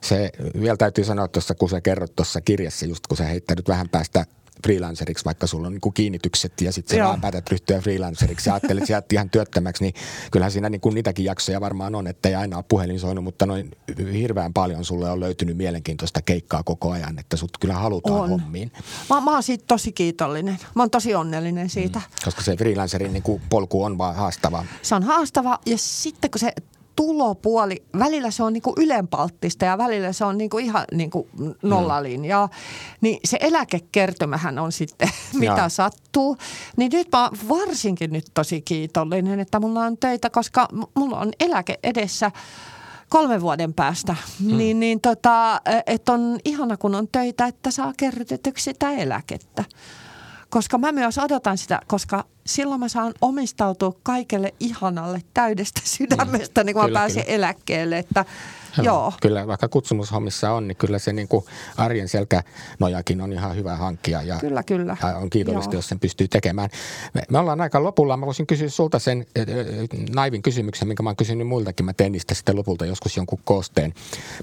Se 0.02 0.30
vielä 0.60 0.76
täytyy 0.76 1.04
sanoa 1.04 1.28
tuossa, 1.28 1.54
kun 1.54 1.68
sä 1.68 1.80
kerrot 1.80 2.16
tuossa 2.16 2.40
kirjassa, 2.40 2.86
just 2.86 3.06
kun 3.06 3.16
sä 3.16 3.24
heittänyt 3.24 3.68
vähän 3.68 3.88
päästä 3.88 4.24
freelanceriksi, 4.66 5.24
vaikka 5.24 5.46
sulla 5.46 5.66
on 5.66 5.72
niin 5.72 5.94
kiinnitykset 5.94 6.60
ja 6.60 6.72
sitten 6.72 6.98
sä 6.98 7.04
vaan 7.04 7.20
päätät 7.20 7.50
ryhtyä 7.50 7.80
freelanceriksi 7.80 8.48
ja 8.50 8.54
ajattelet, 8.54 8.82
että 8.82 8.92
jäät 8.92 9.12
ihan 9.12 9.30
työttömäksi, 9.30 9.84
niin 9.84 9.94
kyllähän 10.30 10.52
siinä 10.52 10.70
niin 10.70 10.80
kuin 10.80 10.94
niitäkin 10.94 11.24
jaksoja 11.24 11.60
varmaan 11.60 11.94
on, 11.94 12.06
että 12.06 12.28
ei 12.28 12.34
aina 12.34 12.56
ole 12.56 12.64
puhelin 12.68 13.00
soinut, 13.00 13.24
mutta 13.24 13.46
noin 13.46 13.70
hirveän 14.12 14.52
paljon 14.52 14.84
sulle 14.84 15.10
on 15.10 15.20
löytynyt 15.20 15.56
mielenkiintoista 15.56 16.22
keikkaa 16.22 16.62
koko 16.62 16.90
ajan, 16.90 17.18
että 17.18 17.36
sut 17.36 17.50
kyllä 17.60 17.74
halutaan 17.74 18.20
On. 18.20 18.30
hommiin, 18.30 18.72
Mä, 19.10 19.20
mä 19.20 19.32
oon 19.32 19.42
siitä 19.42 19.64
tosi 19.66 19.92
kiitollinen. 19.92 20.58
Mä 20.74 20.82
oon 20.82 20.90
tosi 20.90 21.14
onnellinen 21.14 21.70
siitä. 21.70 22.00
koska 22.24 22.42
se 22.42 22.56
freelancerin 22.56 23.12
niin 23.12 23.22
kuin 23.22 23.42
polku 23.50 23.84
on 23.84 23.98
vaan 23.98 24.14
haastava. 24.14 24.64
Se 24.82 24.94
on 24.94 25.02
haastava 25.02 25.58
ja 25.66 25.78
sitten 25.78 26.30
kun 26.30 26.38
se 26.38 26.52
tulopuoli, 27.00 27.82
välillä 27.98 28.30
se 28.30 28.42
on 28.42 28.52
niinku 28.52 28.74
ylenpalttista 28.76 29.64
ja 29.64 29.78
välillä 29.78 30.12
se 30.12 30.24
on 30.24 30.38
niinku 30.38 30.58
ihan 30.58 30.84
niinku 30.92 31.28
nollalinjaa, 31.62 32.48
niin 33.00 33.20
se 33.24 33.38
eläkekertymähän 33.40 34.58
on 34.58 34.72
sitten 34.72 35.08
mitä 35.40 35.54
Joo. 35.58 35.68
sattuu. 35.68 36.36
Niin 36.76 36.92
nyt 36.92 37.08
mä 37.12 37.22
oon 37.22 37.36
varsinkin 37.48 38.12
nyt 38.12 38.24
tosi 38.34 38.60
kiitollinen, 38.62 39.40
että 39.40 39.60
mulla 39.60 39.80
on 39.80 39.98
töitä, 39.98 40.30
koska 40.30 40.68
mulla 40.94 41.18
on 41.18 41.30
eläke 41.40 41.78
edessä 41.82 42.30
kolmen 43.08 43.40
vuoden 43.40 43.74
päästä. 43.74 44.16
Hmm. 44.40 44.56
Niin, 44.56 44.80
niin 44.80 45.00
tota, 45.00 45.60
että 45.86 46.12
on 46.12 46.38
ihana 46.44 46.76
kun 46.76 46.94
on 46.94 47.08
töitä, 47.12 47.46
että 47.46 47.70
saa 47.70 47.92
kerrytetyksi 47.96 48.64
sitä 48.64 48.92
eläkettä. 48.92 49.64
Koska 50.50 50.78
mä 50.78 50.92
myös 50.92 51.18
odotan 51.18 51.58
sitä, 51.58 51.80
koska 51.86 52.24
silloin 52.46 52.80
mä 52.80 52.88
saan 52.88 53.14
omistautua 53.20 53.92
kaikelle 54.02 54.54
ihanalle 54.60 55.22
täydestä 55.34 55.80
sydämestä, 55.84 56.64
niin 56.64 56.74
kun 56.74 56.84
Kyllä, 56.84 56.98
mä 56.98 57.00
pääsen 57.00 57.24
kyllä. 57.24 57.36
eläkkeelle. 57.36 57.98
Että, 57.98 58.24
joo. 58.82 59.12
Kyllä 59.22 59.46
vaikka 59.46 59.68
kutsumushommissa 59.68 60.52
on, 60.52 60.68
niin 60.68 60.76
kyllä 60.76 60.98
se 60.98 61.12
niin 61.12 61.28
kuin 61.28 61.44
arjen 61.76 62.08
selkänojakin 62.08 63.20
on 63.20 63.32
ihan 63.32 63.56
hyvä 63.56 63.76
hankkia. 63.76 64.22
Ja 64.22 64.38
Kyllä, 64.38 64.62
kyllä. 64.62 64.96
ja 65.02 65.16
on 65.16 65.30
kiitollista, 65.30 65.74
Joo. 65.74 65.78
jos 65.78 65.88
sen 65.88 66.00
pystyy 66.00 66.28
tekemään. 66.28 66.70
Me, 67.14 67.22
me 67.30 67.38
ollaan 67.38 67.60
aika 67.60 67.82
lopulla. 67.82 68.16
Mä 68.16 68.26
voisin 68.26 68.46
kysyä 68.46 68.68
sulta 68.68 68.98
sen 68.98 69.26
ö, 69.38 69.44
naivin 70.14 70.42
kysymyksen, 70.42 70.88
minkä 70.88 71.02
mä 71.02 71.08
oon 71.08 71.16
kysynyt 71.16 71.48
muiltakin. 71.48 71.86
Mä 71.86 71.92
teen 71.92 72.12
niistä 72.12 72.34
sitten 72.34 72.56
lopulta 72.56 72.86
joskus 72.86 73.16
jonkun 73.16 73.40
koosteen. 73.44 73.94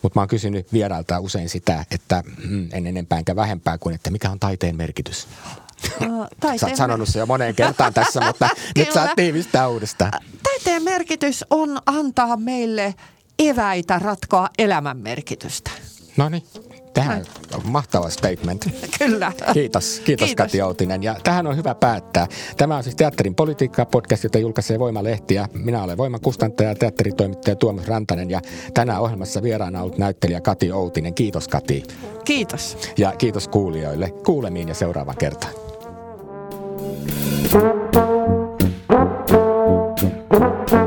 Mutta 0.04 0.20
mä 0.20 0.22
oon 0.22 0.28
kysynyt 0.28 0.74
vierailta 0.74 1.20
usein 1.20 1.50
sitä, 1.50 1.86
että 1.92 2.24
mm, 2.50 2.70
en 2.72 2.88
enempää 2.88 3.18
enkä 3.18 3.36
vähempää 3.36 3.78
kuin, 3.78 3.96
että 3.96 4.12
mikä 4.12 4.30
on 4.30 4.40
taiteen 4.40 4.76
merkitys. 4.76 5.28
Uh, 6.02 6.28
Sä 6.58 6.66
oot 6.66 6.76
sanonut 6.76 7.10
se 7.10 7.20
jo 7.20 7.26
moneen 7.26 7.56
kertaan 7.56 7.94
tässä, 7.94 8.22
mutta 8.22 8.50
nyt 8.78 8.92
saat 8.92 9.12
tiivistää 9.16 9.68
uudestaan. 9.68 10.12
Taiteen 10.44 10.84
merkitys 10.84 11.46
on 11.50 11.78
antaa 11.86 12.38
meille 12.38 12.96
eväitä 13.40 14.00
ratkoa 14.00 14.50
elämän 14.58 14.98
merkitystä. 14.98 15.72
No 16.18 16.30
niin, 16.30 16.44
tähän 16.94 17.26
on 17.54 17.62
mahtava 17.64 18.10
statement. 18.10 18.70
Kyllä. 19.00 19.32
Kiitos, 19.54 20.02
kiitos, 20.06 20.26
Kiitos. 20.26 20.36
Kati 20.36 20.62
Outinen. 20.62 21.04
Ja 21.04 21.16
tähän 21.24 21.48
on 21.48 21.58
hyvä 21.58 21.76
päättää. 21.76 22.28
Tämä 22.58 22.78
on 22.78 22.84
siis 22.84 22.96
Teatterin 22.96 23.36
politiikkaa 23.36 23.86
podcast, 23.86 24.24
jota 24.24 24.38
julkaisee 24.38 24.80
Voimalehti. 24.80 25.36
Ja 25.36 25.48
minä 25.54 25.84
olen 25.84 25.98
Voiman 25.98 26.22
kustantaja 26.22 26.70
ja 26.70 26.76
teatteritoimittaja 26.76 27.56
Tuomas 27.56 27.88
Rantanen. 27.88 28.30
Ja 28.30 28.42
tänään 28.74 29.02
ohjelmassa 29.02 29.44
vieraana 29.44 29.82
ollut 29.82 29.98
näyttelijä 29.98 30.42
Kati 30.42 30.72
Outinen. 30.72 31.14
Kiitos 31.14 31.48
Kati. 31.48 31.84
Kiitos. 32.26 32.78
Ja 32.98 33.12
kiitos 33.18 33.48
kuulijoille. 33.48 34.10
Kuulemiin 34.26 34.68
ja 34.68 34.74
seuraava 34.74 35.14
kerta. 35.14 35.67
Thank 40.30 40.72
you. 40.72 40.87